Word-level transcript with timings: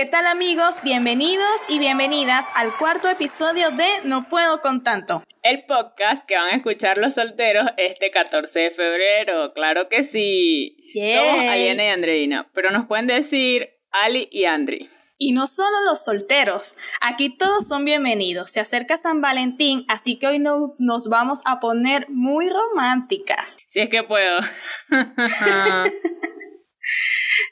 ¿qué 0.00 0.06
tal 0.06 0.26
amigos? 0.26 0.80
Bienvenidos 0.82 1.60
y 1.68 1.78
bienvenidas 1.78 2.46
al 2.54 2.74
cuarto 2.74 3.06
episodio 3.10 3.70
de 3.70 3.86
No 4.04 4.30
puedo 4.30 4.62
con 4.62 4.82
tanto. 4.82 5.22
El 5.42 5.66
podcast 5.66 6.26
que 6.26 6.36
van 6.36 6.54
a 6.54 6.56
escuchar 6.56 6.96
los 6.96 7.16
solteros 7.16 7.66
este 7.76 8.10
14 8.10 8.60
de 8.60 8.70
febrero, 8.70 9.52
claro 9.52 9.90
que 9.90 10.02
sí. 10.02 10.74
Somos 10.94 11.40
Aliena 11.40 11.84
y 11.84 11.88
Andreina, 11.88 12.50
pero 12.54 12.70
nos 12.70 12.86
pueden 12.86 13.08
decir 13.08 13.74
Ali 13.90 14.26
y 14.32 14.46
Andri. 14.46 14.88
Y 15.18 15.32
no 15.32 15.46
solo 15.46 15.76
los 15.84 16.02
solteros, 16.02 16.76
aquí 17.02 17.36
todos 17.36 17.68
son 17.68 17.84
bienvenidos. 17.84 18.50
Se 18.52 18.60
acerca 18.60 18.96
San 18.96 19.20
Valentín, 19.20 19.84
así 19.86 20.18
que 20.18 20.28
hoy 20.28 20.38
no, 20.38 20.76
nos 20.78 21.10
vamos 21.10 21.42
a 21.44 21.60
poner 21.60 22.08
muy 22.08 22.48
románticas. 22.48 23.58
Si 23.66 23.80
es 23.80 23.90
que 23.90 24.02
puedo. 24.02 24.40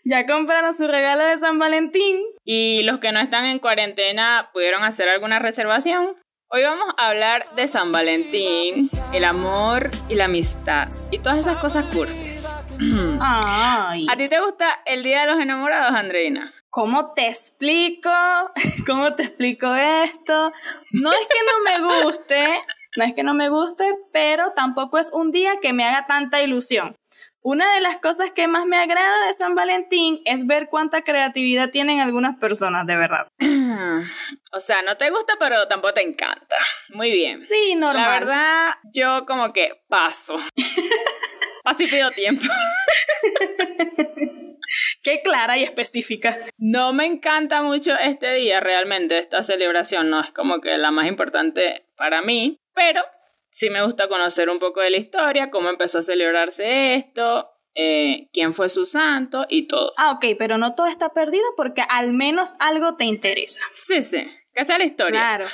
¿Ya 0.05 0.27
compraron 0.27 0.75
su 0.75 0.87
regalo 0.87 1.25
de 1.25 1.37
San 1.37 1.59
Valentín? 1.59 2.23
Y 2.45 2.83
los 2.83 3.01
que 3.01 3.13
no 3.13 3.21
están 3.21 3.45
en 3.45 3.59
cuarentena, 3.59 4.51
¿pudieron 4.53 4.83
hacer 4.85 5.09
alguna 5.09 5.39
reservación? 5.39 6.15
Hoy 6.51 6.63
vamos 6.63 6.87
a 6.97 7.09
hablar 7.09 7.45
de 7.57 7.69
San 7.69 7.93
Valentín, 7.93 8.89
el 9.13 9.25
amor 9.25 9.91
y 10.09 10.15
la 10.15 10.25
amistad 10.25 10.89
y 11.11 11.19
todas 11.19 11.39
esas 11.39 11.59
cosas 11.59 11.85
cursis. 11.95 12.55
Ay. 13.21 14.07
¿A 14.09 14.17
ti 14.17 14.31
te 14.31 14.41
gusta 14.41 14.81
el 14.87 15.03
Día 15.03 15.21
de 15.21 15.27
los 15.27 15.41
Enamorados, 15.41 15.95
Andreina? 15.95 16.55
¿Cómo 16.71 17.13
te 17.13 17.29
explico? 17.29 18.11
¿Cómo 18.87 19.15
te 19.15 19.25
explico 19.25 19.75
esto? 19.75 20.51
No 20.93 21.13
es 21.13 21.29
que 21.29 21.39
no 21.45 21.65
me 21.65 22.05
guste, 22.05 22.63
no 22.97 23.05
es 23.05 23.15
que 23.15 23.23
no 23.23 23.35
me 23.35 23.51
guste, 23.51 23.85
pero 24.13 24.53
tampoco 24.57 24.97
es 24.97 25.11
un 25.13 25.31
día 25.31 25.61
que 25.61 25.75
me 25.75 25.85
haga 25.85 26.07
tanta 26.07 26.41
ilusión. 26.41 26.95
Una 27.43 27.73
de 27.75 27.81
las 27.81 27.99
cosas 27.99 28.33
que 28.33 28.49
más 28.49 28.67
me 28.67 28.79
agrada 28.79 29.27
de 29.27 29.35
San 29.35 29.55
Valentín 29.55 30.21
es 30.25 30.47
ver 30.47 30.69
cuánta 30.69 31.03
creatividad 31.03 31.71
tienen 31.71 32.01
algunas 32.01 32.37
personas, 32.37 32.87
de 32.87 32.97
verdad. 32.97 33.29
o 34.53 34.61
sea, 34.61 34.83
no 34.83 34.97
te 34.97 35.11
gusta, 35.11 35.35
pero 35.39 35.69
tampoco 35.69 35.95
te 35.95 36.03
encanta. 36.03 36.57
Muy 36.91 37.13
bien. 37.13 37.41
Sí, 37.41 37.75
normal. 37.77 38.03
La 38.03 38.11
verdad, 38.11 38.75
yo 38.93 39.25
como 39.27 39.53
que 39.53 39.85
paso. 39.89 40.37
Así 41.65 41.87
pido 41.87 42.11
tiempo. 42.11 42.45
Qué 45.03 45.23
clara 45.23 45.57
y 45.57 45.65
específica. 45.65 46.39
No 46.59 46.93
me 46.93 47.07
encanta 47.07 47.63
mucho 47.63 47.97
este 47.99 48.35
día, 48.35 48.61
realmente, 48.61 49.19
esta 49.19 49.43
celebración 49.43 50.11
no 50.11 50.21
es 50.21 50.33
como 50.33 50.61
que 50.61 50.77
la 50.77 50.91
más 50.91 51.07
importante 51.07 51.87
para 51.97 52.21
mí, 52.21 52.59
pero 52.75 53.03
sí 53.59 53.71
me 53.71 53.85
gusta 53.85 54.09
conocer 54.09 54.51
un 54.51 54.61
poco 54.61 54.81
de 54.81 54.91
la 54.91 54.99
historia, 54.99 55.51
cómo 55.51 55.69
empezó 55.69 55.99
a 55.99 56.03
celebrarse 56.03 56.95
esto, 56.95 57.51
eh, 57.75 58.29
quién 58.33 58.55
fue 58.55 58.69
su 58.69 58.87
santo 58.87 59.47
y 59.49 59.67
todo. 59.67 59.93
Ah, 59.97 60.13
ok, 60.13 60.37
pero 60.39 60.59
no 60.59 60.77
todo 60.77 60.87
está 60.87 61.09
perdido 61.13 61.45
porque 61.57 61.83
al 61.89 62.13
menos 62.13 62.55
algo 62.61 62.95
te 62.95 63.05
interesa. 63.05 63.61
Sí, 63.75 64.05
sí, 64.05 64.31
que 64.55 64.65
sea 64.65 64.79
la 64.79 64.85
historia. 64.85 65.19
Claro. 65.19 65.47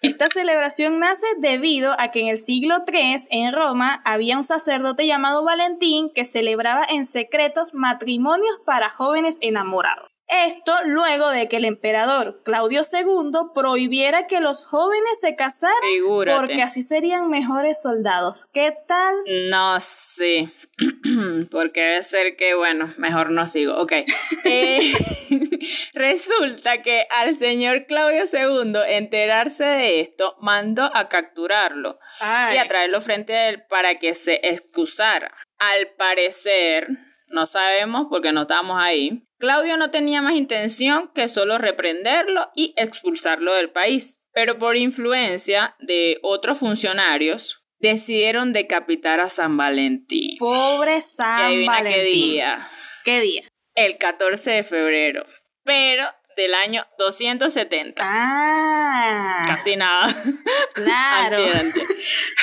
Esta 0.00 0.30
celebración 0.30 0.98
nace 0.98 1.26
debido 1.38 1.94
a 1.98 2.10
que 2.10 2.20
en 2.20 2.28
el 2.28 2.38
siglo 2.38 2.82
III 2.90 3.16
en 3.30 3.52
Roma 3.52 4.00
había 4.06 4.38
un 4.38 4.42
sacerdote 4.42 5.06
llamado 5.06 5.44
Valentín 5.44 6.10
que 6.14 6.24
celebraba 6.24 6.86
en 6.88 7.04
secretos 7.04 7.74
matrimonios 7.74 8.56
para 8.64 8.88
jóvenes 8.88 9.36
enamorados. 9.42 10.13
Esto 10.28 10.72
luego 10.84 11.28
de 11.30 11.48
que 11.48 11.56
el 11.56 11.66
emperador 11.66 12.42
Claudio 12.44 12.80
II 12.80 13.30
prohibiera 13.54 14.26
que 14.26 14.40
los 14.40 14.64
jóvenes 14.64 15.20
se 15.20 15.36
casaran 15.36 15.74
porque 16.34 16.62
así 16.62 16.80
serían 16.80 17.28
mejores 17.28 17.82
soldados. 17.82 18.46
¿Qué 18.52 18.74
tal? 18.88 19.14
No 19.50 19.78
sé, 19.80 20.48
porque 21.50 21.80
debe 21.80 22.02
ser 22.02 22.36
que, 22.36 22.54
bueno, 22.54 22.94
mejor 22.96 23.30
no 23.30 23.46
sigo. 23.46 23.74
Ok. 23.76 23.92
Eh, 24.46 24.92
resulta 25.94 26.82
que 26.82 27.06
al 27.10 27.34
señor 27.34 27.86
Claudio 27.86 28.24
II 28.30 28.74
enterarse 28.88 29.64
de 29.64 30.00
esto, 30.00 30.36
mandó 30.40 30.90
a 30.94 31.08
capturarlo 31.08 31.98
y 32.20 32.58
a 32.58 32.68
traerlo 32.68 33.00
frente 33.00 33.34
a 33.34 33.48
él 33.48 33.64
para 33.68 33.98
que 33.98 34.14
se 34.14 34.40
excusara. 34.46 35.34
Al 35.58 35.88
parecer, 35.96 36.88
no 37.28 37.46
sabemos 37.46 38.06
porque 38.10 38.32
no 38.32 38.42
estamos 38.42 38.76
ahí, 38.78 39.26
Claudio 39.44 39.76
no 39.76 39.90
tenía 39.90 40.22
más 40.22 40.36
intención 40.36 41.10
que 41.14 41.28
solo 41.28 41.58
reprenderlo 41.58 42.50
y 42.54 42.72
expulsarlo 42.78 43.52
del 43.52 43.70
país, 43.70 44.22
pero 44.32 44.58
por 44.58 44.78
influencia 44.78 45.76
de 45.80 46.18
otros 46.22 46.56
funcionarios 46.56 47.62
decidieron 47.78 48.54
decapitar 48.54 49.20
a 49.20 49.28
San 49.28 49.58
Valentín. 49.58 50.38
Pobre 50.38 51.02
San 51.02 51.66
Valentín. 51.66 51.92
qué 51.92 52.02
día. 52.04 52.68
¿Qué 53.04 53.20
día? 53.20 53.42
El 53.74 53.98
14 53.98 54.50
de 54.50 54.62
febrero. 54.62 55.26
Pero 55.62 56.06
del 56.36 56.54
año 56.54 56.86
270. 56.98 58.02
Ah. 58.04 59.44
Casi 59.46 59.76
nada. 59.76 60.14
Claro. 60.74 61.38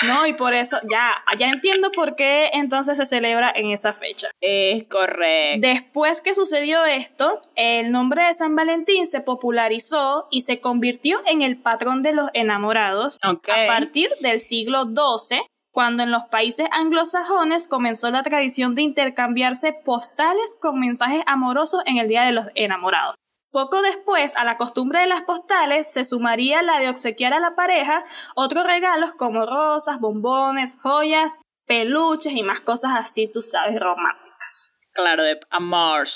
no, 0.08 0.26
y 0.26 0.34
por 0.34 0.54
eso 0.54 0.78
ya, 0.90 1.24
ya 1.38 1.50
entiendo 1.50 1.92
por 1.92 2.16
qué 2.16 2.50
entonces 2.54 2.98
se 2.98 3.06
celebra 3.06 3.52
en 3.54 3.72
esa 3.72 3.94
fecha. 3.94 4.30
Es 4.40 4.86
correcto. 4.86 5.68
Después 5.68 6.22
que 6.22 6.34
sucedió 6.34 6.86
esto, 6.86 7.42
el 7.56 7.92
nombre 7.92 8.24
de 8.24 8.34
San 8.34 8.56
Valentín 8.56 9.06
se 9.06 9.22
popularizó 9.22 10.28
y 10.32 10.42
se 10.42 10.62
convirtió 10.62 11.22
en 11.28 11.42
el 11.42 11.58
patrón 11.58 12.04
de 12.04 12.14
los 12.14 12.30
enamorados 12.34 13.20
a 13.22 13.36
partir 13.68 14.10
del 14.22 14.40
siglo 14.40 14.86
XII 14.86 15.42
cuando 15.72 16.04
en 16.04 16.12
los 16.12 16.24
países 16.24 16.68
anglosajones 16.72 17.68
comenzó 17.68 18.12
la 18.12 18.24
tradición 18.24 18.76
de 18.76 18.82
intercambiarse 18.82 19.74
postales 19.74 20.58
con 20.60 20.80
mensajes 20.80 21.24
amorosos 21.26 21.82
en 21.86 21.98
el 21.98 22.08
Día 22.08 22.24
de 22.24 22.34
los 22.34 22.48
Enamorados. 22.56 23.16
Poco 23.52 23.82
después, 23.82 24.38
a 24.38 24.46
la 24.46 24.56
costumbre 24.56 25.02
de 25.02 25.08
las 25.08 25.24
postales 25.24 25.92
se 25.92 26.06
sumaría 26.06 26.64
la 26.64 26.80
de 26.80 26.88
obsequiar 26.88 27.34
a 27.34 27.42
la 27.42 27.54
pareja 27.56 28.06
otros 28.34 28.66
regalos 28.66 29.14
como 29.16 29.46
rosas, 29.46 30.00
bombones, 30.00 30.78
joyas, 30.82 31.38
peluches 31.66 32.32
y 32.34 32.44
más 32.44 32.62
cosas 32.62 32.94
así, 32.98 33.30
tú 33.32 33.44
sabes, 33.44 33.78
románticas. 33.78 34.80
Claro, 34.94 35.24
de 35.24 35.38
amor. 35.50 36.08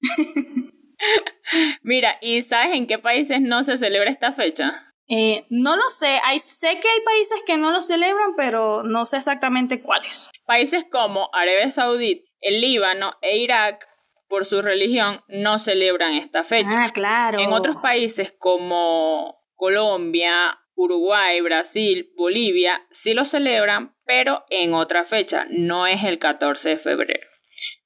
Mira, 1.82 2.18
¿y 2.20 2.42
sabes 2.42 2.74
en 2.74 2.86
qué 2.86 2.98
países 2.98 3.40
no 3.40 3.64
se 3.64 3.78
celebra 3.78 4.10
esta 4.10 4.32
fecha? 4.32 4.92
Eh, 5.08 5.46
no 5.48 5.76
lo 5.76 5.90
sé, 5.90 6.20
hay, 6.24 6.38
sé 6.38 6.78
que 6.78 6.88
hay 6.88 7.00
países 7.04 7.42
que 7.46 7.56
no 7.56 7.72
lo 7.72 7.80
celebran, 7.80 8.36
pero 8.36 8.82
no 8.82 9.06
sé 9.06 9.16
exactamente 9.16 9.80
cuáles. 9.80 10.30
Países 10.44 10.84
como 10.90 11.30
Arabia 11.32 11.70
Saudita, 11.70 12.30
el 12.40 12.60
Líbano 12.60 13.14
e 13.22 13.38
Irak 13.38 13.89
por 14.30 14.46
su 14.46 14.62
religión 14.62 15.22
no 15.28 15.58
celebran 15.58 16.14
esta 16.14 16.44
fecha. 16.44 16.84
Ah, 16.84 16.90
claro. 16.90 17.40
En 17.40 17.52
otros 17.52 17.76
países 17.76 18.32
como 18.32 19.44
Colombia, 19.56 20.58
Uruguay, 20.74 21.40
Brasil, 21.42 22.12
Bolivia, 22.16 22.86
sí 22.90 23.12
lo 23.12 23.26
celebran, 23.26 23.94
pero 24.06 24.46
en 24.48 24.72
otra 24.72 25.04
fecha, 25.04 25.46
no 25.50 25.86
es 25.86 26.04
el 26.04 26.18
14 26.18 26.70
de 26.70 26.78
febrero 26.78 27.29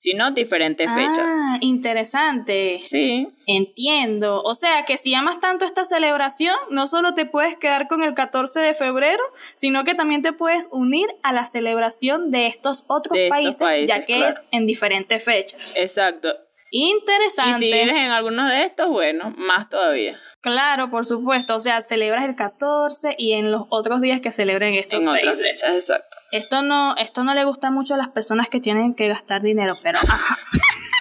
sino 0.05 0.33
diferentes 0.33 0.87
fechas. 0.93 1.27
Ah, 1.27 1.57
interesante. 1.63 2.79
Sí. 2.79 3.27
Entiendo. 3.47 4.43
O 4.43 4.55
sea 4.55 4.85
que 4.85 4.99
si 4.99 5.15
amas 5.15 5.41
tanto 5.41 5.65
esta 5.65 5.87
celebración, 5.87 6.55
no 6.69 6.87
solo 6.87 7.15
te 7.15 7.25
puedes 7.25 7.57
quedar 7.57 7.89
con 7.89 8.03
el 8.03 8.13
14 8.13 8.61
de 8.61 8.75
febrero, 8.75 9.23
sino 9.55 9.83
que 9.83 9.95
también 9.95 10.21
te 10.21 10.35
puedes 10.35 10.69
unir 10.71 11.09
a 11.23 11.33
la 11.33 11.47
celebración 11.47 12.31
de 12.31 12.49
estos 12.49 12.85
otros 12.87 13.19
países, 13.31 13.89
ya 13.89 14.05
que 14.05 14.29
es 14.29 14.35
en 14.51 14.67
diferentes 14.67 15.25
fechas. 15.25 15.75
Exacto. 15.75 16.35
Interesante. 16.71 17.65
Y 17.65 17.71
si 17.71 17.73
vives 17.73 17.97
en 17.97 18.11
alguno 18.11 18.47
de 18.47 18.65
estos, 18.65 18.89
bueno, 18.91 19.33
más 19.39 19.71
todavía. 19.71 20.21
Claro, 20.45 20.91
por 20.91 21.07
supuesto. 21.07 21.57
O 21.57 21.61
sea, 21.61 21.81
celebras 21.81 22.29
el 22.29 22.37
14 22.37 23.15
y 23.17 23.33
en 23.33 23.51
los 23.51 23.63
otros 23.71 24.03
días 24.03 24.21
que 24.21 24.31
celebren 24.31 24.75
estos 24.75 25.01
En 25.01 25.09
otras 25.09 25.39
fechas, 25.39 25.75
exacto. 25.75 26.19
Esto 26.33 26.61
no, 26.61 26.95
esto 26.99 27.25
no 27.25 27.33
le 27.33 27.45
gusta 27.45 27.71
mucho 27.71 27.95
a 27.95 27.97
las 27.97 28.09
personas 28.09 28.51
que 28.51 28.61
tienen 28.61 28.95
que 28.95 29.09
gastar 29.09 29.41
dinero, 29.41 29.75
pero 29.83 29.99
ajá. 29.99 30.37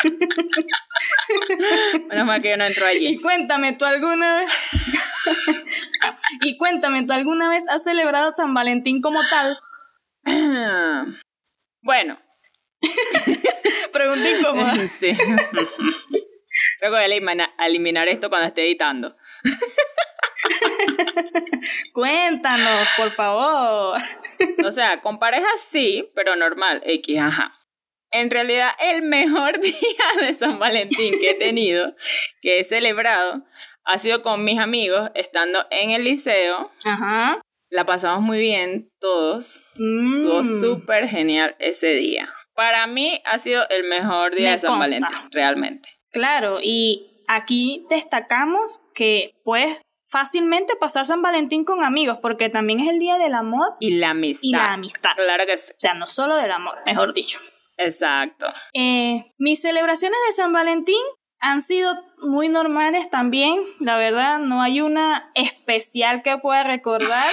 Menos 2.08 2.26
mal 2.26 2.42
que 2.42 2.52
yo 2.52 2.58
no 2.58 2.64
entro 2.64 2.86
allí. 2.86 3.06
Y 3.06 3.20
cuéntame, 3.20 3.74
¿tú 3.74 3.84
alguna 3.84 4.38
vez? 4.38 4.50
y 6.40 6.56
cuéntame, 6.56 7.06
¿tú 7.06 7.12
alguna 7.12 7.50
vez 7.50 7.66
has 7.68 7.84
celebrado 7.84 8.32
San 8.34 8.54
Valentín 8.54 9.02
como 9.02 9.20
tal? 9.30 9.60
bueno. 11.82 12.18
Pregunta 13.92 14.30
incómoda. 14.30 14.74
sí. 14.88 15.14
Creo 16.80 16.80
que 16.80 16.90
voy 16.90 17.00
a 17.00 17.06
eliminar 17.66 18.08
esto 18.08 18.30
cuando 18.30 18.48
esté 18.48 18.64
editando. 18.64 19.18
Cuéntanos, 21.94 22.88
por 22.98 23.12
favor. 23.14 24.00
O 24.66 24.72
sea, 24.72 25.02
con 25.02 25.20
parejas 25.20 25.62
sí, 25.62 26.12
pero 26.16 26.36
normal, 26.36 26.82
X, 26.86 27.20
ajá. 27.20 27.60
En 28.12 28.30
realidad, 28.30 28.72
el 28.80 29.02
mejor 29.02 29.60
día 29.60 30.06
de 30.22 30.34
San 30.34 30.60
Valentín 30.60 31.20
que 31.20 31.32
he 31.32 31.36
tenido, 31.36 31.96
que 32.42 32.60
he 32.60 32.64
celebrado, 32.64 33.44
ha 33.86 33.98
sido 33.98 34.22
con 34.22 34.46
mis 34.46 34.60
amigos, 34.60 35.10
estando 35.16 35.66
en 35.72 35.90
el 35.90 36.04
liceo. 36.04 36.72
Ajá. 36.86 37.42
La 37.70 37.86
pasamos 37.86 38.22
muy 38.22 38.40
bien 38.40 38.92
todos. 39.00 39.62
Estuvo 39.72 40.42
mm. 40.42 40.62
súper 40.62 41.08
genial 41.08 41.56
ese 41.58 41.96
día. 41.96 42.32
Para 42.54 42.86
mí 42.86 43.20
ha 43.26 43.40
sido 43.40 43.68
el 43.70 43.86
mejor 43.86 44.36
día 44.36 44.52
de 44.52 44.60
San 44.60 44.78
Valentín, 44.78 45.18
realmente. 45.32 45.90
Claro, 46.12 46.60
y 46.62 47.13
aquí 47.28 47.86
destacamos 47.90 48.82
que 48.94 49.36
puedes 49.44 49.80
fácilmente 50.06 50.76
pasar 50.76 51.06
San 51.06 51.22
Valentín 51.22 51.66
con 51.66 51.84
amigos, 51.84 52.20
porque 52.22 52.50
también 52.50 52.80
es 52.80 52.90
el 52.90 53.00
día 53.00 53.18
del 53.18 53.34
amor 53.34 53.76
y 53.80 53.92
la 53.92 54.12
amistad. 54.12 54.48
Y 54.48 54.52
la 54.52 54.74
amistad. 54.74 55.12
Claro 55.16 55.46
que 55.46 55.58
sí. 55.58 55.72
O 55.72 55.80
sea, 55.80 55.94
no 55.96 56.06
solo 56.06 56.36
del 56.36 56.52
amor, 56.52 56.78
mejor 56.86 57.14
dicho. 57.14 57.40
Exacto. 57.78 58.46
Eh, 58.74 59.34
mis 59.40 59.62
celebraciones 59.62 60.20
de 60.28 60.34
San 60.34 60.54
Valentín 60.54 61.02
han 61.40 61.62
sido 61.62 61.94
muy 62.20 62.48
normales 62.48 63.10
también, 63.10 63.60
la 63.80 63.98
verdad, 63.98 64.40
no 64.40 64.62
hay 64.62 64.80
una 64.80 65.32
especial 65.36 66.22
que 66.24 66.38
pueda 66.38 66.64
recordar. 66.64 67.30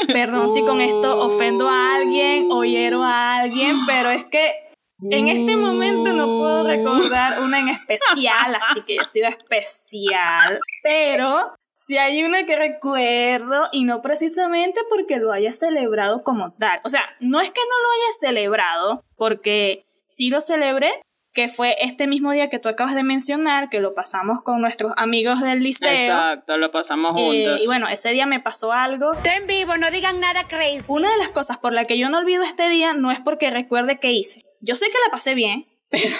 Perdón 0.08 0.48
si 0.48 0.62
con 0.62 0.80
esto 0.80 1.24
ofendo 1.24 1.68
a 1.68 1.94
alguien 1.94 2.48
o 2.50 2.64
hiero 2.64 3.04
a 3.04 3.36
alguien, 3.36 3.76
pero 3.86 4.10
es 4.10 4.24
que 4.24 4.73
en 5.02 5.28
este 5.28 5.56
momento 5.56 6.12
no 6.12 6.26
puedo 6.26 6.66
recordar 6.66 7.40
una 7.40 7.60
en 7.60 7.68
especial, 7.68 8.54
así 8.54 8.82
que 8.86 8.98
ha 8.98 9.04
sido 9.04 9.28
especial. 9.28 10.60
Pero 10.82 11.54
si 11.76 11.98
hay 11.98 12.24
una 12.24 12.46
que 12.46 12.56
recuerdo 12.56 13.68
y 13.72 13.84
no 13.84 14.00
precisamente 14.00 14.80
porque 14.88 15.18
lo 15.18 15.32
haya 15.32 15.52
celebrado 15.52 16.22
como 16.22 16.54
tal. 16.54 16.80
O 16.84 16.88
sea, 16.88 17.02
no 17.20 17.40
es 17.40 17.50
que 17.50 17.60
no 17.60 17.82
lo 17.82 17.92
haya 17.92 18.12
celebrado, 18.20 19.00
porque 19.16 19.86
sí 20.08 20.30
lo 20.30 20.40
celebré, 20.40 20.90
que 21.34 21.48
fue 21.48 21.76
este 21.80 22.06
mismo 22.06 22.30
día 22.30 22.48
que 22.48 22.60
tú 22.60 22.68
acabas 22.68 22.94
de 22.94 23.02
mencionar, 23.02 23.68
que 23.68 23.80
lo 23.80 23.94
pasamos 23.94 24.40
con 24.42 24.60
nuestros 24.60 24.92
amigos 24.96 25.40
del 25.40 25.62
liceo. 25.62 25.90
Exacto, 25.90 26.56
lo 26.56 26.70
pasamos 26.70 27.12
eh, 27.18 27.24
juntos. 27.24 27.60
y 27.62 27.66
bueno, 27.66 27.88
ese 27.88 28.10
día 28.10 28.24
me 28.24 28.40
pasó 28.40 28.72
algo. 28.72 29.12
en 29.24 29.46
vivo, 29.46 29.76
no 29.76 29.90
digan 29.90 30.20
nada 30.20 30.46
crazy. 30.46 30.84
Una 30.86 31.10
de 31.10 31.18
las 31.18 31.30
cosas 31.30 31.58
por 31.58 31.72
la 31.72 31.86
que 31.86 31.98
yo 31.98 32.08
no 32.08 32.18
olvido 32.18 32.44
este 32.44 32.68
día 32.68 32.94
no 32.94 33.10
es 33.10 33.20
porque 33.20 33.50
recuerde 33.50 33.98
qué 33.98 34.12
hice. 34.12 34.42
Yo 34.66 34.76
sé 34.76 34.86
que 34.86 34.98
la 35.04 35.10
pasé 35.10 35.34
bien, 35.34 35.66
pero... 35.90 36.16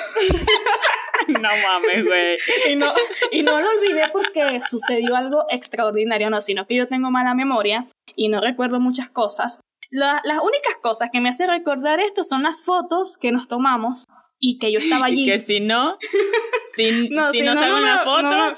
no 1.28 1.48
mames, 1.48 2.06
güey. 2.06 2.36
y, 2.70 2.76
no, 2.76 2.92
y 3.30 3.42
no 3.42 3.60
lo 3.60 3.70
olvidé 3.70 4.04
porque 4.12 4.60
sucedió 4.68 5.16
algo 5.16 5.44
extraordinario, 5.50 6.30
no, 6.30 6.40
sino 6.40 6.66
que 6.66 6.76
yo 6.76 6.86
tengo 6.86 7.10
mala 7.10 7.34
memoria 7.34 7.88
y 8.14 8.28
no 8.28 8.40
recuerdo 8.40 8.80
muchas 8.80 9.10
cosas. 9.10 9.60
las 9.90 10.38
únicas 10.42 10.76
cosas 10.82 11.10
que 11.10 11.20
me 11.20 11.30
hacen 11.30 11.48
recordar 11.48 12.00
esto 12.00 12.24
son 12.24 12.42
las 12.42 12.62
fotos 12.62 13.16
que 13.16 13.32
nos 13.32 13.48
tomamos 13.48 14.04
y 14.38 14.58
que 14.58 14.70
yo 14.70 14.78
estaba 14.78 15.06
allí. 15.06 15.22
Y 15.22 15.26
que 15.26 15.38
si 15.38 15.60
no, 15.60 15.96
si 16.76 17.08
no, 17.08 17.32
si 17.32 17.40
no, 17.40 17.56
sale 17.56 17.74
una 17.74 18.04
foto, 18.04 18.54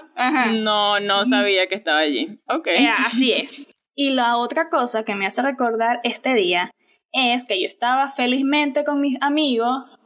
no, 0.52 0.98
no, 0.98 1.24
sabía 1.24 1.68
que 1.68 1.76
estaba 1.76 1.98
allí. 1.98 2.40
Ok. 2.48 2.66
Eh, 2.68 2.88
así 2.88 3.32
es. 3.32 3.68
Y 3.94 4.10
la 4.10 4.36
otra 4.36 4.68
cosa 4.68 5.04
que 5.04 5.14
me 5.14 5.26
hace 5.26 5.42
recordar 5.42 6.00
este 6.02 6.34
día 6.34 6.70
es 7.16 7.44
que 7.44 7.60
yo 7.60 7.66
estaba 7.66 8.08
felizmente 8.08 8.84
con 8.84 9.00
mis 9.00 9.16
amigos 9.20 9.98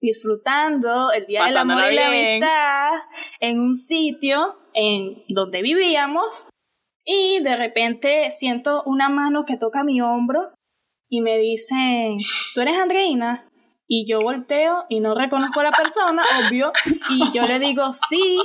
disfrutando 0.00 1.12
el 1.12 1.26
día 1.26 1.44
del 1.44 1.56
amor 1.56 1.92
y 1.92 1.94
la 1.94 2.08
amistad 2.08 2.90
en 3.40 3.60
un 3.60 3.74
sitio 3.74 4.56
en 4.74 5.22
donde 5.28 5.62
vivíamos. 5.62 6.46
Y 7.04 7.42
de 7.42 7.56
repente 7.56 8.30
siento 8.30 8.82
una 8.86 9.08
mano 9.08 9.44
que 9.46 9.58
toca 9.58 9.84
mi 9.84 10.00
hombro 10.00 10.54
y 11.08 11.20
me 11.20 11.38
dice, 11.38 12.16
¿tú 12.54 12.62
eres 12.62 12.78
Andreina? 12.78 13.48
y 13.86 14.06
yo 14.08 14.18
volteo 14.20 14.84
y 14.88 15.00
no 15.00 15.14
reconozco 15.14 15.60
a 15.60 15.64
la 15.64 15.70
persona, 15.70 16.22
obvio, 16.48 16.72
y 17.10 17.30
yo 17.32 17.46
le 17.46 17.58
digo 17.58 17.92
sí, 17.92 18.38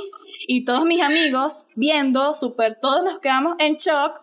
y 0.46 0.64
todos 0.64 0.84
mis 0.84 1.02
amigos 1.02 1.68
viendo, 1.76 2.34
súper, 2.34 2.78
todos 2.80 3.04
nos 3.04 3.20
quedamos 3.20 3.56
en 3.58 3.76
shock, 3.76 4.20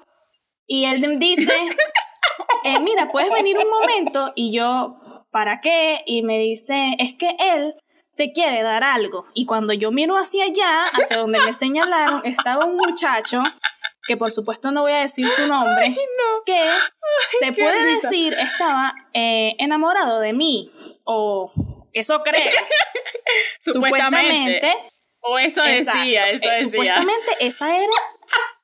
y 0.65 0.85
él 0.85 1.19
dice, 1.19 1.53
eh, 2.75 2.79
mira, 2.81 3.11
puedes 3.11 3.31
venir 3.31 3.57
un 3.57 3.69
momento, 3.69 4.31
y 4.35 4.55
yo, 4.55 4.97
¿para 5.31 5.59
qué? 5.59 6.01
Y 6.05 6.21
me 6.21 6.39
dice, 6.39 6.95
es 6.99 7.15
que 7.15 7.35
él 7.39 7.75
te 8.15 8.31
quiere 8.31 8.63
dar 8.63 8.83
algo, 8.83 9.25
y 9.33 9.45
cuando 9.45 9.73
yo 9.73 9.91
miro 9.91 10.15
hacia 10.15 10.45
allá, 10.45 10.81
hacia 10.81 11.17
donde 11.17 11.39
me 11.39 11.53
señalaron, 11.53 12.21
estaba 12.25 12.65
un 12.65 12.77
muchacho 12.77 13.43
que 14.07 14.15
por 14.15 14.31
supuesto 14.31 14.71
no 14.71 14.83
voy 14.83 14.93
a 14.93 14.99
decir 15.01 15.27
su 15.29 15.47
nombre, 15.47 15.93
que 16.45 16.71
se 17.39 17.51
puede 17.51 17.95
decir 17.95 18.33
estaba 18.33 18.93
eh, 19.13 19.53
enamorado 19.59 20.21
de 20.21 20.31
mí 20.31 20.71
o 21.03 21.51
eso 21.93 22.21
creo. 22.23 22.41
supuestamente, 23.59 24.73
O 25.19 25.37
eso 25.37 25.61
decía, 25.61 26.29
eso 26.29 26.45
eh, 26.45 26.49
decía. 26.49 26.61
Supuestamente 26.63 27.31
esa 27.41 27.75
era 27.75 27.93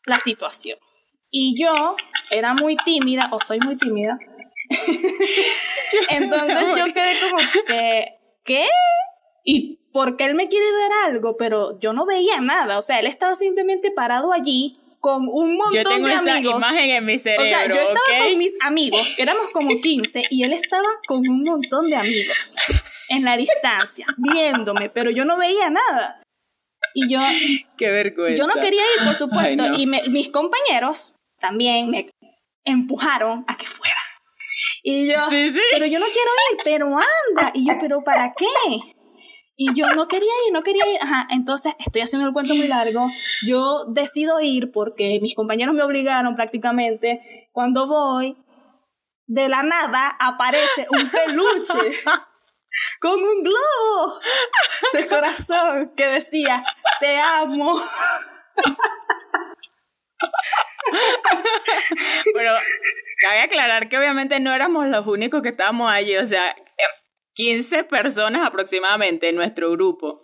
la 0.05 0.17
situación. 0.17 0.77
Y 1.31 1.61
yo 1.61 1.95
era 2.31 2.53
muy 2.53 2.75
tímida, 2.77 3.29
o 3.31 3.39
soy 3.41 3.59
muy 3.59 3.75
tímida. 3.77 4.17
Entonces 6.09 6.67
yo 6.77 6.93
quedé 6.93 7.13
como 7.21 7.37
que, 7.67 8.05
¿qué? 8.43 8.65
¿Y 9.43 9.79
por 9.91 10.17
qué 10.17 10.25
él 10.25 10.35
me 10.35 10.47
quiere 10.47 10.65
dar 10.65 11.11
algo? 11.11 11.37
Pero 11.37 11.79
yo 11.79 11.93
no 11.93 12.05
veía 12.05 12.39
nada. 12.41 12.77
O 12.77 12.81
sea, 12.81 12.99
él 12.99 13.07
estaba 13.07 13.35
simplemente 13.35 13.91
parado 13.91 14.33
allí 14.33 14.77
con 14.99 15.27
un 15.27 15.57
montón 15.57 15.83
yo 15.83 15.83
tengo 15.83 16.07
de 16.07 16.13
esa 16.13 16.35
amigos. 16.35 16.55
imagen 16.55 16.89
en 16.89 17.05
mi 17.05 17.19
cerebro. 17.19 17.43
O 17.43 17.47
sea, 17.49 17.67
yo 17.67 17.73
estaba 17.73 18.19
con 18.19 18.37
mis 18.37 18.57
amigos, 18.61 19.13
que 19.17 19.23
éramos 19.23 19.51
como 19.51 19.81
15, 19.81 20.23
y 20.29 20.43
él 20.43 20.53
estaba 20.53 20.87
con 21.07 21.19
un 21.27 21.43
montón 21.43 21.89
de 21.89 21.97
amigos 21.97 22.55
en 23.09 23.25
la 23.25 23.35
distancia, 23.35 24.05
viéndome, 24.15 24.89
pero 24.89 25.11
yo 25.11 25.25
no 25.25 25.37
veía 25.37 25.69
nada. 25.69 26.21
Y 26.93 27.09
yo. 27.09 27.19
Qué 27.77 27.91
vergüenza. 27.91 28.41
Yo 28.41 28.47
no 28.47 28.53
quería 28.53 28.81
ir, 28.97 29.05
por 29.05 29.15
supuesto, 29.15 29.73
y 29.77 29.87
mis 29.87 30.29
compañeros 30.29 31.15
también 31.41 31.89
me 31.89 32.09
empujaron 32.65 33.45
a 33.47 33.57
que 33.57 33.67
fuera. 33.67 34.01
Y 34.83 35.07
yo, 35.07 35.15
pero 35.29 35.85
yo 35.85 35.99
no 35.99 36.05
quiero 36.05 36.31
ir, 36.51 36.57
pero 36.63 36.85
anda. 36.87 37.51
Y 37.53 37.67
yo, 37.67 37.73
pero 37.79 38.03
¿para 38.03 38.33
qué? 38.35 38.45
Y 39.55 39.73
yo 39.73 39.87
no 39.91 40.07
quería 40.07 40.31
ir, 40.47 40.53
no 40.53 40.63
quería 40.63 40.83
ir. 40.87 40.99
Ajá, 41.01 41.27
entonces 41.29 41.73
estoy 41.79 42.01
haciendo 42.01 42.27
el 42.27 42.33
cuento 42.33 42.53
muy 42.55 42.67
largo. 42.67 43.07
Yo 43.45 43.85
decido 43.89 44.41
ir 44.41 44.71
porque 44.71 45.19
mis 45.21 45.35
compañeros 45.35 45.75
me 45.75 45.83
obligaron 45.83 46.35
prácticamente. 46.35 47.49
Cuando 47.51 47.87
voy, 47.87 48.35
de 49.27 49.49
la 49.49 49.63
nada 49.63 50.15
aparece 50.19 50.87
un 50.89 51.09
peluche 51.09 52.03
con 52.99 53.19
un 53.21 53.43
globo 53.43 54.19
de 54.93 55.07
corazón 55.07 55.93
que 55.95 56.07
decía, 56.07 56.63
te 56.99 57.19
amo. 57.19 57.81
Pero 62.33 62.51
cabe 63.21 63.41
aclarar 63.41 63.89
que 63.89 63.97
obviamente 63.97 64.39
no 64.39 64.53
éramos 64.53 64.87
los 64.87 65.05
únicos 65.07 65.41
que 65.41 65.49
estábamos 65.49 65.91
allí, 65.91 66.17
o 66.17 66.25
sea, 66.25 66.55
15 67.33 67.83
personas 67.85 68.45
aproximadamente 68.45 69.29
en 69.29 69.35
nuestro 69.35 69.71
grupo. 69.71 70.21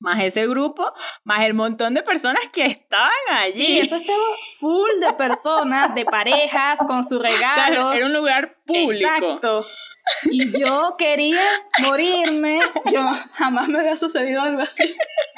Más 0.00 0.20
ese 0.20 0.48
grupo, 0.48 0.92
más 1.22 1.44
el 1.44 1.54
montón 1.54 1.94
de 1.94 2.02
personas 2.02 2.42
que 2.52 2.66
estaban 2.66 3.12
allí. 3.30 3.66
Sí, 3.66 3.78
eso 3.78 3.94
estaba 3.94 4.18
full 4.58 4.90
de 5.00 5.12
personas, 5.12 5.94
de 5.94 6.04
parejas, 6.04 6.80
con 6.88 7.04
sus 7.04 7.22
regalos. 7.22 7.94
era 7.94 8.06
un 8.06 8.12
lugar 8.12 8.56
público. 8.66 8.92
Exacto. 8.92 9.66
Y 10.30 10.58
yo 10.58 10.96
quería 10.98 11.40
morirme. 11.88 12.60
Yo 12.92 13.00
jamás 13.32 13.68
me 13.68 13.80
había 13.80 13.96
sucedido 13.96 14.40
algo 14.40 14.62
así. 14.62 14.84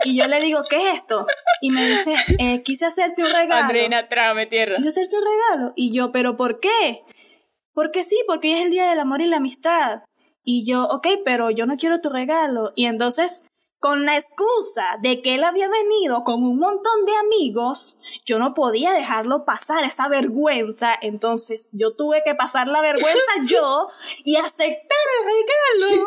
Y 0.05 0.17
yo 0.17 0.27
le 0.27 0.41
digo, 0.41 0.63
¿qué 0.69 0.77
es 0.77 0.97
esto? 0.97 1.27
Y 1.61 1.71
me 1.71 1.85
dice, 1.87 2.15
eh, 2.39 2.63
quise 2.63 2.87
hacerte 2.87 3.23
un 3.23 3.33
regalo. 3.33 3.63
Andreina, 3.63 4.09
tráeme 4.09 4.47
tierra. 4.47 4.77
Quise 4.77 4.89
hacerte 4.89 5.17
un 5.17 5.25
regalo. 5.25 5.73
Y 5.77 5.95
yo, 5.95 6.13
¿pero 6.13 6.37
por 6.37 6.61
qué? 6.61 7.03
Porque 7.73 8.05
sí, 8.05 8.17
porque 8.27 8.49
hoy 8.49 8.55
es 8.55 8.65
el 8.65 8.71
día 8.71 8.89
del 8.89 9.01
amor 9.01 9.21
y 9.21 9.27
la 9.27 9.39
amistad. 9.39 10.03
Y 10.43 10.67
yo, 10.67 10.85
ok, 10.85 11.09
pero 11.25 11.51
yo 11.51 11.67
no 11.67 11.77
quiero 11.77 12.01
tu 12.01 12.11
regalo. 12.11 12.73
Y 12.77 12.87
entonces, 12.87 13.45
con 13.85 14.07
la 14.07 14.17
excusa 14.17 14.97
de 15.03 15.21
que 15.21 15.35
él 15.35 15.45
había 15.45 15.69
venido 15.69 16.25
con 16.25 16.43
un 16.43 16.57
montón 16.57 17.05
de 17.05 17.13
amigos, 17.17 17.99
yo 18.25 18.39
no 18.39 18.55
podía 18.55 18.93
dejarlo 18.93 19.45
pasar 19.45 19.85
esa 19.85 20.09
vergüenza. 20.09 20.95
Entonces, 21.03 21.69
yo 21.75 21.95
tuve 21.95 22.23
que 22.25 22.35
pasar 22.35 22.67
la 22.67 22.81
vergüenza 22.81 23.21
yo 23.47 23.89
y 24.25 24.37
aceptar 24.37 25.05
el 25.19 25.27
regalo. 25.27 26.07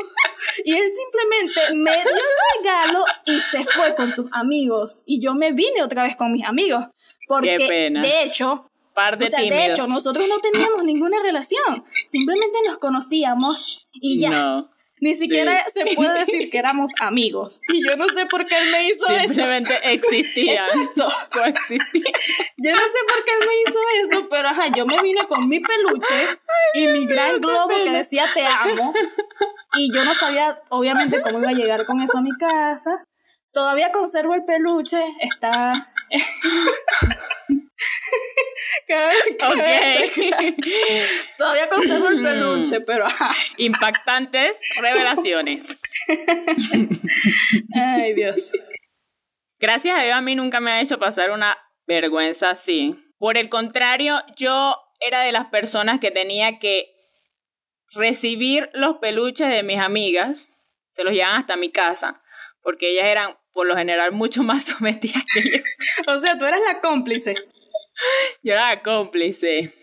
Y 0.66 0.74
él 0.74 0.90
simplemente 0.90 1.76
me 1.76 1.92
dio 1.92 2.16
el 2.16 2.64
regalo 2.64 3.06
y 3.28 3.38
se 3.38 3.64
fue 3.64 3.94
con 3.94 4.12
sus 4.12 4.26
amigos. 4.32 5.04
Y 5.06 5.22
yo 5.22 5.36
me 5.36 5.52
vine 5.52 5.84
otra 5.84 6.02
vez 6.02 6.16
con 6.16 6.32
mis 6.32 6.46
amigos. 6.46 6.84
Porque, 7.28 7.60
de 7.60 8.24
hecho, 8.24 8.72
de, 9.20 9.30
de 9.30 9.66
hecho, 9.68 9.86
nosotros 9.86 10.26
no 10.28 10.40
teníamos 10.40 10.84
ninguna 10.84 11.22
relación. 11.22 11.86
Simplemente 12.08 12.58
nos 12.66 12.80
conocíamos 12.80 13.88
y 13.94 14.20
ya. 14.20 14.68
Ni 15.00 15.16
siquiera 15.16 15.64
se 15.72 15.86
puede 15.96 16.20
decir 16.20 16.50
que 16.50 16.58
éramos 16.58 16.92
amigos. 17.00 17.62
Y 17.70 17.86
yo 17.86 17.96
no 17.96 18.06
sé 18.06 18.26
por 18.26 18.46
qué 18.48 18.58
él 18.58 18.72
me 18.72 18.88
hizo 18.90 19.08
eso. 19.08 19.28
Simplemente 19.28 19.74
existía. 19.84 20.64
Coexistía. 21.32 22.04
Yo 22.58 22.72
no 22.72 22.82
sé 22.82 23.00
por 23.08 23.24
qué 23.24 23.32
él 23.40 23.48
me 23.48 23.62
hizo 23.62 23.80
eso, 24.04 24.30
pero 24.30 24.48
ajá, 24.50 24.68
yo 24.76 24.86
me 24.86 25.00
vine 25.04 25.22
con 25.28 25.48
mi 25.48 25.60
peluche 25.60 26.40
y 26.74 26.88
mi 26.88 27.06
gran 27.06 27.40
globo 27.40 27.68
que 27.68 27.92
decía 27.92 28.26
te 28.34 28.46
amo. 28.46 28.94
Y 29.76 29.94
yo 29.94 30.04
no 30.04 30.14
sabía, 30.16 30.58
obviamente, 30.70 31.22
cómo 31.22 31.40
iba 31.40 31.50
a 31.50 31.54
llegar 31.54 31.86
con 31.86 32.02
eso 32.02 32.18
a 32.18 32.22
mi 32.22 32.32
casa. 32.32 33.06
Todavía 33.52 33.92
conservo 33.92 34.34
el 34.34 34.44
peluche, 34.44 35.00
está. 35.22 35.94
Todavía 41.38 41.70
conservo 41.70 42.08
el 42.08 42.24
peluche, 42.24 42.82
pero 42.82 43.06
Impactantes 43.58 44.58
revelaciones. 44.82 45.78
Ay, 47.76 48.14
Dios. 48.14 48.54
Gracias 49.60 49.98
a 49.98 50.04
Dios 50.04 50.16
a 50.16 50.22
mí 50.22 50.36
nunca 50.36 50.62
me 50.62 50.72
ha 50.72 50.82
hecho 50.82 51.00
pasar 51.00 51.32
una 51.32 51.58
vergüenza 51.86 52.52
así. 52.52 52.96
Por 53.18 53.38
el 53.38 53.50
contrario, 53.50 54.22
yo 54.38 54.76
era 55.00 55.22
de 55.22 55.32
las 55.32 55.48
personas 55.48 56.00
que 56.00 56.12
tenía 56.12 56.60
que 56.60 56.94
recibir 57.94 58.70
los 58.74 58.98
peluches 58.98 59.50
de 59.50 59.64
mis 59.64 59.80
amigas, 59.80 60.52
se 60.90 61.04
los 61.04 61.14
llevan 61.14 61.36
hasta 61.36 61.58
mi 61.58 61.72
casa, 61.72 62.22
porque 62.62 62.92
ellas 62.92 63.08
eran 63.08 63.38
por 63.52 63.66
lo 63.66 63.76
general 63.76 64.12
mucho 64.12 64.44
más 64.44 64.64
sometidas 64.66 65.24
que 65.34 65.42
yo. 65.42 65.58
o 66.14 66.20
sea, 66.20 66.38
tú 66.38 66.46
eras 66.46 66.62
la 66.62 66.80
cómplice. 66.80 67.36
Yo 68.44 68.54
era 68.54 68.82
cómplice. 68.82 69.74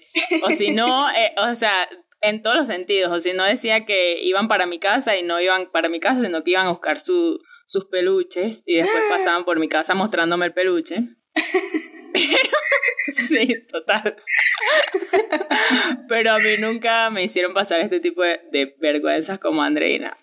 O 0.42 0.50
si 0.50 0.71
no, 0.71 1.11
eh, 1.11 1.35
o 1.38 1.54
sea, 1.54 1.88
en 2.21 2.42
todos 2.42 2.56
los 2.56 2.68
sentidos. 2.68 3.12
O 3.12 3.21
si 3.21 3.33
no 3.33 3.44
decía 3.44 3.85
que 3.85 4.23
iban 4.23 4.49
para 4.49 4.66
mi 4.66 4.78
casa 4.78 5.16
y 5.16 5.23
no 5.23 5.40
iban 5.40 5.71
para 5.71 5.88
mi 5.88 6.00
casa, 6.00 6.23
sino 6.23 6.42
que 6.42 6.52
iban 6.52 6.66
a 6.66 6.71
buscar 6.71 6.99
su, 6.99 7.40
sus 7.66 7.87
peluches 7.87 8.62
y 8.66 8.76
después 8.76 9.02
pasaban 9.11 9.44
por 9.44 9.59
mi 9.59 9.68
casa 9.68 9.94
mostrándome 9.94 10.47
el 10.47 10.54
peluche. 10.54 10.97
sí, 13.28 13.66
total. 13.71 14.16
Pero 16.09 16.33
a 16.33 16.38
mí 16.38 16.56
nunca 16.59 17.11
me 17.11 17.23
hicieron 17.23 17.52
pasar 17.54 17.80
este 17.80 18.00
tipo 18.00 18.23
de, 18.23 18.75
vergüenzas 18.80 19.38
como 19.38 19.62
Andreina. 19.62 20.16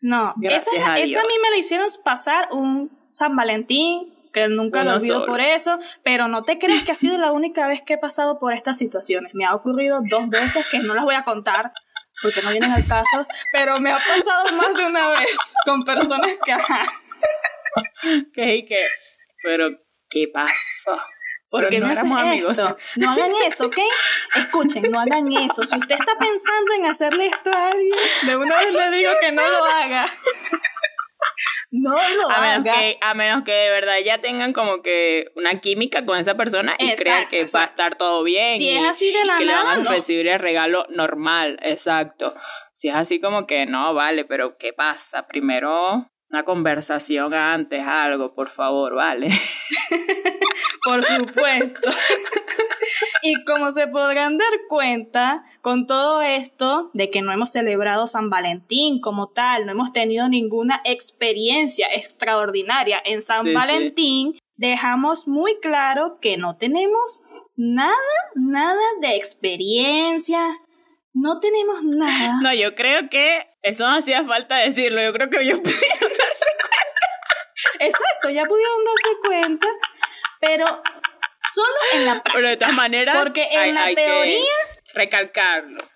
No, 0.00 0.34
esa, 0.42 0.70
a 0.90 0.94
a 0.94 0.96
mí 0.96 1.12
me 1.12 1.50
la 1.50 1.56
hicieron 1.58 1.88
pasar 2.04 2.48
un 2.52 2.90
San 3.12 3.34
Valentín, 3.34 4.14
que 4.36 4.48
nunca 4.48 4.84
lo 4.84 4.96
olvido 4.96 5.24
por 5.24 5.40
eso, 5.40 5.78
pero 6.04 6.28
no 6.28 6.44
te 6.44 6.58
crees 6.58 6.84
que 6.84 6.92
ha 6.92 6.94
sido 6.94 7.16
la 7.16 7.32
única 7.32 7.66
vez 7.66 7.80
que 7.80 7.94
he 7.94 7.98
pasado 7.98 8.38
por 8.38 8.52
estas 8.52 8.76
situaciones. 8.76 9.34
Me 9.34 9.46
ha 9.46 9.54
ocurrido 9.54 10.02
dos 10.10 10.28
veces 10.28 10.68
que 10.70 10.78
no 10.80 10.94
las 10.94 11.04
voy 11.04 11.14
a 11.14 11.24
contar 11.24 11.72
porque 12.20 12.42
no 12.42 12.50
vienen 12.50 12.70
al 12.70 12.86
caso, 12.86 13.26
pero 13.54 13.80
me 13.80 13.90
ha 13.90 13.94
pasado 13.94 14.44
más 14.58 14.74
de 14.74 14.86
una 14.88 15.08
vez 15.08 15.38
con 15.64 15.84
personas 15.86 16.32
que... 16.44 16.54
¿Qué? 18.34 18.66
¿Qué? 18.68 18.86
Pero, 19.42 19.70
¿qué 20.10 20.28
pasó? 20.28 21.00
Porque 21.48 21.80
no 21.80 21.90
éramos 21.90 22.20
amigos. 22.20 22.58
No 22.96 23.10
hagan 23.10 23.30
eso, 23.46 23.68
¿ok? 23.68 23.78
Escuchen, 24.34 24.90
no 24.90 25.00
hagan 25.00 25.32
eso. 25.32 25.64
Si 25.64 25.78
usted 25.78 25.94
está 25.98 26.12
pensando 26.18 26.74
en 26.74 26.84
hacerle 26.84 27.28
esto 27.28 27.50
a 27.50 27.70
alguien, 27.70 27.98
de 28.26 28.36
una 28.36 28.58
vez 28.58 28.70
le 28.70 28.98
digo 28.98 29.12
que 29.18 29.32
no 29.32 29.48
lo 29.48 29.64
haga. 29.64 30.06
No 31.70 31.90
lo 31.92 32.30
a 32.30 32.34
haga. 32.34 32.58
Menos 32.58 32.74
que, 32.74 32.98
a 33.00 33.14
menos 33.14 33.44
que 33.44 33.52
de 33.52 33.70
verdad 33.70 33.96
ya 34.04 34.18
tengan 34.18 34.52
como 34.52 34.82
que 34.82 35.26
una 35.34 35.60
química 35.60 36.04
con 36.04 36.18
esa 36.18 36.36
persona 36.36 36.74
y 36.78 36.94
crean 36.94 37.28
que 37.28 37.44
va 37.54 37.62
a 37.62 37.66
estar 37.66 37.96
todo 37.96 38.22
bien. 38.22 38.56
Si 38.56 38.70
es 38.70 38.84
así 38.84 39.12
de 39.12 39.24
la 39.24 39.36
que 39.36 39.44
le 39.44 39.54
van 39.54 39.86
a 39.86 39.90
recibir 39.90 40.28
el 40.28 40.38
regalo 40.38 40.86
normal, 40.90 41.58
exacto. 41.62 42.34
Si 42.74 42.88
es 42.88 42.94
así 42.94 43.20
como 43.20 43.46
que 43.46 43.66
no, 43.66 43.94
vale, 43.94 44.24
pero 44.24 44.56
¿qué 44.58 44.72
pasa? 44.72 45.26
Primero 45.26 46.10
una 46.30 46.44
conversación 46.44 47.34
antes, 47.34 47.86
algo, 47.86 48.34
por 48.34 48.50
favor, 48.50 48.94
vale. 48.94 49.28
por 50.84 51.02
supuesto. 51.04 51.90
y 53.22 53.44
como 53.44 53.70
se 53.70 53.86
podrán 53.86 54.36
dar 54.36 54.48
cuenta, 54.68 55.44
con 55.60 55.86
todo 55.86 56.22
esto 56.22 56.90
de 56.94 57.10
que 57.10 57.22
no 57.22 57.32
hemos 57.32 57.52
celebrado 57.52 58.06
San 58.06 58.28
Valentín 58.28 59.00
como 59.00 59.28
tal, 59.28 59.66
no 59.66 59.72
hemos 59.72 59.92
tenido 59.92 60.28
ninguna 60.28 60.80
experiencia 60.84 61.86
extraordinaria 61.94 63.00
en 63.04 63.22
San 63.22 63.52
Valentín, 63.54 64.36
dejamos 64.56 65.28
muy 65.28 65.58
claro 65.60 66.18
que 66.20 66.36
no 66.36 66.56
tenemos 66.56 67.22
nada, 67.56 67.92
nada 68.34 68.82
de 69.00 69.16
experiencia, 69.16 70.40
no 71.12 71.40
tenemos 71.40 71.82
nada. 71.82 72.40
No, 72.42 72.52
yo 72.52 72.74
creo 72.74 73.08
que 73.08 73.46
eso 73.62 73.84
no 73.84 73.96
hacía 73.96 74.22
falta 74.24 74.58
decirlo. 74.58 75.02
Yo 75.02 75.12
creo 75.12 75.30
que 75.30 75.46
yo 75.46 75.56
pudieron 75.62 76.15
ya 78.30 78.44
pudieron 78.44 78.84
darse 78.84 79.08
cuenta. 79.26 79.66
Pero 80.40 80.66
solo 81.54 81.76
en 81.94 82.04
la 82.06 82.12
práctica. 82.12 82.32
Pero 82.34 82.48
de 82.48 82.56
todas 82.56 82.74
maneras. 82.74 83.16
Porque 83.16 83.48
en 83.50 83.74
la 83.74 83.94
teoría. 83.94 84.52
recalcarlo. 84.94 85.88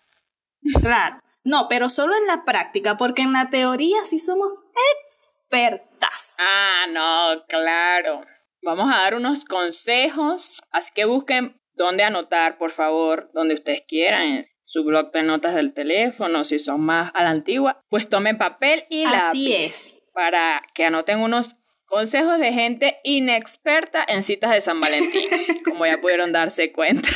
Claro. 0.81 1.21
No, 1.43 1.67
pero 1.69 1.89
solo 1.89 2.15
en 2.17 2.27
la 2.27 2.45
práctica. 2.45 2.97
Porque 2.97 3.23
en 3.23 3.33
la 3.33 3.49
teoría 3.51 4.05
sí 4.05 4.19
somos 4.19 4.55
expertas. 4.97 6.37
Ah, 6.39 6.87
no, 6.89 7.45
claro. 7.49 8.23
Vamos 8.63 8.93
a 8.93 8.99
dar 8.99 9.15
unos 9.15 9.45
consejos. 9.45 10.61
Así 10.71 10.93
que 10.95 11.05
busquen 11.07 11.61
dónde 11.75 12.05
anotar, 12.05 12.59
por 12.59 12.71
favor, 12.71 13.31
donde 13.33 13.55
ustedes 13.55 13.83
quieran 13.87 14.47
su 14.63 14.85
blog 14.85 15.11
de 15.11 15.23
notas 15.25 15.55
del 15.55 15.75
teléfono, 15.75 16.45
si 16.45 16.59
son 16.61 16.83
más 16.83 17.11
a 17.15 17.25
la 17.25 17.31
antigua, 17.31 17.81
pues 17.89 18.09
tomen 18.09 18.39
papel 18.39 18.85
y 18.89 19.05
Así 19.05 19.53
es. 19.53 20.03
para 20.13 20.63
que 20.75 20.85
anoten 20.85 21.21
unos 21.21 21.57
consejos 21.91 22.39
de 22.39 22.53
gente 22.53 23.01
inexperta 23.05 24.05
en 24.09 24.23
citas 24.23 24.53
de 24.53 24.61
San 24.61 24.81
Valentín, 24.81 25.29
como 25.65 25.85
ya 25.85 26.01
pudieron 26.01 26.33
darse 26.33 26.73
cuenta. 26.73 27.09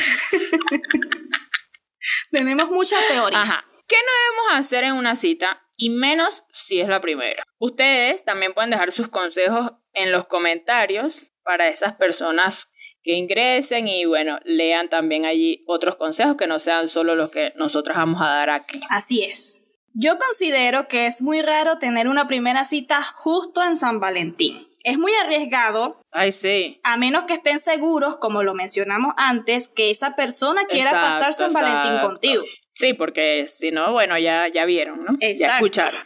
Tenemos 2.31 2.69
mucha 2.69 2.97
teoría. 3.07 3.41
Ajá. 3.41 3.65
¿Qué 3.87 3.95
no 3.95 4.11
debemos 4.21 4.59
hacer 4.59 4.83
en 4.83 4.93
una 4.93 5.15
cita? 5.15 5.63
Y 5.77 5.89
menos 5.89 6.43
si 6.51 6.79
es 6.79 6.87
la 6.87 7.01
primera. 7.01 7.43
Ustedes 7.57 8.23
también 8.23 8.53
pueden 8.53 8.69
dejar 8.69 8.91
sus 8.91 9.07
consejos 9.07 9.71
en 9.93 10.11
los 10.11 10.27
comentarios 10.27 11.31
para 11.43 11.67
esas 11.67 11.95
personas 11.95 12.69
que 13.03 13.13
ingresen 13.13 13.87
y 13.87 14.05
bueno, 14.05 14.39
lean 14.43 14.89
también 14.89 15.25
allí 15.25 15.63
otros 15.67 15.95
consejos 15.95 16.35
que 16.35 16.47
no 16.47 16.59
sean 16.59 16.87
solo 16.87 17.15
los 17.15 17.29
que 17.29 17.53
nosotros 17.55 17.95
vamos 17.95 18.21
a 18.21 18.27
dar 18.27 18.49
aquí. 18.49 18.81
Así 18.89 19.23
es. 19.23 19.63
Yo 19.93 20.17
considero 20.17 20.87
que 20.87 21.05
es 21.05 21.21
muy 21.21 21.41
raro 21.41 21.77
tener 21.77 22.07
una 22.07 22.27
primera 22.27 22.65
cita 22.65 23.01
justo 23.03 23.63
en 23.63 23.77
San 23.77 23.99
Valentín. 23.99 24.64
Es 24.85 24.99
muy 24.99 25.11
arriesgado. 25.15 25.99
Ay, 26.11 26.31
sí. 26.31 26.79
A 26.83 26.95
menos 26.95 27.23
que 27.23 27.33
estén 27.33 27.59
seguros, 27.59 28.17
como 28.17 28.43
lo 28.43 28.53
mencionamos 28.53 29.15
antes, 29.17 29.67
que 29.67 29.89
esa 29.89 30.15
persona 30.15 30.65
quiera 30.65 30.91
pasar 30.91 31.33
San 31.33 31.51
Valentín 31.51 32.07
contigo. 32.07 32.43
Sí, 32.73 32.93
porque 32.93 33.47
si 33.47 33.71
no, 33.71 33.93
bueno, 33.93 34.19
ya, 34.19 34.47
ya 34.47 34.63
vieron, 34.65 35.03
¿no? 35.03 35.17
Ya 35.19 35.55
escucharon. 35.55 36.01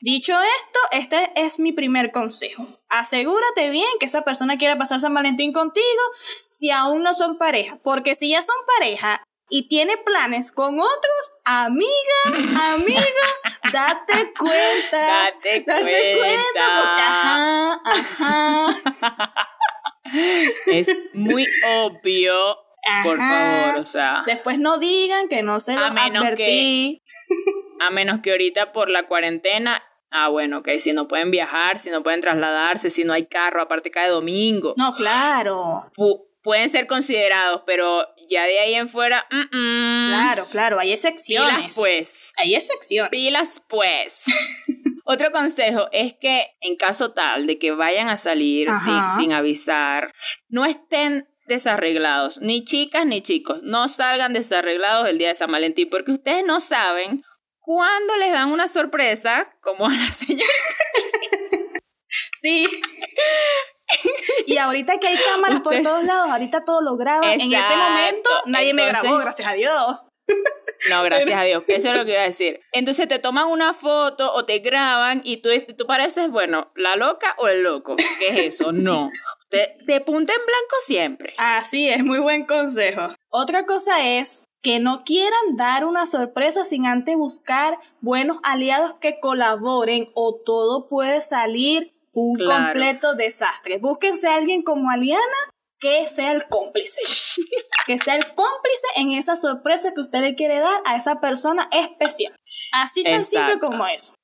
Dicho 0.00 0.32
esto, 0.32 0.78
este 0.92 1.30
es 1.34 1.58
mi 1.58 1.72
primer 1.72 2.12
consejo. 2.12 2.80
Asegúrate 2.88 3.70
bien 3.70 3.88
que 3.98 4.06
esa 4.06 4.22
persona 4.22 4.58
quiera 4.58 4.78
pasar 4.78 5.00
San 5.00 5.14
Valentín 5.14 5.52
contigo 5.52 6.02
si 6.50 6.70
aún 6.70 7.02
no 7.02 7.14
son 7.14 7.36
pareja. 7.36 7.80
Porque 7.82 8.14
si 8.14 8.30
ya 8.30 8.42
son 8.42 8.56
pareja 8.78 9.24
y 9.50 9.68
tiene 9.68 9.96
planes 9.98 10.52
con 10.52 10.78
otros, 10.78 11.32
amiga, 11.44 11.88
amiga, 12.72 13.02
date 13.72 14.32
cuenta. 14.38 15.32
Date, 15.32 15.64
date 15.66 16.18
cuenta. 16.18 16.66
porque 16.76 17.02
ajá, 17.02 17.80
ajá. 17.84 19.46
Es 20.66 20.88
muy 21.12 21.46
obvio. 21.66 22.36
por 23.04 23.18
favor, 23.18 23.80
o 23.80 23.86
sea. 23.86 24.22
Después 24.24 24.58
no 24.58 24.78
digan 24.78 25.28
que 25.28 25.42
no 25.42 25.60
se 25.60 25.74
lo 25.74 25.82
advertí. 25.82 27.02
A 27.80 27.90
menos 27.90 28.20
que 28.20 28.30
ahorita 28.30 28.72
por 28.72 28.88
la 28.90 29.06
cuarentena, 29.06 29.82
ah, 30.10 30.28
bueno, 30.28 30.58
ok, 30.58 30.68
si 30.78 30.92
no 30.92 31.08
pueden 31.08 31.30
viajar, 31.30 31.78
si 31.78 31.90
no 31.90 32.02
pueden 32.02 32.20
trasladarse, 32.20 32.90
si 32.90 33.04
no 33.04 33.12
hay 33.12 33.26
carro, 33.26 33.62
aparte 33.62 33.90
cada 33.90 34.08
domingo. 34.08 34.74
No, 34.76 34.94
claro. 34.94 35.90
Pueden 36.42 36.68
ser 36.70 36.86
considerados, 36.86 37.62
pero 37.66 38.06
ya 38.28 38.44
de 38.44 38.58
ahí 38.60 38.74
en 38.74 38.88
fuera, 38.88 39.26
claro, 39.50 40.48
claro, 40.50 40.78
hay 40.80 40.92
excepciones. 40.92 41.56
Pilas 41.56 41.74
pues. 41.74 42.32
Hay 42.36 42.54
excepciones. 42.54 43.10
Pilas 43.10 43.62
pues. 43.68 44.22
Otro 45.04 45.30
consejo 45.30 45.88
es 45.92 46.14
que 46.14 46.46
en 46.60 46.76
caso 46.76 47.12
tal 47.12 47.46
de 47.46 47.58
que 47.58 47.72
vayan 47.72 48.08
a 48.08 48.16
salir 48.16 48.68
sin, 48.74 49.08
sin 49.16 49.32
avisar, 49.32 50.12
no 50.48 50.64
estén 50.64 51.28
desarreglados, 51.46 52.38
ni 52.40 52.64
chicas 52.64 53.04
ni 53.06 53.22
chicos, 53.22 53.60
no 53.62 53.88
salgan 53.88 54.32
desarreglados 54.32 55.08
el 55.08 55.18
día 55.18 55.28
de 55.28 55.34
San 55.34 55.50
Valentín, 55.50 55.88
porque 55.90 56.12
ustedes 56.12 56.44
no 56.46 56.60
saben 56.60 57.24
cuándo 57.58 58.16
les 58.16 58.32
dan 58.32 58.52
una 58.52 58.68
sorpresa, 58.68 59.52
como 59.60 59.86
a 59.86 59.90
la 59.90 60.10
señora. 60.10 60.44
sí. 62.40 62.66
y 64.46 64.56
ahorita 64.56 64.98
que 64.98 65.08
hay 65.08 65.16
cámaras 65.16 65.60
por 65.60 65.74
todos 65.82 66.04
lados, 66.04 66.30
ahorita 66.30 66.64
todo 66.64 66.80
lo 66.82 66.96
graba. 66.96 67.32
en 67.32 67.40
ese 67.40 67.76
momento 67.76 68.30
nadie 68.46 68.74
me 68.74 68.86
grabó, 68.86 69.18
gracias 69.18 69.48
a 69.48 69.54
Dios. 69.54 70.04
No, 70.88 71.02
gracias 71.02 71.38
a 71.38 71.42
Dios. 71.42 71.62
Eso 71.68 71.90
es 71.90 71.96
lo 71.96 72.04
que 72.04 72.12
iba 72.12 72.20
a 72.20 72.24
decir. 72.24 72.60
Entonces 72.72 73.08
te 73.08 73.18
toman 73.18 73.46
una 73.48 73.74
foto 73.74 74.32
o 74.32 74.44
te 74.44 74.60
graban 74.60 75.20
y 75.24 75.38
tú, 75.38 75.50
tú 75.76 75.86
pareces, 75.86 76.30
bueno, 76.30 76.70
la 76.74 76.96
loca 76.96 77.34
o 77.38 77.48
el 77.48 77.62
loco. 77.62 77.96
¿Qué 77.96 78.28
es 78.28 78.54
eso? 78.54 78.72
No. 78.72 79.10
De, 79.52 79.74
de 79.84 80.00
punta 80.02 80.32
en 80.32 80.38
blanco 80.38 80.76
siempre. 80.84 81.34
Así 81.38 81.88
es, 81.88 82.04
muy 82.04 82.18
buen 82.18 82.46
consejo. 82.46 83.08
Otra 83.30 83.66
cosa 83.66 84.06
es 84.06 84.44
que 84.62 84.78
no 84.78 85.02
quieran 85.02 85.56
dar 85.56 85.86
una 85.86 86.06
sorpresa 86.06 86.64
sin 86.64 86.86
antes 86.86 87.16
buscar 87.16 87.78
buenos 88.00 88.36
aliados 88.44 88.94
que 89.00 89.18
colaboren 89.18 90.10
o 90.14 90.40
todo 90.44 90.88
puede 90.88 91.20
salir 91.20 91.92
un 92.20 92.36
completo 92.36 93.14
desastre. 93.14 93.78
Búsquense 93.78 94.28
a 94.28 94.34
alguien 94.34 94.62
como 94.62 94.90
Aliana 94.90 95.50
que 95.80 96.06
sea 96.06 96.32
el 96.32 96.46
cómplice. 96.48 97.02
que 97.86 97.98
sea 97.98 98.16
el 98.16 98.34
cómplice 98.34 98.86
en 98.96 99.12
esa 99.12 99.36
sorpresa 99.36 99.92
que 99.94 100.02
usted 100.02 100.20
le 100.20 100.34
quiere 100.34 100.60
dar 100.60 100.80
a 100.86 100.96
esa 100.96 101.20
persona 101.20 101.68
especial. 101.72 102.34
Así 102.72 103.02
tan 103.02 103.24
simple 103.24 103.58
como 103.58 103.86
eso. 103.86 104.14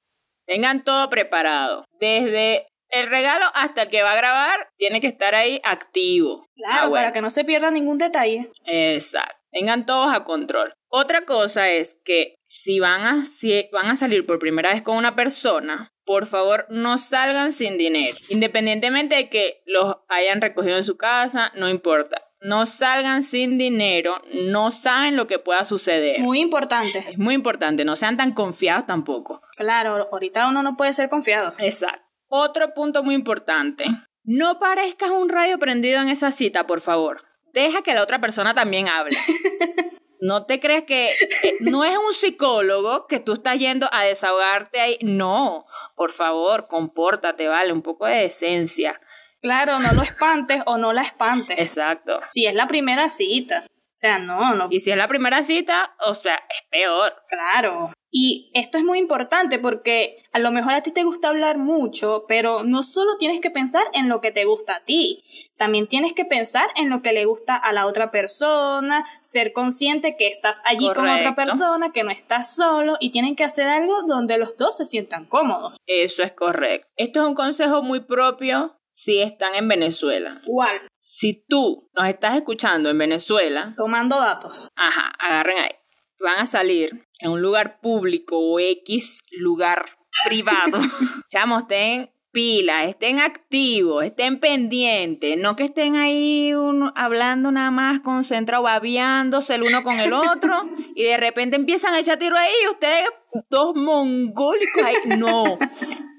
Tengan 0.47 0.85
todo 0.85 1.09
preparado. 1.09 1.85
Desde 1.99 2.69
el 2.91 3.09
regalo 3.09 3.47
hasta 3.55 3.83
el 3.83 3.89
que 3.89 4.03
va 4.03 4.13
a 4.13 4.17
grabar 4.17 4.69
tiene 4.77 5.01
que 5.01 5.09
estar 5.09 5.35
ahí 5.35 5.61
activo. 5.65 6.47
Claro, 6.55 6.89
ah, 6.89 6.91
para 6.91 7.13
que 7.13 7.21
no 7.21 7.31
se 7.31 7.45
pierda 7.45 7.71
ningún 7.71 7.99
detalle. 7.99 8.51
Exacto. 8.67 9.37
Tengan 9.51 9.87
todos 9.87 10.15
a 10.15 10.25
control. 10.25 10.73
Otra 10.89 11.25
cosa 11.25 11.71
es 11.71 11.99
que 12.05 12.36
si 12.47 12.79
van 12.79 13.03
a, 13.03 13.25
si 13.25 13.69
van 13.73 13.87
a 13.87 13.97
salir 13.97 14.25
por 14.25 14.39
primera 14.39 14.73
vez 14.73 14.83
con 14.83 14.97
una 14.97 15.17
persona, 15.17 15.93
por 16.05 16.27
favor 16.27 16.67
no 16.71 16.97
salgan 16.97 17.53
sin 17.53 17.77
dinero. 17.77 18.17
Independientemente 18.31 19.17
de 19.17 19.29
que 19.29 19.63
los 19.67 19.97
hayan 20.09 20.41
recogido 20.41 20.77
en 20.77 20.85
su 20.85 20.97
casa, 20.97 21.51
no 21.57 21.69
importa. 21.69 22.23
No 22.41 22.67
salgan 22.67 23.25
sin 23.25 23.59
dinero, 23.59 24.23
no 24.33 24.71
saben 24.71 25.17
lo 25.17 25.27
que 25.27 25.41
pueda 25.41 25.65
suceder. 25.65 26.21
Muy 26.21 26.39
importante. 26.39 27.05
Es 27.11 27.19
muy 27.19 27.35
importante, 27.35 27.85
no 27.85 27.97
sean 27.97 28.17
tan 28.17 28.33
confiados 28.33 28.87
tampoco. 28.87 29.43
Claro, 29.57 30.09
ahorita 30.13 30.49
uno 30.49 30.63
no 30.63 30.77
puede 30.77 30.93
ser 30.93 31.09
confiado. 31.09 31.55
Exacto. 31.59 32.07
Otro 32.29 32.73
punto 32.75 33.03
muy 33.03 33.15
importante. 33.15 33.85
No 34.23 34.61
parezcas 34.61 35.11
un 35.11 35.29
rayo 35.29 35.59
prendido 35.59 36.01
en 36.01 36.09
esa 36.09 36.31
cita, 36.31 36.67
por 36.67 36.81
favor. 36.81 37.25
Deja 37.53 37.83
que 37.83 37.95
la 37.95 38.03
otra 38.03 38.21
persona 38.21 38.55
también 38.55 38.89
hable. 38.89 39.17
No 40.21 40.47
te 40.47 40.61
crees 40.61 40.85
que 40.85 41.15
no 41.61 41.85
es 41.85 41.97
un 41.97 42.13
psicólogo 42.13 43.07
que 43.07 43.21
tú 43.21 43.33
estás 43.33 43.59
yendo 43.59 43.89
a 43.93 44.05
desahogarte 44.05 44.81
ahí. 44.81 44.99
No, 45.03 45.67
por 45.95 46.13
favor, 46.13 46.67
compórtate, 46.69 47.49
vale, 47.49 47.73
un 47.73 47.83
poco 47.83 48.07
de 48.07 48.17
decencia. 48.17 49.01
Claro, 49.41 49.79
no 49.79 49.93
lo 49.93 50.03
espantes 50.03 50.63
o 50.67 50.79
no 50.79 50.93
la 50.93 51.03
espantes. 51.03 51.59
Exacto. 51.59 52.21
Si 52.29 52.47
es 52.47 52.55
la 52.55 52.67
primera 52.67 53.09
cita. 53.09 53.65
O 53.69 54.01
sea, 54.01 54.19
no, 54.19 54.55
no. 54.55 54.69
Y 54.71 54.81
si 54.81 54.91
es 54.91 54.97
la 54.97 55.09
primera 55.09 55.43
cita, 55.43 55.95
o 56.07 56.15
sea, 56.15 56.35
es 56.35 56.69
peor. 56.71 57.15
Claro. 57.29 57.93
Y 58.19 58.51
esto 58.55 58.79
es 58.79 58.85
muy 58.85 58.99
importante 58.99 59.59
porque 59.59 60.25
a 60.33 60.39
lo 60.39 60.51
mejor 60.51 60.73
a 60.73 60.81
ti 60.81 60.91
te 60.91 61.05
gusta 61.05 61.29
hablar 61.29 61.59
mucho, 61.59 62.25
pero 62.27 62.65
no 62.65 62.83
solo 62.83 63.19
tienes 63.19 63.43
que 63.43 63.51
pensar 63.51 63.83
en 63.93 64.09
lo 64.09 64.23
que 64.23 64.33
te 64.33 64.47
gusta 64.47 64.77
a 64.77 64.85
ti, 64.85 65.23
también 65.59 65.87
tienes 65.87 66.15
que 66.15 66.25
pensar 66.25 66.67
en 66.77 66.89
lo 66.89 67.03
que 67.03 67.13
le 67.13 67.27
gusta 67.27 67.57
a 67.57 67.75
la 67.75 67.87
otra 67.87 68.11
persona, 68.11 69.05
ser 69.21 69.53
consciente 69.53 70.17
que 70.17 70.29
estás 70.29 70.63
allí 70.65 70.89
con 70.95 71.07
otra 71.07 71.35
persona, 71.35 71.93
que 71.93 72.05
no 72.05 72.11
estás 72.11 72.55
solo 72.55 72.97
y 73.01 73.11
tienen 73.11 73.37
que 73.37 73.45
hacer 73.45 73.69
algo 73.69 73.95
donde 74.09 74.39
los 74.39 74.57
dos 74.57 74.79
se 74.79 74.87
sientan 74.87 75.27
cómodos. 75.27 75.77
Eso 75.87 76.23
es 76.23 76.33
correcto. 76.33 76.89
Esto 76.97 77.21
es 77.21 77.27
un 77.27 77.35
consejo 77.35 77.83
muy 77.83 78.01
propio 78.01 78.79
si 78.91 79.21
están 79.21 79.55
en 79.55 79.69
Venezuela. 79.69 80.41
¿Cuál? 80.47 80.89
Si 81.03 81.45
tú 81.47 81.91
nos 81.93 82.09
estás 82.09 82.35
escuchando 82.35 82.89
en 82.89 82.97
Venezuela. 82.97 83.75
Tomando 83.77 84.19
datos. 84.19 84.71
Ajá, 84.75 85.13
agarren 85.19 85.59
ahí. 85.59 85.77
Van 86.19 86.39
a 86.39 86.47
salir 86.47 87.06
en 87.19 87.31
un 87.31 87.43
lugar 87.43 87.81
público 87.81 88.39
o 88.39 88.59
X 88.59 89.23
lugar 89.33 89.87
privado. 90.25 90.79
Chamos, 91.29 91.63
estén 91.63 92.11
pilas, 92.37 92.91
estén 92.91 93.19
activos, 93.19 94.05
estén 94.05 94.39
pendientes, 94.39 95.39
no 95.39 95.57
que 95.57 95.65
estén 95.65 95.97
ahí 95.97 96.53
uno, 96.53 96.93
hablando 96.95 97.51
nada 97.51 97.71
más 97.71 98.01
concentrado, 98.01 98.63
babiándose 98.63 99.55
el 99.55 99.63
uno 99.63 99.83
con 99.83 99.99
el 99.99 100.13
otro 100.13 100.69
y 100.95 101.05
de 101.05 101.17
repente 101.17 101.57
empiezan 101.57 101.95
a 101.95 102.01
echar 102.01 102.19
tiro 102.19 102.37
ahí 102.37 102.53
y 102.65 102.69
ustedes 102.69 103.09
dos 103.49 103.75
mongólicos 103.75 104.85
ahí. 104.85 104.97
No, 105.17 105.59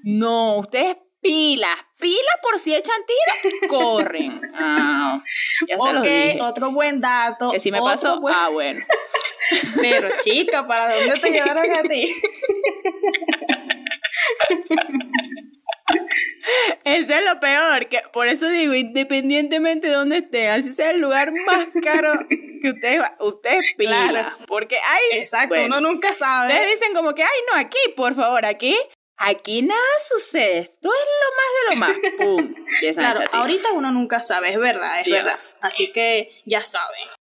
no, 0.02 0.58
ustedes 0.58 0.96
pilas, 1.20 1.78
pilas 2.00 2.36
por 2.42 2.58
si 2.58 2.74
echan 2.74 3.00
tiro, 3.06 3.68
corren. 3.68 4.40
Ah, 4.54 5.20
ya 5.68 5.78
se 5.78 5.92
los 5.92 6.02
dije. 6.02 6.38
Otro 6.42 6.72
buen 6.72 7.00
dato. 7.00 7.50
Que 7.52 7.60
si 7.60 7.70
me 7.70 7.80
pasó, 7.80 8.20
ah, 8.28 8.48
bueno. 8.52 8.80
Pero 9.80 10.08
chica, 10.20 10.66
¿para 10.66 10.94
dónde 10.94 11.20
te 11.20 11.30
llevaron 11.30 11.70
a 11.70 11.82
ti? 11.82 12.14
Eso 16.84 17.14
es 17.14 17.24
lo 17.24 17.40
peor, 17.40 17.88
que 17.88 18.00
por 18.12 18.28
eso 18.28 18.48
digo, 18.48 18.74
independientemente 18.74 19.88
de 19.88 19.94
dónde 19.94 20.18
estén, 20.18 20.50
así 20.50 20.72
sea 20.72 20.90
el 20.90 21.00
lugar 21.00 21.32
más 21.46 21.68
caro 21.82 22.12
que 22.28 22.70
ustedes, 22.70 23.02
pila. 23.76 24.36
Porque 24.46 24.76
hay. 24.76 25.18
Exacto, 25.18 25.56
uno 25.64 25.80
nunca 25.80 26.12
sabe. 26.12 26.52
Ustedes 26.52 26.78
dicen 26.78 26.94
como 26.94 27.14
que, 27.14 27.22
ay, 27.22 27.40
no, 27.52 27.58
aquí, 27.58 27.78
por 27.96 28.14
favor, 28.14 28.44
aquí 28.44 28.76
Aquí 29.20 29.62
nada 29.62 29.80
sucede, 30.08 30.58
esto 30.58 30.90
es 30.92 31.06
lo 31.20 31.30
más 31.36 31.50
de 31.56 31.64
lo 31.70 31.76
más. 31.76 31.96
¡Pum! 32.18 32.54
claro, 32.94 33.20
ahorita 33.32 33.72
uno 33.72 33.90
nunca 33.90 34.22
sabe, 34.22 34.52
es 34.52 34.58
verdad, 34.60 35.00
es 35.04 35.10
verdad. 35.10 35.34
Así 35.60 35.90
que 35.92 36.40
ya 36.46 36.62
saben. 36.62 37.17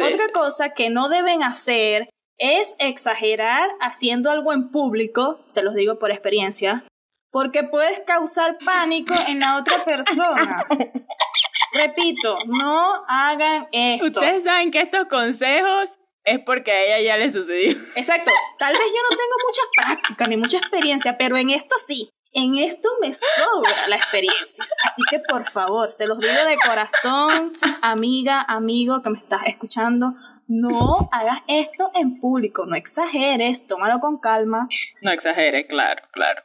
Otra 0.00 0.28
cosa 0.32 0.70
que 0.70 0.90
no 0.90 1.08
deben 1.08 1.42
hacer 1.42 2.08
es 2.38 2.74
exagerar 2.78 3.68
haciendo 3.80 4.30
algo 4.30 4.52
en 4.52 4.70
público, 4.70 5.44
se 5.48 5.62
los 5.62 5.74
digo 5.74 5.98
por 5.98 6.10
experiencia, 6.10 6.84
porque 7.30 7.62
puedes 7.62 8.00
causar 8.00 8.58
pánico 8.64 9.14
en 9.28 9.40
la 9.40 9.58
otra 9.58 9.84
persona. 9.84 10.66
Repito, 11.72 12.36
no 12.46 13.04
hagan 13.08 13.68
esto. 13.72 14.06
Ustedes 14.06 14.44
saben 14.44 14.70
que 14.70 14.80
estos 14.80 15.06
consejos 15.06 15.90
es 16.24 16.40
porque 16.44 16.70
a 16.70 16.84
ella 16.84 17.00
ya 17.00 17.16
le 17.16 17.30
sucedió. 17.30 17.70
Exacto. 17.96 18.30
Tal 18.58 18.72
vez 18.72 18.82
yo 18.82 19.02
no 19.10 19.16
tengo 19.16 19.36
mucha 19.46 19.62
práctica 19.76 20.26
ni 20.26 20.36
mucha 20.36 20.58
experiencia, 20.58 21.16
pero 21.16 21.36
en 21.36 21.50
esto 21.50 21.76
sí. 21.78 22.10
En 22.34 22.56
esto 22.56 22.88
me 23.00 23.12
sobra 23.12 23.88
la 23.88 23.96
experiencia. 23.96 24.64
Así 24.84 25.02
que 25.10 25.18
por 25.18 25.44
favor, 25.44 25.92
se 25.92 26.06
los 26.06 26.18
digo 26.18 26.44
de 26.46 26.56
corazón, 26.66 27.52
amiga, 27.82 28.44
amigo 28.48 29.02
que 29.02 29.10
me 29.10 29.18
estás 29.18 29.42
escuchando, 29.46 30.14
no 30.48 31.08
hagas 31.12 31.40
esto 31.46 31.90
en 31.94 32.18
público, 32.20 32.64
no 32.64 32.74
exageres, 32.74 33.66
tómalo 33.66 34.00
con 34.00 34.18
calma. 34.18 34.66
No 35.02 35.10
exageres, 35.10 35.66
claro, 35.66 36.02
claro. 36.10 36.42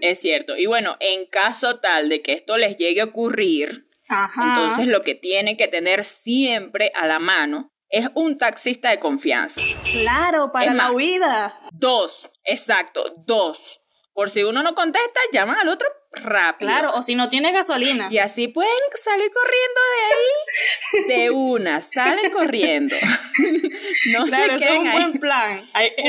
es 0.00 0.20
cierto. 0.20 0.56
Y 0.56 0.66
bueno, 0.66 0.96
en 1.00 1.26
caso 1.26 1.80
tal 1.80 2.08
de 2.08 2.22
que 2.22 2.32
esto 2.32 2.56
les 2.56 2.76
llegue 2.76 3.00
a 3.00 3.06
ocurrir, 3.06 3.88
entonces 4.36 4.86
lo 4.86 5.02
que 5.02 5.14
tienen 5.14 5.56
que 5.56 5.68
tener 5.68 6.04
siempre 6.04 6.90
a 6.94 7.06
la 7.06 7.18
mano 7.18 7.70
es 7.88 8.08
un 8.14 8.38
taxista 8.38 8.90
de 8.90 9.00
confianza. 9.00 9.60
Claro, 9.90 10.52
para 10.52 10.72
la 10.72 10.92
huida. 10.92 11.60
Dos, 11.72 12.30
exacto, 12.44 13.14
dos. 13.26 13.80
Por 14.12 14.30
si 14.30 14.42
uno 14.42 14.62
no 14.62 14.74
contesta, 14.74 15.20
llaman 15.32 15.56
al 15.56 15.68
otro 15.68 15.86
rápido. 16.12 16.68
Claro, 16.68 16.92
o 16.94 17.02
si 17.02 17.14
no 17.14 17.28
tiene 17.28 17.52
gasolina. 17.52 18.08
Y 18.10 18.18
así 18.18 18.48
pueden 18.48 18.72
salir 18.94 19.30
corriendo 19.30 19.80
de 19.94 20.14
ahí 20.14 21.08
de 21.08 21.30
una, 21.30 21.80
salen 21.80 22.30
corriendo. 22.32 22.94
no 24.12 24.24
claro, 24.24 24.58
se 24.58 24.64
es 24.64 24.78
un 24.78 24.92
buen 24.92 25.12
plan. 25.20 25.60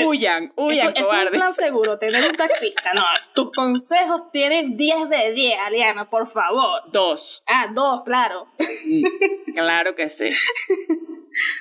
huyan, 0.05 0.51
huyan, 0.55 0.93
eso, 0.95 1.13
es 1.13 1.25
un 1.25 1.29
plan 1.31 1.53
seguro, 1.53 1.99
tener 1.99 2.23
un 2.23 2.35
taxista. 2.35 2.91
No, 2.93 3.03
tus 3.33 3.51
consejos 3.51 4.31
tienen 4.31 4.75
10 4.75 5.09
de 5.09 5.33
10, 5.33 5.59
Aliana, 5.59 6.09
por 6.09 6.27
favor. 6.27 6.81
Dos. 6.91 7.43
Ah, 7.47 7.67
dos, 7.73 8.03
claro. 8.03 8.47
Mm, 8.57 9.53
claro 9.53 9.95
que 9.95 10.09
sí. 10.09 10.29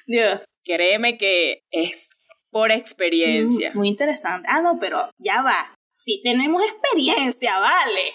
Dios. 0.06 0.40
Créeme 0.64 1.18
que 1.18 1.64
es 1.70 2.08
por 2.50 2.72
experiencia. 2.72 3.70
Muy 3.74 3.88
interesante. 3.88 4.48
Ah, 4.50 4.60
no, 4.60 4.78
pero 4.80 5.10
ya 5.18 5.42
va. 5.42 5.74
Si 6.02 6.22
tenemos 6.22 6.62
experiencia, 6.62 7.58
vale. 7.58 8.10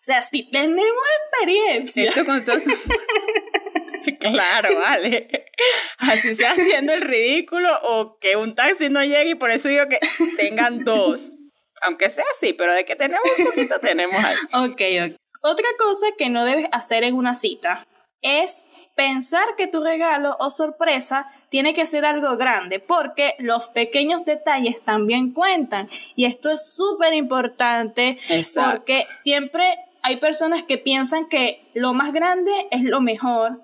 O 0.00 0.02
sea, 0.02 0.22
si 0.22 0.50
tenemos 0.50 1.04
experiencia. 1.30 2.08
Esto 2.08 2.24
con 2.24 2.40
claro, 4.18 4.78
vale. 4.78 5.28
Así 5.98 6.34
sea 6.34 6.52
haciendo 6.52 6.92
el 6.92 7.02
ridículo 7.02 7.68
o 7.82 8.18
que 8.18 8.36
un 8.36 8.54
taxi 8.54 8.88
no 8.88 9.02
llegue 9.04 9.30
y 9.30 9.34
por 9.34 9.50
eso 9.50 9.68
digo 9.68 9.84
que 9.88 9.98
tengan 10.36 10.84
dos. 10.84 11.34
Aunque 11.82 12.10
sea 12.10 12.24
así, 12.34 12.52
pero 12.52 12.72
de 12.72 12.84
que 12.84 12.96
tenemos 12.96 13.24
un 13.38 13.44
poquito 13.46 13.78
tenemos 13.80 14.16
ahí. 14.22 14.36
Ok, 14.70 14.80
ok. 15.12 15.20
Otra 15.42 15.68
cosa 15.78 16.06
que 16.18 16.28
no 16.28 16.44
debes 16.44 16.66
hacer 16.72 17.04
en 17.04 17.14
una 17.14 17.34
cita 17.34 17.86
es 18.20 18.66
pensar 18.96 19.56
que 19.56 19.66
tu 19.66 19.82
regalo 19.82 20.36
o 20.40 20.50
sorpresa 20.50 21.26
tiene 21.50 21.74
que 21.74 21.84
ser 21.84 22.04
algo 22.04 22.36
grande, 22.36 22.78
porque 22.78 23.34
los 23.38 23.68
pequeños 23.68 24.24
detalles 24.24 24.82
también 24.82 25.32
cuentan. 25.32 25.86
Y 26.14 26.24
esto 26.24 26.50
es 26.50 26.72
súper 26.74 27.12
importante, 27.12 28.18
porque 28.54 29.04
siempre 29.14 29.64
hay 30.02 30.18
personas 30.18 30.64
que 30.64 30.78
piensan 30.78 31.28
que 31.28 31.68
lo 31.74 31.92
más 31.92 32.12
grande 32.12 32.52
es 32.70 32.82
lo 32.82 33.00
mejor. 33.00 33.60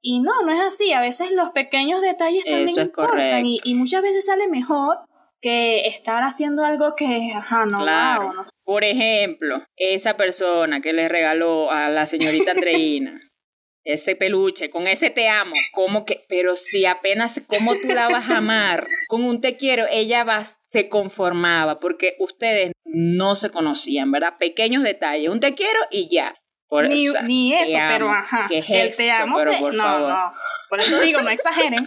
Y 0.00 0.20
no, 0.20 0.42
no 0.44 0.52
es 0.52 0.60
así. 0.60 0.92
A 0.92 1.00
veces 1.00 1.32
los 1.32 1.50
pequeños 1.50 2.00
detalles 2.02 2.44
también 2.44 2.68
importan. 2.78 3.46
Y, 3.46 3.74
muchas 3.74 4.02
veces 4.02 4.26
sale 4.26 4.48
mejor 4.48 4.98
que 5.40 5.88
estar 5.88 6.22
haciendo 6.22 6.64
algo 6.64 6.94
que, 6.94 7.32
ajá, 7.34 7.66
no, 7.66 7.78
claro. 7.78 8.32
Por 8.64 8.84
ejemplo, 8.84 9.62
esa 9.76 10.16
persona 10.16 10.80
que 10.80 10.92
le 10.92 11.08
regaló 11.08 11.70
a 11.70 11.88
la 11.88 12.06
señorita 12.06 12.50
Andreina 12.52 13.20
ese 13.84 14.16
peluche, 14.16 14.70
con 14.70 14.86
ese 14.86 15.10
te 15.10 15.28
amo, 15.28 15.54
como 15.72 16.04
que, 16.06 16.24
pero 16.28 16.56
si 16.56 16.86
apenas, 16.86 17.42
¿cómo 17.46 17.74
tú 17.74 17.88
la 17.88 18.08
vas 18.08 18.30
a 18.30 18.38
amar? 18.38 18.86
Con 19.08 19.24
un 19.24 19.40
te 19.40 19.56
quiero, 19.56 19.84
ella 19.90 20.24
va, 20.24 20.44
se 20.68 20.88
conformaba, 20.88 21.78
porque 21.78 22.16
ustedes 22.18 22.72
no 22.84 23.34
se 23.34 23.50
conocían, 23.50 24.10
¿verdad? 24.10 24.38
Pequeños 24.38 24.82
detalles, 24.82 25.30
un 25.30 25.40
te 25.40 25.54
quiero 25.54 25.80
y 25.90 26.08
ya. 26.10 26.34
Por, 26.66 26.88
ni, 26.88 27.06
ni 27.24 27.54
eso, 27.54 27.78
pero 27.88 28.10
ajá. 28.10 28.46
¿Qué 28.48 28.58
es 28.58 28.96
te 28.96 29.10
amo, 29.10 29.36
pero 29.38 29.58
por 29.58 29.74
no, 29.74 29.82
favor. 29.82 30.08
no. 30.08 30.32
Por 30.70 30.80
eso 30.80 31.00
digo, 31.00 31.22
no 31.22 31.30
exageren. 31.30 31.86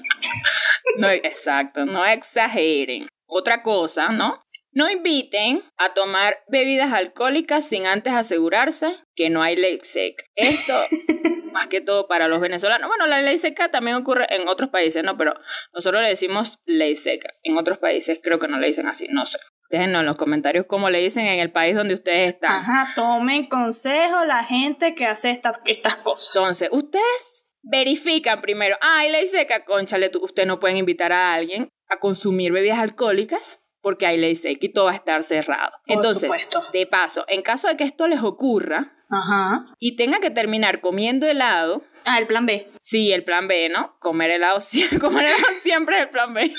no, 0.97 1.09
exacto, 1.09 1.85
no 1.85 2.05
exageren. 2.05 3.07
Otra 3.25 3.63
cosa, 3.63 4.09
¿no? 4.09 4.41
No 4.77 4.91
inviten 4.91 5.63
a 5.77 5.95
tomar 5.95 6.37
bebidas 6.49 6.93
alcohólicas 6.93 7.67
sin 7.67 7.87
antes 7.87 8.13
asegurarse 8.13 8.93
que 9.15 9.31
no 9.31 9.41
hay 9.41 9.55
ley 9.55 9.79
seca. 9.81 10.23
Esto, 10.35 10.73
más 11.51 11.65
que 11.65 11.81
todo 11.81 12.07
para 12.07 12.27
los 12.27 12.39
venezolanos. 12.39 12.87
Bueno, 12.87 13.07
la 13.07 13.23
ley 13.23 13.39
seca 13.39 13.71
también 13.71 13.97
ocurre 13.97 14.27
en 14.29 14.47
otros 14.47 14.69
países, 14.69 15.03
¿no? 15.03 15.17
Pero 15.17 15.33
nosotros 15.73 16.03
le 16.03 16.09
decimos 16.09 16.59
ley 16.65 16.95
seca. 16.95 17.33
En 17.41 17.57
otros 17.57 17.79
países 17.79 18.19
creo 18.21 18.37
que 18.37 18.47
no 18.47 18.59
le 18.59 18.67
dicen 18.67 18.85
así, 18.85 19.07
no 19.09 19.25
sé. 19.25 19.39
Déjenos 19.71 20.01
en 20.01 20.05
los 20.05 20.15
comentarios 20.15 20.67
cómo 20.67 20.91
le 20.91 20.99
dicen 20.99 21.25
en 21.25 21.39
el 21.39 21.51
país 21.51 21.75
donde 21.75 21.95
ustedes 21.95 22.35
están. 22.35 22.59
Ajá, 22.59 22.93
tomen 22.95 23.49
consejo 23.49 24.25
la 24.25 24.43
gente 24.43 24.93
que 24.93 25.07
hace 25.07 25.31
estas, 25.31 25.57
estas 25.65 25.95
cosas. 25.95 26.29
Entonces, 26.35 26.69
ustedes 26.71 27.45
verifican 27.63 28.41
primero, 28.41 28.77
ay, 28.81 29.11
ley 29.11 29.25
seca, 29.25 29.65
conchale, 29.65 30.11
ustedes 30.21 30.47
no 30.47 30.59
pueden 30.59 30.77
invitar 30.77 31.13
a 31.13 31.33
alguien 31.33 31.69
a 31.89 31.97
consumir 31.97 32.51
bebidas 32.51 32.77
alcohólicas 32.77 33.63
porque 33.81 34.05
hay 34.05 34.17
ley 34.17 34.35
seca 34.35 34.65
y 34.65 34.69
todo 34.69 34.85
va 34.85 34.91
a 34.91 34.95
estar 34.95 35.23
cerrado. 35.23 35.71
Entonces, 35.85 36.31
de 36.73 36.87
paso, 36.87 37.25
en 37.27 37.41
caso 37.41 37.67
de 37.67 37.77
que 37.77 37.83
esto 37.83 38.07
les 38.07 38.21
ocurra 38.21 38.93
y 39.79 39.95
tenga 39.95 40.19
que 40.19 40.29
terminar 40.29 40.81
comiendo 40.81 41.27
helado. 41.27 41.83
Ah, 42.05 42.19
el 42.19 42.27
plan 42.27 42.45
B. 42.45 42.71
Sí, 42.81 43.11
el 43.11 43.23
plan 43.23 43.47
B, 43.47 43.69
¿no? 43.69 43.97
Comer 43.99 44.31
helado, 44.31 44.59
comer 45.01 45.25
helado 45.25 45.43
siempre 45.61 45.97
es 45.97 46.03
el 46.03 46.09
plan 46.09 46.33
B. 46.33 46.51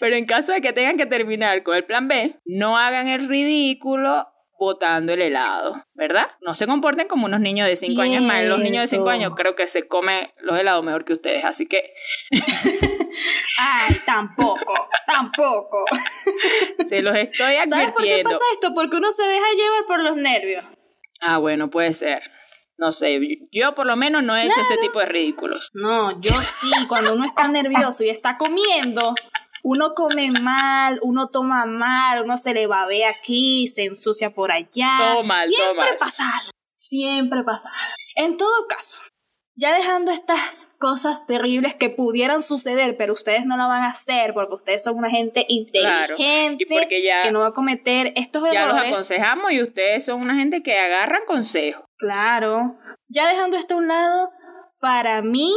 Pero 0.00 0.16
en 0.16 0.26
caso 0.26 0.52
de 0.52 0.60
que 0.60 0.72
tengan 0.72 0.96
que 0.96 1.06
terminar 1.06 1.62
con 1.62 1.76
el 1.76 1.84
plan 1.84 2.08
B, 2.08 2.40
no 2.44 2.78
hagan 2.78 3.08
el 3.08 3.28
ridículo 3.28 4.26
botando 4.58 5.12
el 5.12 5.20
helado, 5.20 5.84
¿verdad? 5.94 6.28
No 6.40 6.54
se 6.54 6.66
comporten 6.66 7.08
como 7.08 7.26
unos 7.26 7.40
niños 7.40 7.68
de 7.68 7.76
5 7.76 8.02
años 8.02 8.22
más. 8.22 8.44
Los 8.44 8.60
niños 8.60 8.82
de 8.82 8.96
5 8.96 9.08
años 9.08 9.32
creo 9.36 9.54
que 9.54 9.66
se 9.66 9.86
comen 9.86 10.28
los 10.40 10.58
helados 10.58 10.84
mejor 10.84 11.04
que 11.04 11.14
ustedes, 11.14 11.44
así 11.44 11.66
que... 11.66 11.92
Ay, 13.58 13.96
tampoco, 14.06 14.72
tampoco. 15.06 15.84
Se 16.88 17.02
los 17.02 17.16
estoy 17.16 17.56
advirtiendo. 17.56 17.76
¿Sabes 17.76 17.92
por 17.92 18.02
qué 18.02 18.22
pasa 18.24 18.44
esto? 18.52 18.74
Porque 18.74 18.96
uno 18.96 19.12
se 19.12 19.22
deja 19.22 19.44
llevar 19.56 19.86
por 19.86 20.00
los 20.02 20.16
nervios. 20.16 20.64
Ah, 21.20 21.38
bueno, 21.38 21.70
puede 21.70 21.92
ser. 21.92 22.22
No 22.76 22.90
sé, 22.90 23.20
yo 23.52 23.74
por 23.74 23.86
lo 23.86 23.94
menos 23.94 24.24
no 24.24 24.36
he 24.36 24.46
hecho 24.46 24.60
ese 24.60 24.76
tipo 24.78 24.98
de 24.98 25.06
ridículos. 25.06 25.70
No, 25.74 26.20
yo 26.20 26.42
sí, 26.42 26.72
cuando 26.88 27.14
uno 27.14 27.24
está 27.24 27.46
nervioso 27.46 28.02
y 28.02 28.10
está 28.10 28.36
comiendo, 28.36 29.14
uno 29.62 29.94
come 29.94 30.32
mal, 30.32 30.98
uno 31.02 31.28
toma 31.28 31.66
mal, 31.66 32.24
uno 32.24 32.36
se 32.36 32.52
le 32.52 32.66
babea 32.66 33.10
aquí, 33.10 33.68
se 33.68 33.84
ensucia 33.84 34.30
por 34.30 34.50
allá. 34.50 34.96
Todo 34.98 35.22
mal, 35.22 35.46
siempre 35.46 35.94
pasa 36.00 36.24
siempre 36.74 37.42
pasa 37.44 37.70
En 38.14 38.36
todo 38.36 38.66
caso, 38.68 38.98
ya 39.56 39.72
dejando 39.74 40.10
estas 40.10 40.68
cosas 40.78 41.26
terribles 41.26 41.74
que 41.74 41.90
pudieran 41.90 42.42
suceder, 42.42 42.96
pero 42.96 43.12
ustedes 43.12 43.46
no 43.46 43.56
lo 43.56 43.68
van 43.68 43.84
a 43.84 43.90
hacer 43.90 44.34
porque 44.34 44.54
ustedes 44.54 44.82
son 44.82 44.96
una 44.96 45.10
gente 45.10 45.46
inteligente 45.48 46.66
que 46.66 47.30
no 47.32 47.40
va 47.40 47.48
a 47.48 47.52
cometer 47.52 48.12
estos 48.16 48.42
errores. 48.42 48.54
Ya 48.54 48.66
los 48.66 48.78
aconsejamos 48.78 49.52
y 49.52 49.62
ustedes 49.62 50.04
son 50.04 50.20
una 50.20 50.34
gente 50.34 50.62
que 50.62 50.76
agarran 50.76 51.22
consejos. 51.26 51.84
Claro. 51.96 52.76
Ya 53.08 53.28
dejando 53.28 53.56
esto 53.56 53.74
a 53.74 53.78
un 53.78 53.88
lado, 53.88 54.30
para 54.80 55.22
mí 55.22 55.52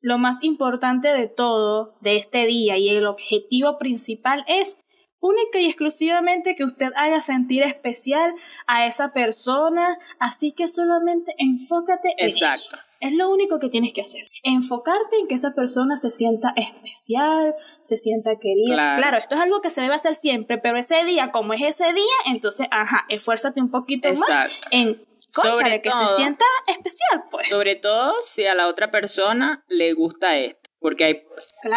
lo 0.00 0.18
más 0.18 0.42
importante 0.42 1.08
de 1.08 1.26
todo 1.26 1.96
de 2.00 2.16
este 2.16 2.46
día 2.46 2.76
y 2.76 2.90
el 2.90 3.06
objetivo 3.06 3.78
principal 3.78 4.44
es 4.48 4.80
única 5.18 5.60
y 5.60 5.66
exclusivamente 5.66 6.56
que 6.56 6.64
usted 6.64 6.88
haga 6.96 7.20
sentir 7.20 7.62
especial 7.62 8.34
a 8.66 8.86
esa 8.86 9.12
persona, 9.12 9.98
así 10.18 10.52
que 10.52 10.68
solamente 10.68 11.34
enfócate 11.38 12.08
en 12.16 12.28
Exacto. 12.28 12.78
Es 13.00 13.12
lo 13.12 13.30
único 13.30 13.58
que 13.58 13.70
tienes 13.70 13.92
que 13.94 14.02
hacer. 14.02 14.28
Enfocarte 14.42 15.16
en 15.20 15.26
que 15.26 15.34
esa 15.34 15.54
persona 15.54 15.96
se 15.96 16.10
sienta 16.10 16.52
especial, 16.54 17.54
se 17.80 17.96
sienta 17.96 18.32
querida. 18.40 18.96
Claro. 18.98 19.16
esto 19.16 19.34
es 19.34 19.40
algo 19.40 19.62
que 19.62 19.70
se 19.70 19.80
debe 19.80 19.94
hacer 19.94 20.14
siempre, 20.14 20.58
pero 20.58 20.78
ese 20.78 21.04
día, 21.04 21.32
como 21.32 21.54
es 21.54 21.62
ese 21.62 21.92
día, 21.92 22.16
entonces, 22.26 22.68
ajá, 22.70 23.06
esfuérzate 23.08 23.60
un 23.60 23.70
poquito 23.70 24.08
más 24.08 24.50
en 24.70 25.02
sobre 25.32 25.80
que 25.80 25.90
se 25.90 26.08
sienta 26.16 26.44
especial, 26.66 27.24
pues. 27.30 27.48
Sobre 27.48 27.76
todo 27.76 28.14
si 28.22 28.46
a 28.46 28.54
la 28.54 28.68
otra 28.68 28.90
persona 28.90 29.64
le 29.68 29.92
gusta 29.92 30.36
esto. 30.36 30.60
Porque 30.78 31.04
hay, 31.04 31.22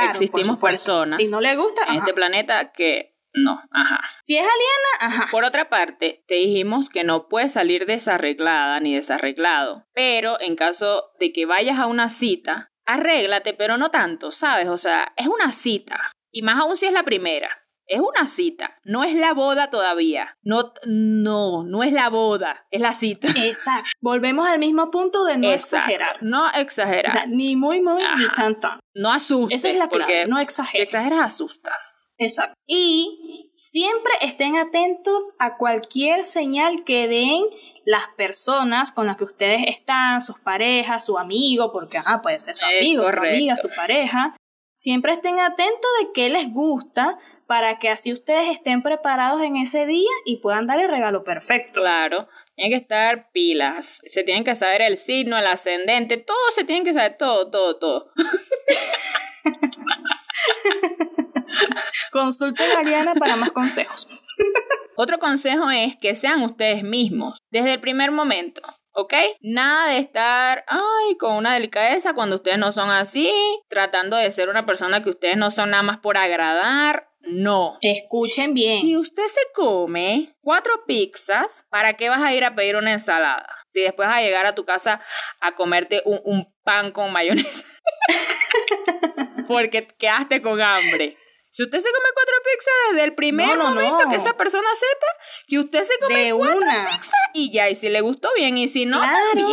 existimos 0.09 0.59
personas 0.59 1.17
si 1.17 1.25
no 1.25 1.41
le 1.41 1.55
gusta, 1.57 1.83
en 1.89 1.95
este 1.95 2.13
planeta 2.13 2.71
que 2.71 3.12
no, 3.33 3.61
ajá. 3.71 3.99
Si 4.19 4.37
es 4.37 4.43
aliena, 4.43 5.15
ajá. 5.17 5.31
Por 5.31 5.43
otra 5.43 5.69
parte, 5.69 6.23
te 6.27 6.35
dijimos 6.35 6.89
que 6.89 7.03
no 7.03 7.27
puedes 7.27 7.53
salir 7.53 7.85
desarreglada 7.85 8.79
ni 8.79 8.93
desarreglado. 8.93 9.87
Pero 9.93 10.39
en 10.39 10.55
caso 10.55 11.11
de 11.19 11.33
que 11.33 11.45
vayas 11.45 11.79
a 11.79 11.87
una 11.87 12.09
cita, 12.09 12.69
arréglate, 12.85 13.53
pero 13.53 13.77
no 13.77 13.89
tanto, 13.91 14.31
¿sabes? 14.31 14.67
O 14.67 14.77
sea, 14.77 15.13
es 15.17 15.27
una 15.27 15.51
cita. 15.51 16.11
Y 16.31 16.41
más 16.41 16.59
aún 16.59 16.77
si 16.77 16.85
es 16.85 16.93
la 16.93 17.03
primera. 17.03 17.62
Es 17.87 17.99
una 17.99 18.27
cita, 18.27 18.77
no 18.85 19.03
es 19.03 19.13
la 19.13 19.33
boda 19.33 19.69
todavía. 19.69 20.37
No, 20.41 20.73
no, 20.85 21.63
no 21.63 21.83
es 21.83 21.91
la 21.91 22.09
boda, 22.09 22.65
es 22.71 22.81
la 22.81 22.93
cita. 22.93 23.27
Exacto. 23.35 23.89
Volvemos 24.01 24.47
al 24.47 24.59
mismo 24.59 24.89
punto 24.89 25.25
de 25.25 25.37
no 25.37 25.51
exagerar. 25.51 26.17
No 26.21 26.49
exagerar. 26.51 27.07
O 27.07 27.11
sea, 27.11 27.25
ni 27.25 27.55
muy, 27.55 27.81
muy, 27.81 28.01
ni 28.17 28.27
tanto. 28.35 28.69
No 28.93 29.11
asustes. 29.11 29.57
Esa 29.57 29.69
es 29.69 29.77
la 29.77 29.89
clave, 29.89 30.27
no 30.27 30.39
exagerar. 30.39 30.75
Si 30.75 30.81
exageras, 30.81 31.19
asustas. 31.19 32.13
Exacto. 32.17 32.55
Y 32.65 33.51
siempre 33.55 34.11
estén 34.21 34.55
atentos 34.57 35.35
a 35.39 35.57
cualquier 35.57 36.25
señal 36.25 36.83
que 36.85 37.07
den 37.07 37.41
las 37.85 38.03
personas 38.15 38.91
con 38.91 39.07
las 39.07 39.17
que 39.17 39.25
ustedes 39.25 39.63
están, 39.67 40.21
sus 40.21 40.39
parejas, 40.39 41.05
su 41.05 41.17
amigo, 41.17 41.71
porque 41.71 41.97
ah, 42.03 42.21
puede 42.21 42.39
ser 42.39 42.55
su 42.55 42.65
amigo, 42.65 43.03
su 43.03 43.19
amiga, 43.19 43.57
su 43.57 43.69
pareja. 43.75 44.35
Siempre 44.77 45.13
estén 45.13 45.39
atentos 45.39 45.89
de 46.01 46.13
qué 46.13 46.29
les 46.29 46.51
gusta, 46.51 47.17
para 47.47 47.79
que 47.79 47.89
así 47.89 48.13
ustedes 48.13 48.51
estén 48.51 48.81
preparados 48.81 49.41
en 49.41 49.57
ese 49.57 49.85
día 49.85 50.09
y 50.25 50.37
puedan 50.37 50.67
dar 50.67 50.79
el 50.79 50.89
regalo 50.89 51.23
perfecto. 51.23 51.81
Claro, 51.81 52.27
tienen 52.55 52.71
que 52.71 52.81
estar 52.81 53.31
pilas, 53.31 53.99
se 54.05 54.23
tienen 54.23 54.43
que 54.43 54.55
saber 54.55 54.81
el 54.81 54.97
signo, 54.97 55.37
el 55.37 55.47
ascendente, 55.47 56.17
todo 56.17 56.51
se 56.53 56.63
tienen 56.63 56.83
que 56.83 56.93
saber, 56.93 57.17
todo, 57.17 57.49
todo, 57.49 57.77
todo. 57.77 58.11
Consulten 62.11 62.65
a 62.75 62.79
Ariana 62.79 63.13
para 63.15 63.35
más 63.35 63.51
consejos. 63.51 64.07
Otro 64.95 65.19
consejo 65.19 65.69
es 65.69 65.95
que 65.95 66.15
sean 66.15 66.41
ustedes 66.43 66.83
mismos 66.83 67.39
desde 67.49 67.73
el 67.73 67.79
primer 67.79 68.11
momento. 68.11 68.61
¿ok? 68.93 69.13
Nada 69.41 69.89
de 69.89 69.97
estar, 69.97 70.63
ay, 70.67 71.17
con 71.17 71.33
una 71.33 71.53
delicadeza 71.53 72.13
cuando 72.13 72.35
ustedes 72.35 72.57
no 72.57 72.71
son 72.71 72.89
así, 72.89 73.31
tratando 73.67 74.17
de 74.17 74.31
ser 74.31 74.49
una 74.49 74.65
persona 74.65 75.03
que 75.03 75.09
ustedes 75.09 75.37
no 75.37 75.51
son 75.51 75.71
nada 75.71 75.83
más 75.83 75.97
por 75.97 76.17
agradar. 76.17 77.09
No. 77.23 77.77
Escuchen 77.81 78.53
bien. 78.53 78.81
Si 78.81 78.97
usted 78.97 79.25
se 79.27 79.41
come 79.53 80.35
cuatro 80.41 80.85
pizzas, 80.85 81.65
¿para 81.69 81.93
qué 81.93 82.09
vas 82.09 82.21
a 82.21 82.33
ir 82.33 82.43
a 82.43 82.55
pedir 82.55 82.75
una 82.75 82.91
ensalada? 82.91 83.47
Si 83.65 83.81
después 83.81 84.07
vas 84.07 84.17
a 84.17 84.21
llegar 84.21 84.45
a 84.45 84.55
tu 84.55 84.65
casa 84.65 85.01
a 85.39 85.55
comerte 85.55 86.01
un, 86.05 86.53
pan 86.63 86.91
con 86.91 87.11
mayonesa. 87.11 87.65
Porque 89.47 89.87
quedaste 89.87 90.41
con 90.41 90.61
hambre. 90.61 91.17
Si 91.49 91.63
usted 91.63 91.79
se 91.79 91.91
come 91.91 92.09
cuatro 92.13 92.35
pizzas 92.43 92.73
desde 92.91 93.03
el 93.05 93.15
primer 93.15 93.57
momento 93.57 94.09
que 94.09 94.15
esa 94.15 94.35
persona 94.35 94.67
sepa 94.73 95.05
que 95.47 95.59
usted 95.59 95.83
se 95.83 95.99
come 95.99 96.33
cuatro 96.33 96.59
pizzas 96.59 97.11
y 97.33 97.51
ya, 97.51 97.69
y 97.69 97.75
si 97.75 97.89
le 97.89 98.01
gustó 98.01 98.29
bien, 98.35 98.57
y 98.57 98.67
si 98.67 98.85
no, 98.85 98.97
claro. 98.97 99.47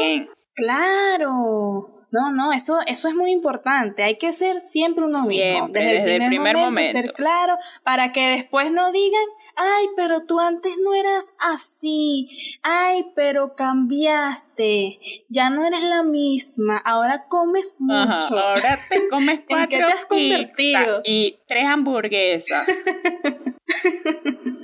Claro. 0.55 2.00
No, 2.13 2.33
no, 2.33 2.53
eso, 2.53 2.79
eso 2.87 3.09
es 3.09 3.15
muy 3.15 3.31
importante. 3.31 4.03
Hay 4.03 4.17
que 4.17 4.33
ser 4.33 4.61
siempre 4.61 5.05
uno 5.05 5.23
mismo. 5.27 5.69
Desde, 5.69 6.17
el 6.17 6.27
primer, 6.27 6.57
momento, 6.57 6.91
Ser 6.91 7.13
claro 7.13 7.57
para 7.85 8.13
que 8.13 8.27
después 8.27 8.73
no 8.73 8.91
digan, 8.91 9.25
ay, 9.57 9.87
pero 9.97 10.27
tú 10.27 10.41
antes 10.41 10.73
no 10.83 10.95
eras 10.95 11.35
así. 11.39 12.59
Ay, 12.63 13.07
pero 13.15 13.55
cambiaste. 13.55 14.99
Ya 15.29 15.51
no 15.51 15.65
eres 15.67 15.83
la 15.83 16.03
misma. 16.03 16.79
Ahora 16.79 17.27
comes 17.29 17.77
mucho. 17.79 18.39
ahora 18.39 18.79
te 18.89 19.09
comes 19.11 19.41
cuatro 19.49 19.65
¿En 19.65 19.69
qué 19.69 19.77
te 19.79 19.93
has 19.93 20.07
convertido? 20.07 21.03
Y 21.05 21.39
tres 21.47 21.67
hamburguesas. 21.67 22.67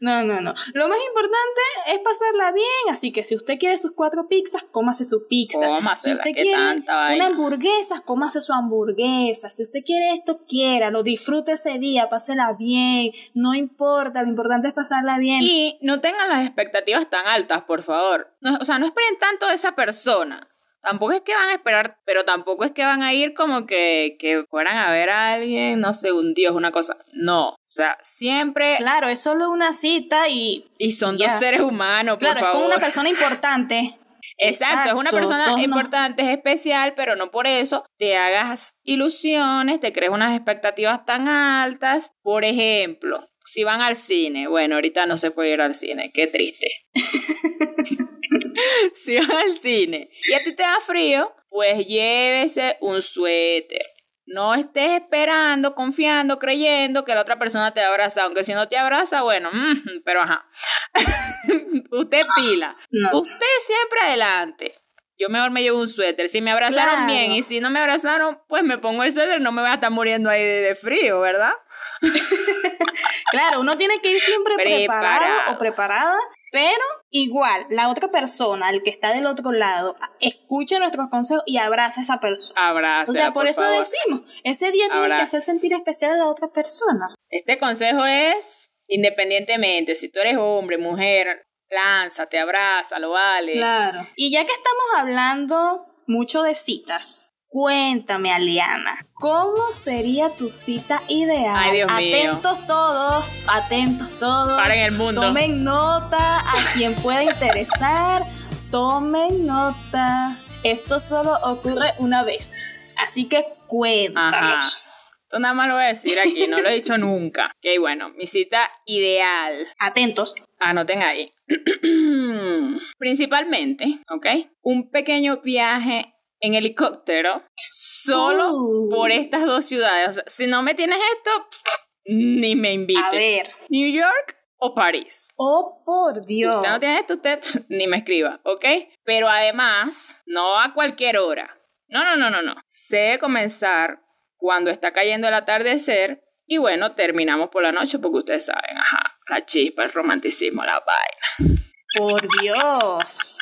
No, 0.00 0.24
no, 0.24 0.40
no. 0.40 0.54
Lo 0.74 0.88
más 0.88 0.98
importante 1.08 1.60
es 1.88 1.98
pasarla 1.98 2.52
bien, 2.52 2.92
así 2.92 3.12
que 3.12 3.24
si 3.24 3.34
usted 3.34 3.58
quiere 3.58 3.76
sus 3.76 3.92
cuatro 3.92 4.28
pizzas, 4.28 4.64
cómase 4.70 5.04
su 5.04 5.26
pizza. 5.26 5.66
si 5.96 6.12
usted 6.12 6.32
quiere 6.32 6.84
una 7.14 7.26
hamburguesa, 7.26 8.02
cómase 8.04 8.40
su 8.40 8.52
hamburguesa. 8.52 9.50
Si 9.50 9.62
usted 9.62 9.80
quiere 9.84 10.14
esto, 10.14 10.44
quiera, 10.48 10.90
lo 10.90 11.02
disfrute 11.02 11.52
ese 11.52 11.78
día, 11.78 12.08
pásela 12.08 12.54
bien, 12.58 13.10
no 13.34 13.54
importa, 13.54 14.22
lo 14.22 14.28
importante 14.28 14.68
es 14.68 14.74
pasarla 14.74 15.18
bien. 15.18 15.40
Y 15.42 15.78
no 15.82 16.00
tengan 16.00 16.28
las 16.28 16.46
expectativas 16.46 17.10
tan 17.10 17.26
altas, 17.26 17.62
por 17.62 17.82
favor. 17.82 18.32
o 18.60 18.64
sea, 18.64 18.78
no 18.78 18.86
esperen 18.86 19.18
tanto 19.18 19.48
de 19.48 19.54
esa 19.54 19.74
persona. 19.74 20.48
Tampoco 20.80 21.12
es 21.12 21.20
que 21.22 21.34
van 21.34 21.48
a 21.48 21.54
esperar, 21.54 21.98
pero 22.04 22.24
tampoco 22.24 22.64
es 22.64 22.70
que 22.72 22.84
van 22.84 23.02
a 23.02 23.12
ir 23.12 23.34
como 23.34 23.66
que, 23.66 24.16
que 24.18 24.44
fueran 24.48 24.78
a 24.78 24.90
ver 24.90 25.10
a 25.10 25.32
alguien, 25.32 25.80
no 25.80 25.92
sé, 25.92 26.12
un 26.12 26.34
dios, 26.34 26.54
una 26.54 26.70
cosa. 26.70 26.96
No. 27.12 27.56
O 27.78 27.80
sea, 27.80 27.96
siempre. 28.02 28.74
Claro, 28.78 29.08
es 29.08 29.20
solo 29.20 29.52
una 29.52 29.72
cita 29.72 30.28
y. 30.28 30.68
Y 30.78 30.90
son 30.90 31.16
dos 31.16 31.30
seres 31.38 31.60
humanos, 31.60 32.16
por 32.16 32.26
claro, 32.26 32.40
favor. 32.40 32.50
es 32.50 32.56
como 32.56 32.66
una 32.66 32.80
persona 32.80 33.08
importante. 33.08 33.96
Exacto, 34.40 34.90
es 34.90 34.96
una 34.96 35.12
persona 35.12 35.62
importante, 35.62 36.22
es 36.22 36.36
especial, 36.36 36.94
pero 36.94 37.14
no 37.14 37.30
por 37.30 37.46
eso 37.46 37.84
te 37.96 38.16
hagas 38.16 38.80
ilusiones, 38.82 39.80
te 39.80 39.92
crees 39.92 40.10
unas 40.10 40.34
expectativas 40.34 41.04
tan 41.04 41.28
altas. 41.28 42.10
Por 42.22 42.44
ejemplo, 42.44 43.28
si 43.44 43.62
van 43.62 43.80
al 43.80 43.94
cine, 43.94 44.48
bueno, 44.48 44.74
ahorita 44.74 45.06
no 45.06 45.16
se 45.16 45.30
puede 45.30 45.52
ir 45.52 45.60
al 45.60 45.76
cine, 45.76 46.10
qué 46.12 46.26
triste. 46.26 46.68
si 48.94 49.18
van 49.18 49.30
al 49.30 49.56
cine 49.56 50.10
y 50.28 50.34
a 50.34 50.42
ti 50.42 50.52
te 50.52 50.64
da 50.64 50.80
frío, 50.84 51.32
pues 51.48 51.86
llévese 51.86 52.76
un 52.80 53.02
suéter. 53.02 53.86
No 54.34 54.54
estés 54.54 55.00
esperando, 55.00 55.74
confiando, 55.74 56.38
creyendo 56.38 57.04
que 57.04 57.14
la 57.14 57.22
otra 57.22 57.38
persona 57.38 57.72
te 57.72 57.82
abraza, 57.82 58.24
aunque 58.24 58.44
si 58.44 58.52
no 58.52 58.68
te 58.68 58.76
abraza, 58.76 59.22
bueno, 59.22 59.50
mm, 59.52 60.02
pero 60.04 60.22
ajá. 60.22 60.46
Usted 61.90 62.26
pila. 62.36 62.76
Usted 63.12 63.46
siempre 63.60 64.00
adelante. 64.02 64.74
Yo 65.18 65.28
mejor 65.28 65.50
me 65.50 65.62
llevo 65.62 65.80
un 65.80 65.88
suéter. 65.88 66.28
Si 66.28 66.40
me 66.40 66.52
abrazaron 66.52 67.06
bien 67.06 67.32
y 67.32 67.42
si 67.42 67.60
no 67.60 67.70
me 67.70 67.80
abrazaron, 67.80 68.40
pues 68.46 68.62
me 68.62 68.78
pongo 68.78 69.02
el 69.02 69.12
suéter, 69.12 69.40
no 69.40 69.50
me 69.50 69.62
voy 69.62 69.70
a 69.70 69.74
estar 69.74 69.90
muriendo 69.90 70.30
ahí 70.30 70.44
de, 70.44 70.74
frío, 70.76 71.20
¿verdad? 71.20 71.54
claro, 73.32 73.60
uno 73.60 73.76
tiene 73.76 74.00
que 74.00 74.12
ir 74.12 74.20
siempre 74.20 74.54
preparado 74.56 75.52
o 75.52 75.58
preparada 75.58 76.16
pero 76.50 76.84
igual, 77.10 77.66
la 77.70 77.90
otra 77.90 78.08
persona, 78.08 78.70
el 78.70 78.82
que 78.82 78.90
está 78.90 79.12
del 79.12 79.26
otro 79.26 79.52
lado, 79.52 79.96
escucha 80.20 80.78
nuestros 80.78 81.08
consejos 81.10 81.42
y 81.46 81.58
abraza 81.58 82.00
a 82.00 82.02
esa 82.02 82.20
persona. 82.20 82.68
Abraza. 82.68 83.12
O 83.12 83.14
sea, 83.14 83.32
por, 83.32 83.46
eso 83.46 83.62
decimos, 83.64 84.22
ese 84.44 84.70
día 84.72 84.88
tiene 84.90 85.08
que 85.08 85.14
hacer 85.14 85.42
sentir 85.42 85.72
especial 85.72 86.12
a 86.12 86.16
la 86.16 86.28
otra 86.28 86.48
persona. 86.48 87.14
Este 87.30 87.58
consejo 87.58 88.04
es 88.06 88.68
independientemente, 88.88 89.94
si 89.94 90.10
tú 90.10 90.20
eres 90.20 90.36
hombre, 90.38 90.78
mujer, 90.78 91.46
lánzate, 91.70 92.38
abraza, 92.38 92.98
lo 92.98 93.10
vale. 93.10 93.52
Claro. 93.52 94.08
Y 94.16 94.32
ya 94.32 94.44
que 94.44 94.52
estamos 94.52 94.84
hablando 94.96 95.86
mucho 96.06 96.42
de 96.42 96.54
citas, 96.54 97.34
Cuéntame, 97.50 98.30
Aliana, 98.30 99.06
¿cómo 99.14 99.72
sería 99.72 100.28
tu 100.28 100.50
cita 100.50 101.02
ideal? 101.08 101.56
Ay, 101.56 101.76
Dios 101.76 101.90
atentos 101.90 102.66
todos, 102.66 103.38
atentos 103.48 104.18
todos. 104.18 104.60
Paren 104.60 104.80
el 104.80 104.92
mundo. 104.92 105.22
Tomen 105.22 105.64
nota 105.64 106.40
a 106.40 106.54
quien 106.74 106.94
pueda 106.96 107.24
interesar. 107.24 108.26
Tomen 108.70 109.46
nota. 109.46 110.36
Esto 110.62 111.00
solo 111.00 111.32
ocurre 111.42 111.94
una 111.96 112.22
vez. 112.22 112.66
Así 112.98 113.30
que 113.30 113.46
cuéntanos. 113.66 114.82
Esto 115.22 115.38
nada 115.38 115.54
más 115.54 115.68
lo 115.68 115.74
voy 115.74 115.84
a 115.84 115.88
decir 115.88 116.18
aquí, 116.20 116.46
no 116.48 116.60
lo 116.60 116.68
he 116.68 116.74
dicho 116.74 116.98
nunca. 116.98 117.50
Ok, 117.58 117.80
bueno, 117.80 118.10
mi 118.10 118.26
cita 118.26 118.70
ideal. 118.84 119.66
Atentos. 119.78 120.34
Anoten 120.58 121.02
ahí. 121.02 121.32
Principalmente, 122.98 124.00
¿ok? 124.10 124.26
Un 124.60 124.90
pequeño 124.90 125.40
viaje 125.42 126.14
en 126.40 126.54
helicóptero 126.54 127.42
solo 127.70 128.52
uh. 128.52 128.88
por 128.90 129.10
estas 129.10 129.44
dos 129.44 129.64
ciudades. 129.64 130.08
O 130.08 130.12
sea, 130.12 130.24
si 130.26 130.46
no 130.46 130.62
me 130.62 130.74
tienes 130.74 130.98
esto, 131.16 131.48
ni 132.06 132.56
me 132.56 132.72
invites. 132.72 133.04
A 133.04 133.10
ver. 133.10 133.46
New 133.68 133.90
York 133.90 134.36
o 134.58 134.74
París. 134.74 135.28
Oh, 135.36 135.82
por 135.84 136.24
Dios. 136.24 136.52
Si 136.52 136.58
usted 136.58 136.70
no 136.70 136.78
tiene 136.78 136.98
esto, 136.98 137.14
usted 137.14 137.40
ni 137.68 137.86
me 137.86 137.98
escriba, 137.98 138.40
¿ok? 138.44 138.64
Pero 139.04 139.28
además, 139.28 140.20
no 140.26 140.60
a 140.60 140.74
cualquier 140.74 141.18
hora. 141.18 141.54
No, 141.88 142.04
no, 142.04 142.16
no, 142.16 142.30
no, 142.30 142.42
no. 142.42 142.54
Se 142.66 143.18
comenzar 143.18 144.02
cuando 144.36 144.70
está 144.70 144.92
cayendo 144.92 145.28
el 145.28 145.34
atardecer 145.34 146.22
y 146.46 146.58
bueno, 146.58 146.94
terminamos 146.94 147.50
por 147.50 147.62
la 147.62 147.72
noche 147.72 147.98
porque 147.98 148.18
ustedes 148.18 148.46
saben, 148.46 148.78
ajá, 148.78 149.18
la 149.28 149.44
chispa, 149.44 149.84
el 149.84 149.92
romanticismo, 149.92 150.64
la 150.64 150.80
vaina. 150.80 151.58
Por 151.94 152.26
Dios. 152.40 153.38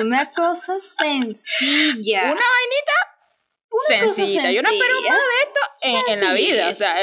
Una 0.00 0.32
cosa 0.32 0.80
sencilla. 0.80 2.24
Una 2.24 2.34
vainita 2.34 3.14
sencilla. 3.88 4.50
Yo 4.50 4.62
no 4.62 4.70
espero 4.70 5.00
más 5.02 5.18
de 5.18 5.42
esto 5.42 5.60
en, 6.12 6.20
la 6.20 6.32
vida. 6.32 6.68
O 6.68 6.74
sea, 6.74 6.96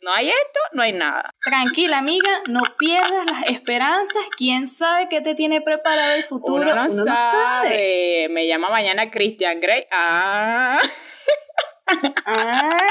no 0.00 0.12
hay 0.12 0.28
esto, 0.28 0.60
no 0.72 0.82
hay 0.82 0.92
nada. 0.92 1.30
Tranquila, 1.42 1.98
amiga, 1.98 2.30
no 2.46 2.62
pierdas 2.78 3.26
las 3.26 3.48
esperanzas. 3.48 4.22
¿Quién 4.36 4.68
sabe 4.68 5.08
qué 5.08 5.20
te 5.20 5.34
tiene 5.34 5.60
preparado 5.60 6.14
el 6.14 6.22
futuro? 6.24 6.70
Uno 6.70 6.86
no, 6.86 7.04
sabe. 7.04 8.28
Me 8.30 8.46
llama 8.46 8.70
mañana 8.70 9.10
Christian 9.10 9.58
Grey. 9.60 9.86
Ah. 9.90 10.78
ah. 12.26 12.80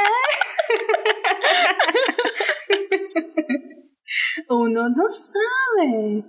Uno 4.50 4.88
no 4.90 5.12
sabe. 5.12 6.24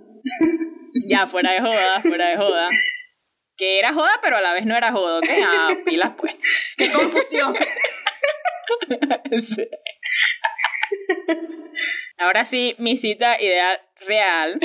Ya, 1.07 1.27
fuera 1.27 1.51
de 1.53 1.61
joda, 1.61 2.01
fuera 2.01 2.29
de 2.29 2.37
joda. 2.37 2.69
Que 3.57 3.79
era 3.79 3.93
joda, 3.93 4.11
pero 4.21 4.37
a 4.37 4.41
la 4.41 4.53
vez 4.53 4.65
no 4.65 4.75
era 4.75 4.91
joda, 4.91 5.19
¿ok? 5.19 5.29
Ah, 5.45 5.69
pilas 5.85 6.13
pues. 6.17 6.35
¡Qué 6.77 6.91
confusión! 6.91 7.55
Ahora 12.17 12.45
sí, 12.45 12.75
mi 12.79 12.97
cita 12.97 13.41
ideal 13.41 13.79
real. 14.05 14.59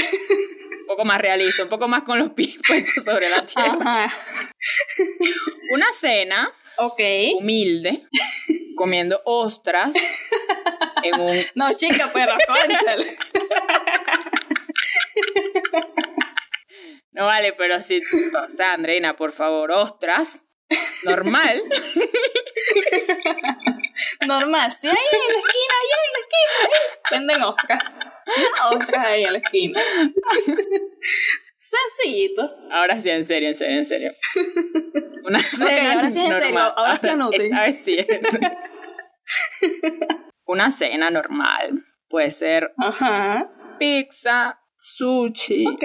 Un 0.80 0.86
poco 0.86 1.04
más 1.04 1.20
realista, 1.20 1.62
un 1.62 1.68
poco 1.68 1.88
más 1.88 2.02
con 2.02 2.18
los 2.18 2.30
pies 2.30 2.58
puestos 2.66 3.04
sobre 3.04 3.28
la 3.30 3.46
tierra. 3.46 4.12
Una 5.70 5.86
cena. 5.92 6.52
Humilde. 7.38 8.08
Comiendo 8.76 9.20
ostras. 9.24 9.92
En 11.02 11.20
un... 11.20 11.36
No, 11.54 11.72
chica, 11.74 12.10
pero 12.12 12.32
conchal. 12.46 13.04
No 17.12 17.26
vale, 17.26 17.52
pero 17.52 17.80
sí, 17.80 18.02
o 18.44 18.48
sea, 18.48 18.72
Andreina, 18.72 19.16
por 19.16 19.32
favor, 19.32 19.70
ostras, 19.70 20.42
normal. 21.04 21.62
normal, 24.26 24.72
sí, 24.72 24.88
ahí 24.88 24.94
en 25.12 25.28
la 25.28 25.38
esquina, 25.38 25.74
ahí 25.80 25.90
en 26.02 26.12
la 26.12 26.18
esquina, 26.20 26.68
venden 27.12 27.42
ostras. 27.42 27.82
Ostras 28.72 29.06
ahí 29.06 29.22
en 29.22 29.32
la 29.34 29.38
esquina. 29.38 29.80
Sencillito. 31.58 32.50
Ahora 32.70 33.00
sí, 33.00 33.10
en 33.10 33.24
serio, 33.24 33.50
en 33.50 33.54
serio, 33.54 33.78
en 33.78 33.86
serio. 33.86 34.12
Una 35.24 35.40
cena 35.40 35.94
ahora 35.94 36.10
sí 36.10 36.20
en 36.20 36.32
serio, 36.32 36.58
ahora 36.58 36.96
sí 36.96 37.08
anoten. 37.08 37.54
A 37.54 37.62
ver 37.64 37.72
si 37.72 37.98
Una 40.46 40.70
cena 40.70 41.10
normal. 41.10 41.84
Puede 42.08 42.30
ser 42.30 42.72
Ajá. 42.78 43.50
pizza, 43.78 44.60
sushi. 44.84 45.66
Ok. 45.66 45.84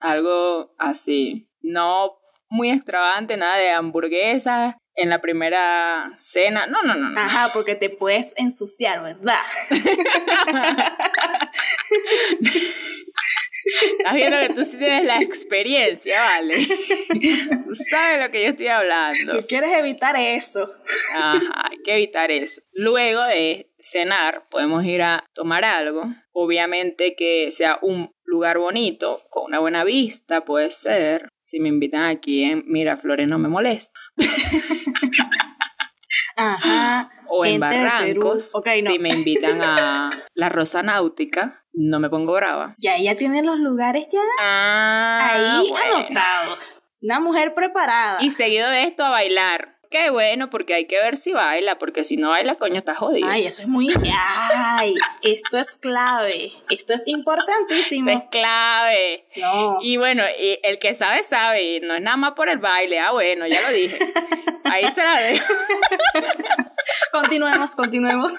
Algo 0.00 0.74
así. 0.78 1.48
No 1.62 2.18
muy 2.48 2.70
extravagante, 2.70 3.36
nada 3.36 3.56
de 3.56 3.70
hamburguesas 3.70 4.74
en 4.96 5.10
la 5.10 5.20
primera 5.20 6.10
cena. 6.14 6.66
No, 6.66 6.82
no, 6.82 6.94
no. 6.94 7.20
Ajá, 7.20 7.50
porque 7.52 7.76
te 7.76 7.90
puedes 7.90 8.34
ensuciar, 8.36 9.02
¿verdad? 9.02 9.38
Estás 13.98 14.14
viendo 14.14 14.38
que 14.38 14.54
tú 14.54 14.64
sí 14.64 14.78
tienes 14.78 15.04
la 15.04 15.20
experiencia, 15.20 16.20
¿vale? 16.20 16.66
Tú 16.66 17.74
sabes 17.88 18.20
lo 18.20 18.30
que 18.30 18.42
yo 18.42 18.48
estoy 18.48 18.68
hablando. 18.68 19.38
Tú 19.40 19.46
quieres 19.46 19.70
evitar 19.78 20.16
eso. 20.16 20.68
Ajá, 21.16 21.68
hay 21.70 21.78
que 21.84 21.94
evitar 21.94 22.30
eso. 22.32 22.62
Luego 22.72 23.22
de 23.24 23.69
cenar, 23.80 24.46
podemos 24.50 24.84
ir 24.84 25.02
a 25.02 25.24
tomar 25.34 25.64
algo. 25.64 26.04
Obviamente 26.32 27.14
que 27.16 27.50
sea 27.50 27.78
un 27.82 28.12
lugar 28.24 28.58
bonito, 28.58 29.22
con 29.30 29.46
una 29.46 29.58
buena 29.58 29.84
vista, 29.84 30.44
puede 30.44 30.70
ser. 30.70 31.28
Si 31.38 31.60
me 31.60 31.68
invitan 31.68 32.04
aquí 32.04 32.44
en 32.44 32.64
Miraflores 32.66 33.26
no 33.28 33.38
me 33.38 33.48
molesta. 33.48 33.98
Ajá. 36.36 37.10
O 37.28 37.44
en 37.44 37.60
Barrancos, 37.60 38.50
si 38.50 38.98
me 38.98 39.10
invitan 39.10 39.60
a 39.62 40.10
la 40.34 40.48
Rosa 40.48 40.82
Náutica, 40.82 41.64
no 41.74 42.00
me 42.00 42.08
pongo 42.08 42.32
brava. 42.32 42.74
Ya 42.78 42.96
ella 42.96 43.16
tiene 43.16 43.42
los 43.42 43.58
lugares 43.58 44.06
ya 44.12 44.20
ah, 44.40 45.30
ahí 45.32 45.72
anotados. 45.94 46.80
Una 47.02 47.20
mujer 47.20 47.54
preparada. 47.54 48.18
Y 48.20 48.30
seguido 48.30 48.68
de 48.68 48.84
esto 48.84 49.04
a 49.04 49.10
bailar. 49.10 49.79
Qué 49.90 50.10
bueno, 50.10 50.50
porque 50.50 50.74
hay 50.74 50.86
que 50.86 51.00
ver 51.00 51.16
si 51.16 51.32
baila, 51.32 51.76
porque 51.78 52.04
si 52.04 52.16
no 52.16 52.30
baila, 52.30 52.54
coño, 52.54 52.78
está 52.78 52.94
jodido. 52.94 53.28
Ay, 53.28 53.46
eso 53.46 53.62
es 53.62 53.66
muy... 53.66 53.88
Ay, 54.78 54.94
esto 55.22 55.58
es 55.58 55.72
clave. 55.80 56.52
Esto 56.70 56.94
es 56.94 57.02
importantísimo. 57.06 58.08
Esto 58.08 58.22
es 58.22 58.30
clave. 58.30 59.24
No. 59.34 59.78
Y 59.82 59.96
bueno, 59.96 60.22
y 60.38 60.60
el 60.62 60.78
que 60.78 60.94
sabe, 60.94 61.24
sabe. 61.24 61.80
No 61.80 61.94
es 61.96 62.02
nada 62.02 62.16
más 62.16 62.34
por 62.34 62.48
el 62.48 62.58
baile. 62.58 63.00
Ah, 63.00 63.10
bueno, 63.10 63.48
ya 63.48 63.60
lo 63.60 63.72
dije. 63.72 63.98
Ahí 64.64 64.88
se 64.90 65.02
la 65.02 65.20
dejo. 65.20 65.54
continuemos, 67.12 67.74
continuemos. 67.74 68.32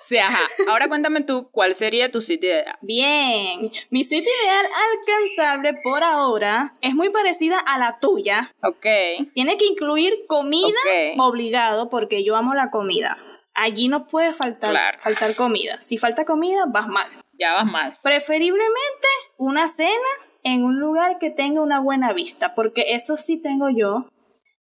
Sí, 0.00 0.16
ajá. 0.16 0.40
Ahora 0.70 0.88
cuéntame 0.88 1.20
tú, 1.22 1.50
¿cuál 1.50 1.74
sería 1.74 2.10
tu 2.10 2.22
sitio 2.22 2.48
ideal? 2.48 2.78
Bien, 2.80 3.70
mi 3.90 4.04
sitio 4.04 4.30
ideal 4.42 4.66
alcanzable 4.94 5.80
por 5.82 6.02
ahora 6.02 6.76
es 6.80 6.94
muy 6.94 7.10
parecida 7.10 7.58
a 7.58 7.78
la 7.78 7.98
tuya. 7.98 8.54
Ok. 8.62 8.86
Tiene 9.34 9.58
que 9.58 9.66
incluir 9.66 10.24
comida 10.26 10.78
obligado 11.18 11.90
porque 11.90 12.24
yo 12.24 12.36
amo 12.36 12.54
la 12.54 12.70
comida. 12.70 13.18
Allí 13.52 13.88
no 13.88 14.06
puede 14.06 14.32
faltar, 14.32 14.98
faltar 14.98 15.36
comida. 15.36 15.78
Si 15.80 15.98
falta 15.98 16.24
comida, 16.24 16.64
vas 16.72 16.86
mal. 16.86 17.08
Ya 17.38 17.52
vas 17.52 17.66
mal. 17.66 17.98
Preferiblemente 18.02 19.08
una 19.36 19.68
cena 19.68 19.90
en 20.42 20.64
un 20.64 20.78
lugar 20.78 21.18
que 21.18 21.30
tenga 21.30 21.60
una 21.60 21.80
buena 21.80 22.12
vista, 22.12 22.54
porque 22.54 22.94
eso 22.94 23.16
sí 23.16 23.42
tengo 23.42 23.68
yo, 23.68 24.06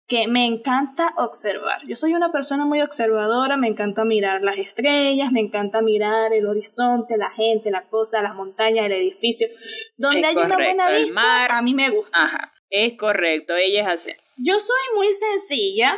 que 0.08 0.28
me 0.28 0.46
encanta 0.46 1.14
observar. 1.18 1.82
Yo 1.86 1.98
soy 1.98 2.14
una 2.14 2.32
persona 2.32 2.66
muy 2.66 2.82
observadora, 2.82 3.58
me 3.58 3.68
encanta 3.68 4.06
mirar 4.06 4.42
las 4.42 4.58
estrellas, 4.58 5.32
me 5.34 5.42
encanta 5.42 5.82
mirar 5.82 6.34
el 6.34 6.48
horizonte, 6.48 7.18
la 7.18 7.30
gente, 7.32 7.72
la 7.72 7.84
cosa, 7.90 8.22
las 8.22 8.34
montañas, 8.34 8.86
el 8.86 8.94
edificio. 8.94 9.48
Donde 9.98 10.26
hay 10.26 10.36
una 10.36 10.56
buena 10.56 10.90
vista, 10.92 11.58
a 11.58 11.62
mí 11.62 11.74
me 11.74 11.90
gusta. 11.90 12.12
Ajá, 12.14 12.54
es 12.70 12.94
correcto, 12.98 13.56
ella 13.56 13.82
es 13.82 13.88
así. 13.88 14.12
Yo 14.38 14.60
soy 14.62 14.96
muy 14.96 15.12
sencilla, 15.12 15.98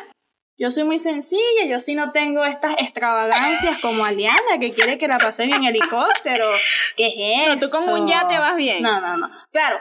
yo 0.57 0.71
soy 0.71 0.85
muy 0.85 0.97
sencilla, 0.97 1.65
yo 1.67 1.79
sí 1.79 1.93
no 1.93 2.11
tengo 2.11 2.43
estas 2.45 2.81
extravagancias 2.81 3.79
como 3.79 4.05
Aliana 4.05 4.59
que 4.59 4.71
quiere 4.71 4.97
que 4.97 5.07
la 5.07 5.19
pasen 5.19 5.53
en 5.53 5.65
helicóptero. 5.65 6.49
¿Qué 6.97 7.05
es 7.05 7.13
eso? 7.15 7.55
No, 7.55 7.59
tú 7.59 7.69
con 7.69 8.01
un 8.01 8.07
yate 8.07 8.39
vas 8.39 8.55
bien. 8.55 8.81
No, 8.81 8.99
no, 8.99 9.17
no. 9.17 9.29
Claro. 9.51 9.77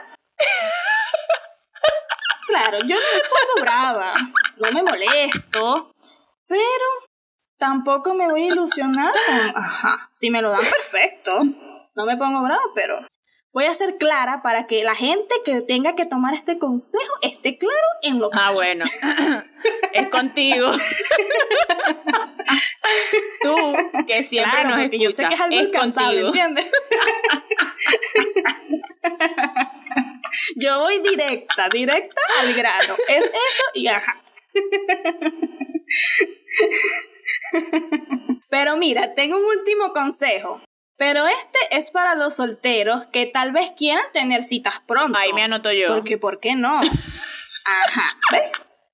Claro, 2.49 2.79
yo 2.79 2.95
no 2.95 3.05
me 3.13 3.21
pongo 3.29 3.61
brava, 3.61 4.13
no 4.57 4.71
me 4.71 4.81
molesto, 4.83 5.93
pero 6.47 6.85
tampoco 7.57 8.15
me 8.15 8.27
voy 8.27 8.41
a 8.43 8.47
ilusionar 8.47 9.13
Ajá, 9.53 10.09
si 10.13 10.31
me 10.31 10.41
lo 10.41 10.49
dan 10.49 10.59
perfecto, 10.59 11.43
no 11.95 12.05
me 12.05 12.17
pongo 12.17 12.41
brava, 12.41 12.63
pero 12.73 13.05
voy 13.51 13.65
a 13.65 13.73
ser 13.73 13.97
clara 13.97 14.41
para 14.41 14.65
que 14.65 14.83
la 14.83 14.95
gente 14.95 15.35
que 15.45 15.61
tenga 15.61 15.93
que 15.95 16.07
tomar 16.07 16.33
este 16.33 16.57
consejo 16.57 17.13
esté 17.21 17.57
claro 17.57 17.75
en 18.01 18.19
lo 18.19 18.31
que... 18.31 18.39
Ah, 18.41 18.51
bueno, 18.51 18.85
es 19.93 20.09
contigo. 20.09 20.71
Tú, 23.41 23.55
que 24.07 24.23
siempre 24.23 24.63
nos 24.63 24.79
escuchas, 24.79 25.01
yo 25.01 25.11
sé 25.11 25.27
que 25.27 25.35
es, 25.35 25.41
algo 25.41 25.59
es 25.59 25.71
contigo. 25.71 26.27
¿entiendes? 26.27 26.71
Yo 30.55 30.79
voy 30.79 31.01
directa, 31.01 31.67
directa 31.71 32.21
al 32.41 32.53
grano. 32.53 32.93
Es 33.07 33.25
eso 33.25 33.63
y 33.73 33.87
ajá. 33.87 34.23
Pero 38.49 38.77
mira, 38.77 39.13
tengo 39.13 39.37
un 39.37 39.45
último 39.45 39.93
consejo. 39.93 40.61
Pero 40.97 41.25
este 41.27 41.77
es 41.77 41.91
para 41.91 42.15
los 42.15 42.35
solteros 42.35 43.05
que 43.13 43.25
tal 43.25 43.53
vez 43.53 43.71
quieran 43.77 44.03
tener 44.11 44.43
citas 44.43 44.81
pronto. 44.85 45.17
Ahí 45.17 45.31
me 45.31 45.43
anoto 45.43 45.71
yo. 45.71 45.95
Porque, 45.95 46.17
¿por 46.17 46.41
qué 46.41 46.55
no? 46.55 46.77
Ajá. 47.65 48.17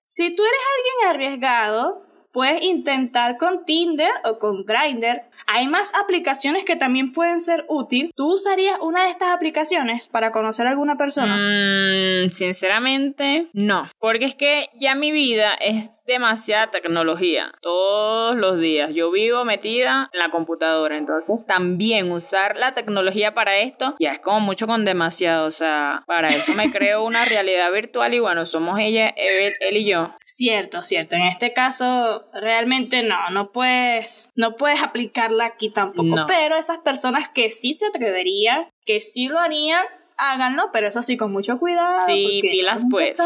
Si 0.06 0.36
tú 0.36 0.44
eres 0.44 0.60
alguien 0.78 1.16
arriesgado, 1.16 2.06
puedes 2.36 2.62
intentar 2.66 3.38
con 3.38 3.64
Tinder 3.64 4.12
o 4.26 4.40
con 4.40 4.66
Grindr 4.66 5.22
hay 5.48 5.68
más 5.68 5.92
aplicaciones 6.02 6.66
que 6.66 6.76
también 6.76 7.14
pueden 7.14 7.40
ser 7.40 7.66
útiles. 7.68 8.12
¿Tú 8.16 8.36
usarías 8.36 8.80
una 8.82 9.06
de 9.06 9.12
estas 9.12 9.30
aplicaciones 9.30 10.08
para 10.08 10.32
conocer 10.32 10.66
a 10.68 10.72
alguna 10.72 10.98
persona? 10.98 11.38
Mm, 11.38 12.30
sinceramente, 12.32 13.48
no. 13.54 13.88
Porque 14.00 14.26
es 14.26 14.36
que 14.36 14.70
ya 14.80 14.96
mi 14.96 15.12
vida 15.12 15.54
es 15.54 16.04
demasiada 16.06 16.72
tecnología. 16.72 17.54
Todos 17.62 18.36
los 18.36 18.60
días. 18.60 18.92
Yo 18.94 19.12
vivo 19.12 19.46
metida 19.46 20.10
en 20.14 20.20
la 20.20 20.32
computadora. 20.32 20.98
Entonces, 20.98 21.46
también 21.46 22.12
usar 22.12 22.58
la 22.58 22.74
tecnología 22.74 23.34
para 23.34 23.58
esto 23.60 23.96
ya 24.00 24.12
es 24.14 24.20
como 24.20 24.40
mucho 24.40 24.68
con 24.68 24.84
demasiado. 24.84 25.46
O 25.46 25.52
sea, 25.52 26.04
para 26.08 26.30
eso 26.30 26.54
me 26.54 26.72
creo 26.72 27.06
una 27.06 27.26
realidad 27.26 27.72
virtual 27.72 28.14
y 28.14 28.20
bueno, 28.20 28.46
somos 28.46 28.80
ella, 28.80 29.10
él, 29.16 29.54
él 29.60 29.78
y 29.78 29.90
yo. 29.90 30.16
Cierto, 30.26 30.84
cierto. 30.84 31.16
En 31.16 31.28
este 31.28 31.54
caso, 31.54 32.25
realmente 32.34 33.04
no, 33.04 33.30
no 33.32 33.52
puedes, 33.52 34.32
no 34.36 34.56
puedes 34.56 34.84
aplicarla 34.84 35.46
aquí 35.46 35.70
tampoco. 35.70 36.26
Pero 36.28 36.56
esas 36.56 36.80
personas 36.80 37.30
que 37.30 37.50
sí 37.50 37.74
se 37.74 37.88
atreverían, 37.88 38.70
que 38.86 39.02
sí 39.02 39.28
lo 39.28 39.40
harían, 39.40 39.84
háganlo, 40.18 40.70
pero 40.72 40.88
eso 40.88 41.02
sí 41.02 41.18
con 41.18 41.32
mucho 41.32 41.60
cuidado. 41.60 42.02
Sí, 42.02 42.42
pilas 42.42 42.86
pues. 42.90 43.18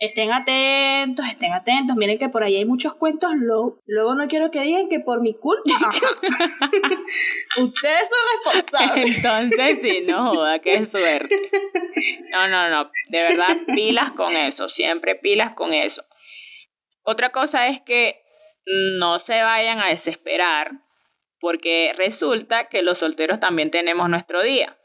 Estén 0.00 0.30
atentos, 0.30 1.26
estén 1.28 1.52
atentos. 1.52 1.96
Miren 1.96 2.18
que 2.18 2.28
por 2.28 2.44
ahí 2.44 2.54
hay 2.54 2.64
muchos 2.64 2.94
cuentos 2.94 3.32
luego. 3.34 3.80
Luego 3.84 4.14
no 4.14 4.28
quiero 4.28 4.52
que 4.52 4.60
digan 4.60 4.88
que 4.88 5.00
por 5.00 5.20
mi 5.20 5.34
culpa. 5.34 5.64
Ustedes 7.58 8.08
son 8.08 8.54
responsables. 8.54 9.16
Entonces 9.16 9.80
sí, 9.80 10.04
no 10.06 10.30
joda, 10.30 10.60
qué 10.60 10.86
suerte. 10.86 11.34
No, 12.30 12.46
no, 12.46 12.70
no. 12.70 12.90
De 13.08 13.18
verdad, 13.18 13.56
pilas 13.66 14.12
con 14.12 14.36
eso. 14.36 14.68
Siempre 14.68 15.16
pilas 15.16 15.54
con 15.54 15.72
eso. 15.72 16.04
Otra 17.10 17.30
cosa 17.30 17.68
es 17.68 17.80
que 17.80 18.22
no 18.98 19.18
se 19.18 19.40
vayan 19.40 19.80
a 19.80 19.88
desesperar 19.88 20.72
porque 21.40 21.94
resulta 21.96 22.68
que 22.68 22.82
los 22.82 22.98
solteros 22.98 23.40
también 23.40 23.70
tenemos 23.70 24.10
nuestro 24.10 24.42
día. 24.42 24.76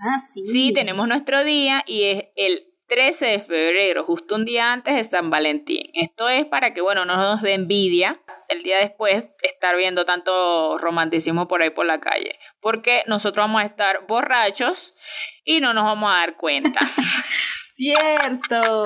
Ah, 0.00 0.18
sí. 0.18 0.44
Sí, 0.44 0.72
tenemos 0.72 1.06
nuestro 1.06 1.44
día 1.44 1.84
y 1.86 2.02
es 2.02 2.24
el 2.34 2.66
13 2.88 3.26
de 3.26 3.38
febrero, 3.38 4.02
justo 4.02 4.34
un 4.34 4.44
día 4.44 4.72
antes 4.72 4.96
de 4.96 5.04
San 5.04 5.30
Valentín. 5.30 5.88
Esto 5.94 6.28
es 6.28 6.44
para 6.46 6.74
que, 6.74 6.80
bueno, 6.80 7.04
no 7.04 7.16
nos 7.16 7.42
dé 7.42 7.54
envidia 7.54 8.20
el 8.48 8.64
día 8.64 8.78
después 8.78 9.26
estar 9.42 9.76
viendo 9.76 10.04
tanto 10.04 10.78
romanticismo 10.78 11.46
por 11.46 11.62
ahí 11.62 11.70
por 11.70 11.86
la 11.86 12.00
calle. 12.00 12.40
Porque 12.60 13.04
nosotros 13.06 13.44
vamos 13.44 13.62
a 13.62 13.66
estar 13.66 14.04
borrachos 14.08 14.96
y 15.44 15.60
no 15.60 15.74
nos 15.74 15.84
vamos 15.84 16.10
a 16.12 16.16
dar 16.16 16.36
cuenta. 16.36 16.80
Cierto. 17.76 18.82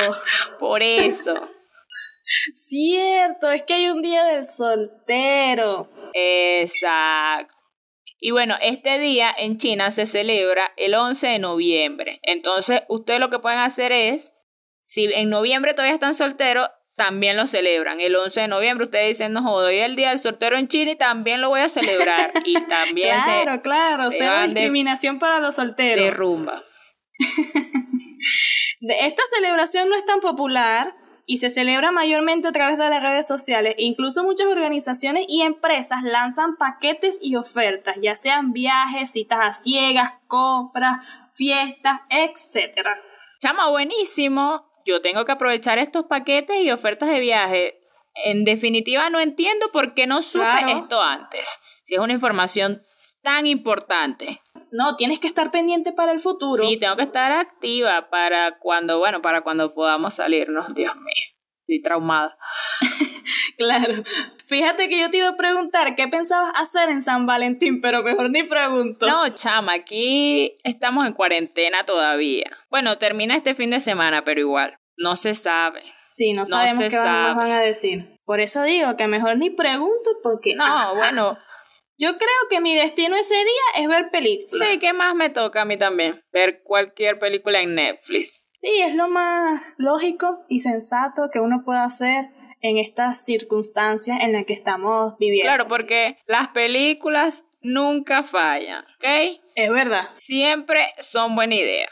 Por 0.58 0.82
eso. 0.82 1.40
Cierto, 2.54 3.50
es 3.50 3.62
que 3.62 3.74
hay 3.74 3.88
un 3.88 4.02
día 4.02 4.24
del 4.24 4.46
soltero. 4.46 5.90
Exacto. 6.12 7.54
Y 8.18 8.30
bueno, 8.30 8.56
este 8.60 8.98
día 8.98 9.32
en 9.36 9.58
China 9.58 9.90
se 9.90 10.06
celebra 10.06 10.72
el 10.76 10.94
11 10.94 11.26
de 11.26 11.38
noviembre. 11.38 12.20
Entonces, 12.22 12.82
ustedes 12.88 13.20
lo 13.20 13.30
que 13.30 13.38
pueden 13.38 13.58
hacer 13.58 13.92
es, 13.92 14.34
si 14.80 15.04
en 15.04 15.30
noviembre 15.30 15.74
todavía 15.74 15.94
están 15.94 16.14
solteros, 16.14 16.68
también 16.96 17.36
lo 17.36 17.46
celebran. 17.46 18.00
El 18.00 18.16
11 18.16 18.40
de 18.40 18.48
noviembre 18.48 18.86
ustedes 18.86 19.08
dicen, 19.08 19.34
no 19.34 19.42
jodo, 19.42 19.66
hoy 19.66 19.78
el 19.78 19.96
día 19.96 20.08
del 20.08 20.18
soltero 20.18 20.56
en 20.56 20.66
China 20.66 20.92
y 20.92 20.96
también 20.96 21.42
lo 21.42 21.50
voy 21.50 21.60
a 21.60 21.68
celebrar. 21.68 22.32
Y 22.44 22.54
también 22.68 23.18
claro, 23.22 23.62
claro, 23.62 24.10
se 24.10 24.28
discriminación 24.46 25.18
para 25.18 25.38
los 25.38 25.56
solteros. 25.56 26.04
De 26.04 26.10
rumba. 26.10 26.64
Esta 28.80 29.22
celebración 29.34 29.88
no 29.88 29.96
es 29.96 30.04
tan 30.04 30.20
popular, 30.20 30.94
y 31.26 31.38
se 31.38 31.50
celebra 31.50 31.90
mayormente 31.90 32.48
a 32.48 32.52
través 32.52 32.78
de 32.78 32.88
las 32.88 33.02
redes 33.02 33.26
sociales. 33.26 33.74
Incluso 33.78 34.22
muchas 34.22 34.46
organizaciones 34.46 35.26
y 35.28 35.42
empresas 35.42 36.04
lanzan 36.04 36.56
paquetes 36.56 37.18
y 37.20 37.34
ofertas, 37.34 37.96
ya 38.00 38.14
sean 38.14 38.52
viajes, 38.52 39.10
citas 39.10 39.40
a 39.42 39.52
ciegas, 39.52 40.12
compras, 40.28 40.98
fiestas, 41.34 42.00
etc. 42.10 42.88
Chama, 43.40 43.68
buenísimo. 43.68 44.70
Yo 44.86 45.02
tengo 45.02 45.24
que 45.24 45.32
aprovechar 45.32 45.78
estos 45.78 46.04
paquetes 46.04 46.60
y 46.62 46.70
ofertas 46.70 47.08
de 47.08 47.18
viaje. 47.18 47.80
En 48.24 48.44
definitiva, 48.44 49.10
no 49.10 49.18
entiendo 49.18 49.70
por 49.72 49.94
qué 49.94 50.06
no 50.06 50.22
supe 50.22 50.46
esto 50.70 51.02
antes. 51.02 51.58
Si 51.82 51.94
es 51.94 52.00
una 52.00 52.12
información 52.12 52.82
tan 53.22 53.46
importante. 53.46 54.40
No, 54.70 54.96
tienes 54.96 55.20
que 55.20 55.26
estar 55.26 55.50
pendiente 55.50 55.92
para 55.92 56.12
el 56.12 56.20
futuro. 56.20 56.62
Sí, 56.62 56.78
tengo 56.78 56.96
que 56.96 57.02
estar 57.02 57.32
activa 57.32 58.08
para 58.10 58.58
cuando, 58.58 58.98
bueno, 58.98 59.22
para 59.22 59.42
cuando 59.42 59.74
podamos 59.74 60.14
salirnos. 60.14 60.74
Dios 60.74 60.94
mío, 60.96 61.36
estoy 61.60 61.82
traumada. 61.82 62.36
claro. 63.58 64.02
Fíjate 64.46 64.88
que 64.88 65.00
yo 65.00 65.10
te 65.10 65.18
iba 65.18 65.30
a 65.30 65.36
preguntar 65.36 65.96
qué 65.96 66.06
pensabas 66.08 66.52
hacer 66.56 66.90
en 66.90 67.02
San 67.02 67.26
Valentín, 67.26 67.80
pero 67.80 68.02
mejor 68.02 68.30
ni 68.30 68.44
pregunto. 68.44 69.06
No, 69.06 69.28
chama, 69.30 69.72
aquí 69.72 70.56
estamos 70.62 71.06
en 71.06 71.12
cuarentena 71.12 71.84
todavía. 71.84 72.50
Bueno, 72.70 72.98
termina 72.98 73.36
este 73.36 73.54
fin 73.54 73.70
de 73.70 73.80
semana, 73.80 74.24
pero 74.24 74.40
igual, 74.40 74.78
no 74.96 75.16
se 75.16 75.34
sabe. 75.34 75.82
Sí, 76.06 76.32
no 76.32 76.46
sabemos 76.46 76.84
qué 76.88 76.96
van 76.96 77.50
a 77.50 77.60
decir. 77.60 78.16
Por 78.24 78.40
eso 78.40 78.62
digo 78.62 78.96
que 78.96 79.08
mejor 79.08 79.36
ni 79.38 79.50
pregunto 79.50 80.10
porque... 80.22 80.54
No, 80.54 80.94
bueno, 80.94 81.38
yo 81.98 82.16
creo 82.16 82.48
que 82.50 82.60
mi 82.60 82.74
destino 82.74 83.16
ese 83.16 83.34
día 83.34 83.82
es 83.82 83.88
ver 83.88 84.10
películas. 84.10 84.68
Sí, 84.68 84.78
¿qué 84.78 84.92
más 84.92 85.14
me 85.14 85.30
toca 85.30 85.62
a 85.62 85.64
mí 85.64 85.78
también? 85.78 86.22
Ver 86.32 86.62
cualquier 86.62 87.18
película 87.18 87.60
en 87.60 87.74
Netflix. 87.74 88.42
Sí, 88.52 88.80
es 88.80 88.94
lo 88.94 89.08
más 89.08 89.74
lógico 89.78 90.44
y 90.48 90.60
sensato 90.60 91.30
que 91.32 91.40
uno 91.40 91.62
pueda 91.64 91.84
hacer 91.84 92.30
en 92.60 92.78
estas 92.78 93.24
circunstancias 93.24 94.18
en 94.22 94.32
las 94.32 94.44
que 94.44 94.52
estamos 94.52 95.16
viviendo. 95.18 95.46
Claro, 95.46 95.68
porque 95.68 96.18
las 96.26 96.48
películas 96.48 97.44
nunca 97.60 98.22
fallan, 98.22 98.84
¿ok? 98.96 99.40
Es 99.54 99.70
verdad. 99.70 100.06
Siempre 100.10 100.88
son 100.98 101.34
buena 101.34 101.54
idea. 101.54 101.88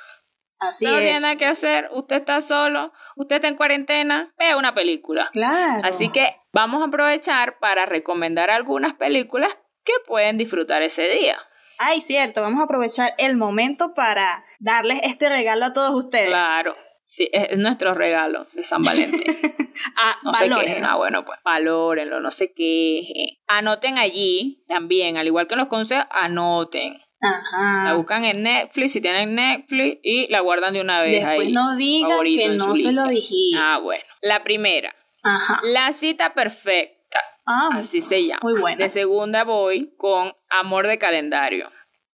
Así 0.59 0.87
es. 0.87 0.93
No 0.93 0.99
tiene 0.99 1.21
nada 1.21 1.37
que 1.37 1.47
hacer, 1.47 1.89
usted 1.93 2.17
está 2.17 2.41
solo, 2.41 2.93
usted 3.17 3.37
está 3.37 3.49
en 3.49 3.57
cuarentena, 3.57 4.33
vea 4.39 4.57
una 4.57 4.75
película. 4.75 5.31
Claro. 5.33 5.83
Así 5.85 6.09
que 6.09 6.37
vamos 6.53 6.83
a 6.83 6.87
aprovechar 6.87 7.59
para 7.59 7.87
recomendar 7.87 8.51
algunas 8.51 8.95
películas 8.95 9.59
que 9.85 9.93
pueden 10.07 10.39
disfrutar 10.39 10.83
ese 10.83 11.09
día. 11.09 11.39
Ay, 11.79 12.01
cierto, 12.01 12.41
vamos 12.41 12.61
a 12.61 12.65
aprovechar 12.65 13.15
el 13.19 13.37
momento 13.37 13.95
para 13.95 14.45
darles 14.61 15.01
este 15.03 15.29
regalo 15.29 15.67
a 15.67 15.73
todos 15.73 15.93
ustedes. 15.93 16.29
Claro, 16.29 16.77
sí, 16.97 17.29
es 17.33 17.59
nuestro 17.59 17.95
regalo 17.95 18.47
de 18.53 18.65
San 18.65 18.83
Valentín. 18.83 19.23
ah, 19.97 20.17
no 20.23 20.35
sé 20.35 20.49
qué 20.49 20.79
Ah, 20.83 20.97
bueno, 20.97 21.25
pues 21.25 21.39
valórenlo, 21.45 22.21
no 22.21 22.31
sé 22.31 22.53
qué. 22.55 23.39
Anoten 23.49 23.99
allí 23.99 24.65
también, 24.69 25.17
al 25.17 25.27
igual 25.27 25.47
que 25.47 25.55
en 25.55 25.61
los 25.61 25.69
consejos, 25.69 26.07
anoten. 26.11 27.01
Ajá. 27.21 27.85
La 27.85 27.95
buscan 27.95 28.25
en 28.25 28.43
Netflix, 28.43 28.93
si 28.93 29.01
tienen 29.01 29.35
Netflix, 29.35 29.99
y 30.03 30.31
la 30.31 30.41
guardan 30.41 30.75
de 30.75 30.81
una 30.83 31.01
vez 31.01 31.25
Después 31.25 31.51
no 31.53 31.75
digan 31.77 32.11
que 32.23 32.49
no 32.51 32.77
se 32.77 32.93
lo 32.93 33.07
dije. 33.07 33.35
Ah, 33.57 33.79
bueno. 33.83 34.05
La 34.21 34.45
primera. 34.45 34.95
Ajá. 35.23 35.61
La 35.63 35.93
cita 35.93 36.35
perfecta. 36.35 37.04
Ah, 37.47 37.71
así 37.75 38.01
se 38.01 38.27
llama. 38.27 38.41
Muy 38.43 38.61
buena. 38.61 38.83
De 38.83 38.89
segunda 38.89 39.45
voy 39.45 39.95
con 39.97 40.33
Amor 40.49 40.87
de 40.87 40.99
Calendario. 40.99 41.71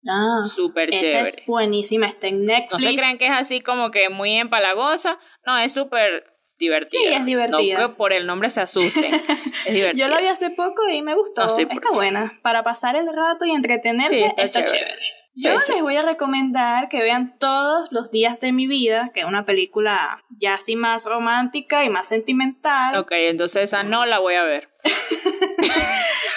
Ah, 0.09 0.45
súper 0.47 0.91
chévere. 0.91 1.07
Esa 1.07 1.21
es 1.21 1.47
buenísima, 1.47 2.07
está 2.07 2.29
en 2.29 2.45
Netflix. 2.47 2.73
No 2.73 2.91
se 2.91 2.97
creen 2.97 3.19
que 3.19 3.27
es 3.27 3.33
así 3.33 3.61
como 3.61 3.91
que 3.91 4.09
muy 4.09 4.35
empalagosa. 4.35 5.19
No, 5.45 5.59
es 5.59 5.73
súper 5.73 6.25
divertida. 6.59 7.01
Sí, 7.01 7.07
es 7.13 7.25
divertida. 7.25 7.81
No 7.81 7.97
por 7.97 8.13
el 8.13 8.27
nombre 8.27 8.51
se 8.51 8.61
asusten. 8.61 9.15
es 9.67 9.75
divertida. 9.75 10.07
Yo 10.07 10.09
la 10.13 10.21
vi 10.21 10.27
hace 10.27 10.51
poco 10.51 10.89
y 10.89 11.03
me 11.03 11.15
gustó. 11.15 11.47
está 11.47 11.91
buena. 11.93 12.39
Para 12.43 12.63
pasar 12.63 12.97
el 12.97 13.07
rato 13.07 13.45
y 13.45 13.51
entretenerse, 13.51 14.27
está, 14.27 14.49
chévere. 14.49 15.17
Yo 15.39 15.53
les 15.53 15.83
voy 15.83 15.97
a 15.97 16.03
recomendar 16.03 16.89
que 16.89 17.03
vean 17.03 17.37
todos 17.39 17.93
los 17.93 18.11
días 18.11 18.41
de 18.41 18.53
mi 18.53 18.67
vida, 18.67 19.11
que 19.13 19.21
es 19.21 19.27
una 19.27 19.45
película 19.45 20.25
ya 20.31 20.55
así 20.55 20.77
más 20.77 21.05
romántica 21.05 21.85
y 21.85 21.91
más 21.91 22.09
sentimental. 22.09 22.97
Ok, 22.97 23.13
entonces 23.13 23.65
esa 23.65 23.83
no 23.83 24.07
la 24.07 24.19
voy 24.19 24.35
a 24.35 24.45
ver. 24.45 24.71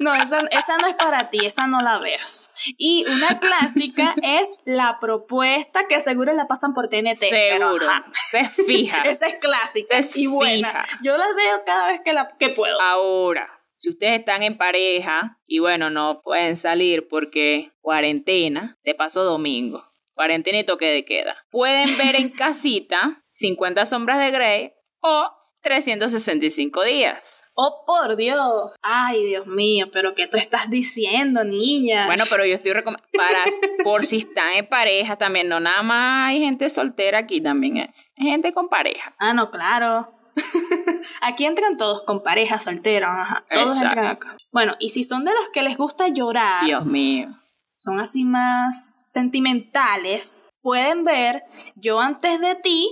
No, 0.00 0.14
esa, 0.14 0.40
esa 0.50 0.78
no 0.78 0.86
es 0.86 0.94
para 0.94 1.28
ti, 1.28 1.44
esa 1.44 1.66
no 1.66 1.82
la 1.82 1.98
veas. 1.98 2.52
Y 2.78 3.04
una 3.06 3.38
clásica 3.38 4.14
es 4.22 4.48
La 4.64 4.98
Propuesta, 4.98 5.86
que 5.88 6.00
seguro 6.00 6.32
la 6.32 6.46
pasan 6.46 6.72
por 6.72 6.88
TNT. 6.88 7.18
Seguro, 7.18 7.86
se 8.30 8.48
fija. 8.48 9.02
esa 9.04 9.26
es 9.26 9.34
clásica 9.36 10.02
se 10.02 10.20
y 10.20 10.26
buena. 10.26 10.86
Yo 11.02 11.18
las 11.18 11.34
veo 11.36 11.64
cada 11.66 11.88
vez 11.88 12.00
que, 12.02 12.14
la, 12.14 12.34
que 12.38 12.48
puedo. 12.48 12.80
Ahora, 12.80 13.46
si 13.74 13.90
ustedes 13.90 14.20
están 14.20 14.42
en 14.42 14.56
pareja 14.56 15.38
y 15.46 15.58
bueno, 15.58 15.90
no 15.90 16.22
pueden 16.22 16.56
salir 16.56 17.06
porque 17.06 17.72
cuarentena, 17.82 18.78
de 18.82 18.94
paso 18.94 19.22
domingo, 19.22 19.84
cuarentena 20.14 20.60
y 20.60 20.64
toque 20.64 20.86
de 20.86 21.04
queda, 21.04 21.44
pueden 21.50 21.96
ver 21.98 22.16
en 22.16 22.30
casita 22.36 23.22
50 23.28 23.84
sombras 23.84 24.18
de 24.18 24.30
Grey 24.30 24.72
o 25.02 25.30
365 25.62 26.84
días. 26.84 27.44
Oh, 27.54 27.84
por 27.86 28.16
Dios. 28.16 28.72
Ay, 28.82 29.24
Dios 29.26 29.46
mío, 29.46 29.86
pero 29.92 30.14
¿qué 30.14 30.26
tú 30.28 30.38
estás 30.38 30.70
diciendo, 30.70 31.44
niña? 31.44 32.06
Bueno, 32.06 32.24
pero 32.30 32.46
yo 32.46 32.54
estoy 32.54 32.72
recomendando, 32.72 33.10
para, 33.16 33.44
por 33.84 34.06
si 34.06 34.18
están 34.18 34.52
en 34.54 34.66
pareja 34.66 35.16
también, 35.16 35.48
no 35.48 35.60
nada 35.60 35.82
más 35.82 36.30
hay 36.30 36.40
gente 36.40 36.70
soltera 36.70 37.18
aquí 37.18 37.40
también, 37.40 37.92
hay 38.16 38.26
gente 38.30 38.52
con 38.52 38.68
pareja. 38.68 39.14
Ah, 39.18 39.34
no, 39.34 39.50
claro. 39.50 40.14
aquí 41.22 41.44
entran 41.44 41.76
todos 41.76 42.02
con 42.04 42.22
pareja 42.22 42.60
soltera, 42.60 43.44
Todos 43.50 43.82
entran 43.82 44.06
acá. 44.06 44.36
Bueno, 44.52 44.76
y 44.78 44.90
si 44.90 45.04
son 45.04 45.24
de 45.24 45.32
los 45.32 45.50
que 45.52 45.62
les 45.62 45.76
gusta 45.76 46.08
llorar. 46.08 46.64
Dios 46.64 46.86
mío. 46.86 47.28
Son 47.76 47.98
así 48.00 48.24
más 48.24 49.10
sentimentales. 49.12 50.44
Pueden 50.62 51.04
ver 51.04 51.42
Yo 51.76 52.00
antes 52.00 52.40
de 52.40 52.54
ti 52.54 52.86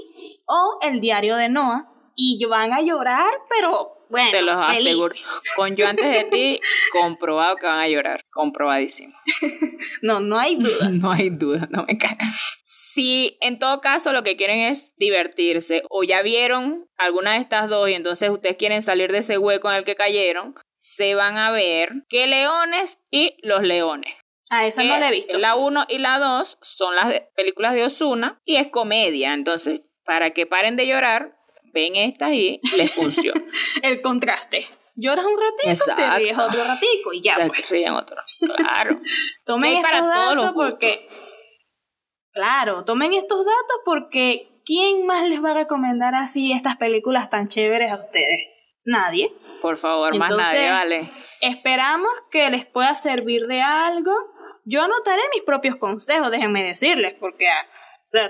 o 0.46 0.78
El 0.80 1.00
diario 1.00 1.36
de 1.36 1.50
Noah 1.50 1.97
y 2.20 2.44
van 2.46 2.72
a 2.72 2.82
llorar, 2.82 3.30
pero 3.48 3.92
bueno, 4.10 4.30
se 4.30 4.42
los 4.42 4.56
aseguro. 4.56 5.14
Con 5.54 5.76
yo 5.76 5.86
antes 5.86 6.04
de 6.04 6.24
ti, 6.24 6.60
comprobado 6.92 7.56
que 7.56 7.66
van 7.66 7.78
a 7.78 7.88
llorar. 7.88 8.24
Comprobadísimo. 8.30 9.14
no, 10.02 10.18
no 10.18 10.36
hay 10.36 10.56
duda. 10.56 10.88
no 10.92 11.12
hay 11.12 11.30
duda, 11.30 11.68
no 11.70 11.84
me 11.84 11.96
cae. 11.96 12.16
Si 12.64 13.38
en 13.40 13.60
todo 13.60 13.80
caso 13.80 14.12
lo 14.12 14.24
que 14.24 14.36
quieren 14.36 14.58
es 14.58 14.94
divertirse 14.96 15.84
o 15.90 16.02
ya 16.02 16.20
vieron 16.22 16.88
alguna 16.96 17.34
de 17.34 17.38
estas 17.38 17.68
dos 17.68 17.88
y 17.88 17.94
entonces 17.94 18.30
ustedes 18.30 18.56
quieren 18.56 18.82
salir 18.82 19.12
de 19.12 19.18
ese 19.18 19.38
hueco 19.38 19.70
en 19.70 19.76
el 19.76 19.84
que 19.84 19.94
cayeron, 19.94 20.56
se 20.74 21.14
van 21.14 21.38
a 21.38 21.52
ver 21.52 21.92
que 22.08 22.26
leones 22.26 22.98
y 23.12 23.36
los 23.44 23.62
leones. 23.62 24.12
Ah, 24.50 24.66
esa 24.66 24.82
no 24.82 24.98
la 24.98 25.08
he 25.08 25.12
visto. 25.12 25.38
La 25.38 25.54
1 25.54 25.86
y 25.88 25.98
la 25.98 26.18
2 26.18 26.58
son 26.62 26.96
las 26.96 27.20
películas 27.36 27.74
de 27.74 27.84
Osuna 27.84 28.40
y 28.44 28.56
es 28.56 28.68
comedia. 28.68 29.34
Entonces, 29.34 29.82
para 30.04 30.30
que 30.30 30.46
paren 30.46 30.74
de 30.74 30.86
llorar, 30.86 31.37
ven 31.72 31.96
estas 31.96 32.32
y 32.32 32.60
les 32.76 32.90
funciona. 32.94 33.40
el 33.82 34.00
contraste. 34.00 34.66
Lloras 35.00 35.24
un 35.24 35.38
ratito, 35.40 35.94
te 35.94 36.18
ríes 36.18 36.38
otro 36.38 36.64
ratico 36.64 37.12
y 37.12 37.20
ya. 37.20 37.34
Se 37.34 37.46
pues. 37.46 37.70
ríen 37.70 37.92
otro 37.92 38.16
Claro. 38.56 39.00
tomen 39.44 39.76
estos 39.76 39.90
para 39.90 40.06
datos 40.06 40.52
porque. 40.54 41.08
Claro, 42.32 42.84
tomen 42.84 43.12
estos 43.12 43.44
datos 43.44 43.76
porque 43.84 44.48
¿quién 44.64 45.06
más 45.06 45.28
les 45.28 45.42
va 45.42 45.52
a 45.52 45.54
recomendar 45.54 46.14
así 46.14 46.52
estas 46.52 46.76
películas 46.76 47.30
tan 47.30 47.48
chéveres 47.48 47.92
a 47.92 47.96
ustedes? 47.96 48.48
Nadie. 48.84 49.32
Por 49.62 49.76
favor, 49.76 50.16
más 50.16 50.30
nadie, 50.30 50.70
vale. 50.70 51.10
Esperamos 51.40 52.10
que 52.30 52.50
les 52.50 52.66
pueda 52.66 52.94
servir 52.94 53.46
de 53.46 53.60
algo. 53.60 54.12
Yo 54.64 54.82
anotaré 54.82 55.22
mis 55.34 55.42
propios 55.44 55.76
consejos, 55.76 56.30
déjenme 56.30 56.62
decirles, 56.62 57.14
porque 57.18 57.46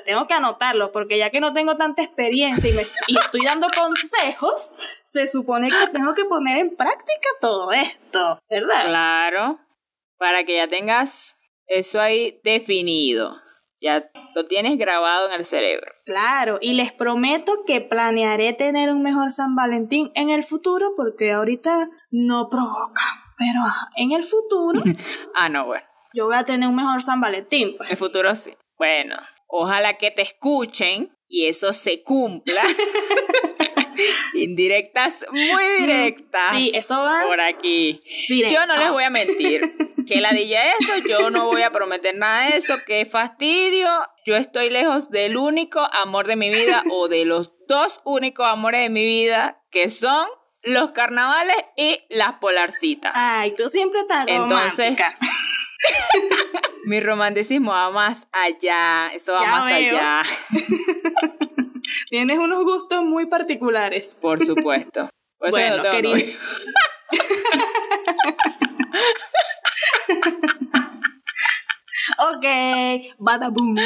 tengo 0.05 0.27
que 0.27 0.35
anotarlo 0.35 0.93
porque 0.93 1.19
ya 1.19 1.31
que 1.31 1.41
no 1.41 1.53
tengo 1.53 1.77
tanta 1.77 2.03
experiencia 2.03 2.71
y, 2.71 2.75
me, 2.75 2.83
estoy 3.21 3.45
dando 3.45 3.67
consejos, 3.77 4.73
se 5.05 5.27
supone 5.27 5.71
que 5.71 5.93
tengo 5.93 6.15
que 6.15 6.25
poner 6.25 6.59
en 6.59 6.77
práctica 6.77 7.29
todo 7.41 7.73
esto, 7.73 8.41
¿verdad? 8.49 8.87
Claro, 8.87 9.61
para 10.19 10.45
que 10.45 10.57
ya 10.57 10.69
tengas 10.69 11.39
eso 11.67 12.01
ahí 12.01 12.41
definido. 12.43 13.37
Ya 13.81 14.11
lo 14.35 14.45
tienes 14.45 14.77
grabado 14.77 15.29
en 15.29 15.35
el 15.35 15.45
cerebro. 15.45 15.93
Claro, 16.05 16.59
y 16.61 16.73
les 16.73 16.93
prometo 16.93 17.65
que 17.65 17.81
planearé 17.81 18.53
tener 18.53 18.91
un 18.91 19.03
mejor 19.03 19.31
San 19.31 19.55
Valentín 19.55 20.11
en 20.17 20.31
el 20.31 20.43
futuro 20.43 20.95
porque 20.97 21.33
ahorita 21.33 21.89
no 22.11 22.49
provoca. 22.51 23.03
Pero 23.39 23.61
en 23.97 24.11
el 24.11 24.25
futuro. 24.25 24.83
ah, 25.35 25.49
no, 25.49 25.67
bueno. 25.67 25.87
Yo 26.13 26.25
voy 26.25 26.35
a 26.37 26.45
tener 26.45 26.69
un 26.69 26.75
mejor 26.75 27.03
San 27.03 27.21
Valentín. 27.21 27.77
Pues. 27.77 27.89
En 27.89 27.93
el 27.93 27.99
futuro 27.99 28.35
sí. 28.35 28.57
Bueno, 28.77 29.17
Ojalá 29.49 29.95
que 29.95 30.11
te 30.11 30.23
escuchen 30.23 31.17
y 31.27 31.47
eso 31.47 31.73
se 31.73 32.03
cumpla. 32.03 32.63
Indirectas, 34.35 35.27
muy 35.31 35.65
directas. 35.81 36.51
Sí, 36.53 36.71
eso 36.75 37.01
va. 37.01 37.25
Por 37.27 37.41
aquí. 37.41 38.01
Yo 38.29 38.67
no 38.67 38.77
les 38.77 38.91
voy 38.91 39.05
a 39.05 39.11
mentir. 39.11 39.63
Que 40.07 40.21
la 40.21 40.33
dije 40.33 40.57
eso, 40.81 40.99
yo 41.09 41.31
no 41.31 41.47
voy 41.47 41.63
a 41.63 41.71
prometer 41.71 42.15
nada 42.15 42.49
de 42.49 42.57
eso. 42.57 42.77
Qué 42.87 43.05
fastidio. 43.05 43.89
Yo 44.25 44.37
estoy 44.37 44.71
lejos 44.71 45.11
del 45.11 45.37
único 45.37 45.81
amor 45.93 46.27
de 46.27 46.37
mi 46.37 46.51
vida 46.51 46.83
o 46.91 47.09
de 47.09 47.25
los 47.25 47.53
dos 47.67 48.01
únicos 48.05 48.47
amores 48.47 48.83
de 48.83 48.89
mi 48.89 49.05
vida 49.05 49.63
que 49.71 49.91
son 49.91 50.29
los 50.63 50.93
carnavales 50.93 51.57
y 51.77 51.99
las 52.09 52.35
polarcitas. 52.35 53.13
Ay, 53.15 53.55
tú 53.55 53.69
siempre 53.69 54.01
estás 54.01 54.27
Entonces, 54.29 54.99
Mi 56.85 57.01
romanticismo 57.01 57.71
va 57.71 57.91
más 57.91 58.27
allá, 58.33 59.09
eso 59.15 59.33
va 59.33 59.43
más 59.45 59.73
allá. 59.73 60.23
Tienes 62.11 62.39
unos 62.39 62.65
gustos 62.65 63.05
muy 63.05 63.27
particulares. 63.27 64.17
Por 64.21 64.45
supuesto. 64.45 65.11
bueno, 65.39 65.83
querido. 65.83 66.17
ok, 72.19 72.47
boom. 73.53 73.77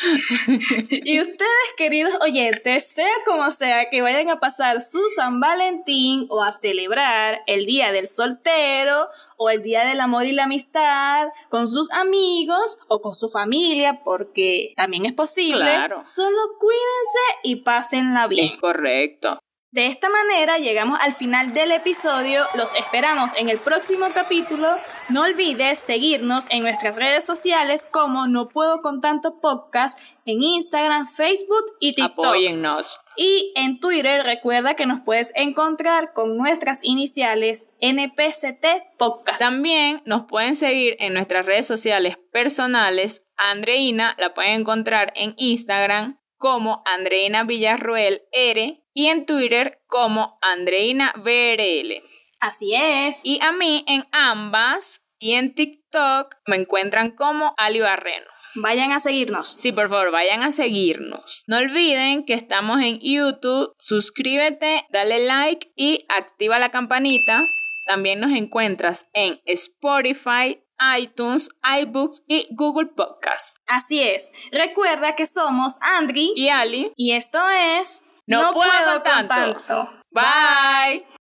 y 0.90 1.20
ustedes, 1.20 1.74
queridos 1.76 2.12
oyentes, 2.20 2.92
sea 2.92 3.12
como 3.26 3.50
sea 3.50 3.90
que 3.90 4.02
vayan 4.02 4.30
a 4.30 4.40
pasar 4.40 4.80
su 4.80 5.00
San 5.14 5.40
Valentín 5.40 6.26
o 6.30 6.42
a 6.42 6.52
celebrar 6.52 7.40
el 7.46 7.66
Día 7.66 7.92
del 7.92 8.08
Soltero 8.08 9.08
o 9.36 9.50
el 9.50 9.62
Día 9.62 9.84
del 9.84 10.00
Amor 10.00 10.26
y 10.26 10.32
la 10.32 10.44
Amistad 10.44 11.28
con 11.48 11.68
sus 11.68 11.90
amigos 11.92 12.78
o 12.88 13.00
con 13.00 13.14
su 13.14 13.28
familia, 13.28 14.02
porque 14.04 14.72
también 14.76 15.06
es 15.06 15.12
posible. 15.12 15.64
Claro. 15.64 16.02
Solo 16.02 16.38
cuídense 16.58 17.40
y 17.44 17.56
pásenla 17.56 18.26
bien. 18.26 18.54
Es 18.54 18.60
correcto. 18.60 19.38
De 19.72 19.86
esta 19.86 20.08
manera 20.10 20.58
llegamos 20.58 20.98
al 21.00 21.12
final 21.12 21.54
del 21.54 21.70
episodio. 21.70 22.42
Los 22.56 22.74
esperamos 22.74 23.30
en 23.38 23.48
el 23.48 23.58
próximo 23.58 24.06
capítulo. 24.12 24.66
No 25.10 25.22
olvides 25.22 25.78
seguirnos 25.78 26.46
en 26.50 26.64
nuestras 26.64 26.96
redes 26.96 27.24
sociales 27.24 27.86
como 27.88 28.26
No 28.26 28.48
Puedo 28.48 28.82
con 28.82 29.00
Tanto 29.00 29.38
Podcast 29.40 30.00
en 30.26 30.42
Instagram, 30.42 31.06
Facebook 31.06 31.76
y 31.78 31.92
TikTok. 31.92 32.26
Apóyennos. 32.26 32.98
Y 33.16 33.52
en 33.54 33.78
Twitter 33.78 34.24
recuerda 34.24 34.74
que 34.74 34.86
nos 34.86 35.02
puedes 35.02 35.32
encontrar 35.36 36.14
con 36.14 36.36
nuestras 36.36 36.82
iniciales 36.82 37.70
NPCT 37.80 38.98
Podcast. 38.98 39.38
También 39.38 40.02
nos 40.04 40.24
pueden 40.24 40.56
seguir 40.56 40.96
en 40.98 41.14
nuestras 41.14 41.46
redes 41.46 41.68
sociales 41.68 42.18
personales. 42.32 43.22
Andreina 43.36 44.16
la 44.18 44.34
pueden 44.34 44.62
encontrar 44.62 45.12
en 45.14 45.34
Instagram 45.36 46.18
como 46.38 46.82
Andreina 46.86 47.44
Villarroel 47.44 48.22
R 48.32 48.82
y 49.00 49.06
en 49.06 49.24
Twitter 49.24 49.80
como 49.86 50.38
Andreina 50.42 51.14
BRL. 51.16 52.02
Así 52.38 52.74
es. 52.74 53.22
Y 53.24 53.40
a 53.40 53.50
mí 53.50 53.82
en 53.88 54.04
ambas 54.12 55.00
y 55.18 55.32
en 55.32 55.54
TikTok 55.54 56.36
me 56.46 56.56
encuentran 56.56 57.12
como 57.12 57.54
Ali 57.56 57.80
Barreno. 57.80 58.26
Vayan 58.56 58.92
a 58.92 59.00
seguirnos. 59.00 59.54
Sí, 59.56 59.72
por 59.72 59.88
favor, 59.88 60.10
vayan 60.10 60.42
a 60.42 60.52
seguirnos. 60.52 61.44
No 61.46 61.56
olviden 61.56 62.26
que 62.26 62.34
estamos 62.34 62.82
en 62.82 62.98
YouTube. 63.00 63.72
Suscríbete, 63.78 64.84
dale 64.90 65.24
like 65.24 65.72
y 65.76 66.04
activa 66.10 66.58
la 66.58 66.68
campanita. 66.68 67.42
También 67.86 68.20
nos 68.20 68.32
encuentras 68.32 69.06
en 69.14 69.40
Spotify, 69.46 70.62
iTunes, 70.98 71.48
iBooks 71.82 72.22
y 72.26 72.48
Google 72.50 72.90
Podcasts. 72.94 73.62
Así 73.66 74.02
es. 74.02 74.30
Recuerda 74.52 75.16
que 75.16 75.26
somos 75.26 75.78
Andri 75.98 76.34
y 76.36 76.50
Ali. 76.50 76.92
Y 76.96 77.14
esto 77.14 77.38
es... 77.48 78.02
No, 78.30 78.52
puedo, 78.52 79.02
tanto. 79.02 79.90
Bye. 80.12 81.04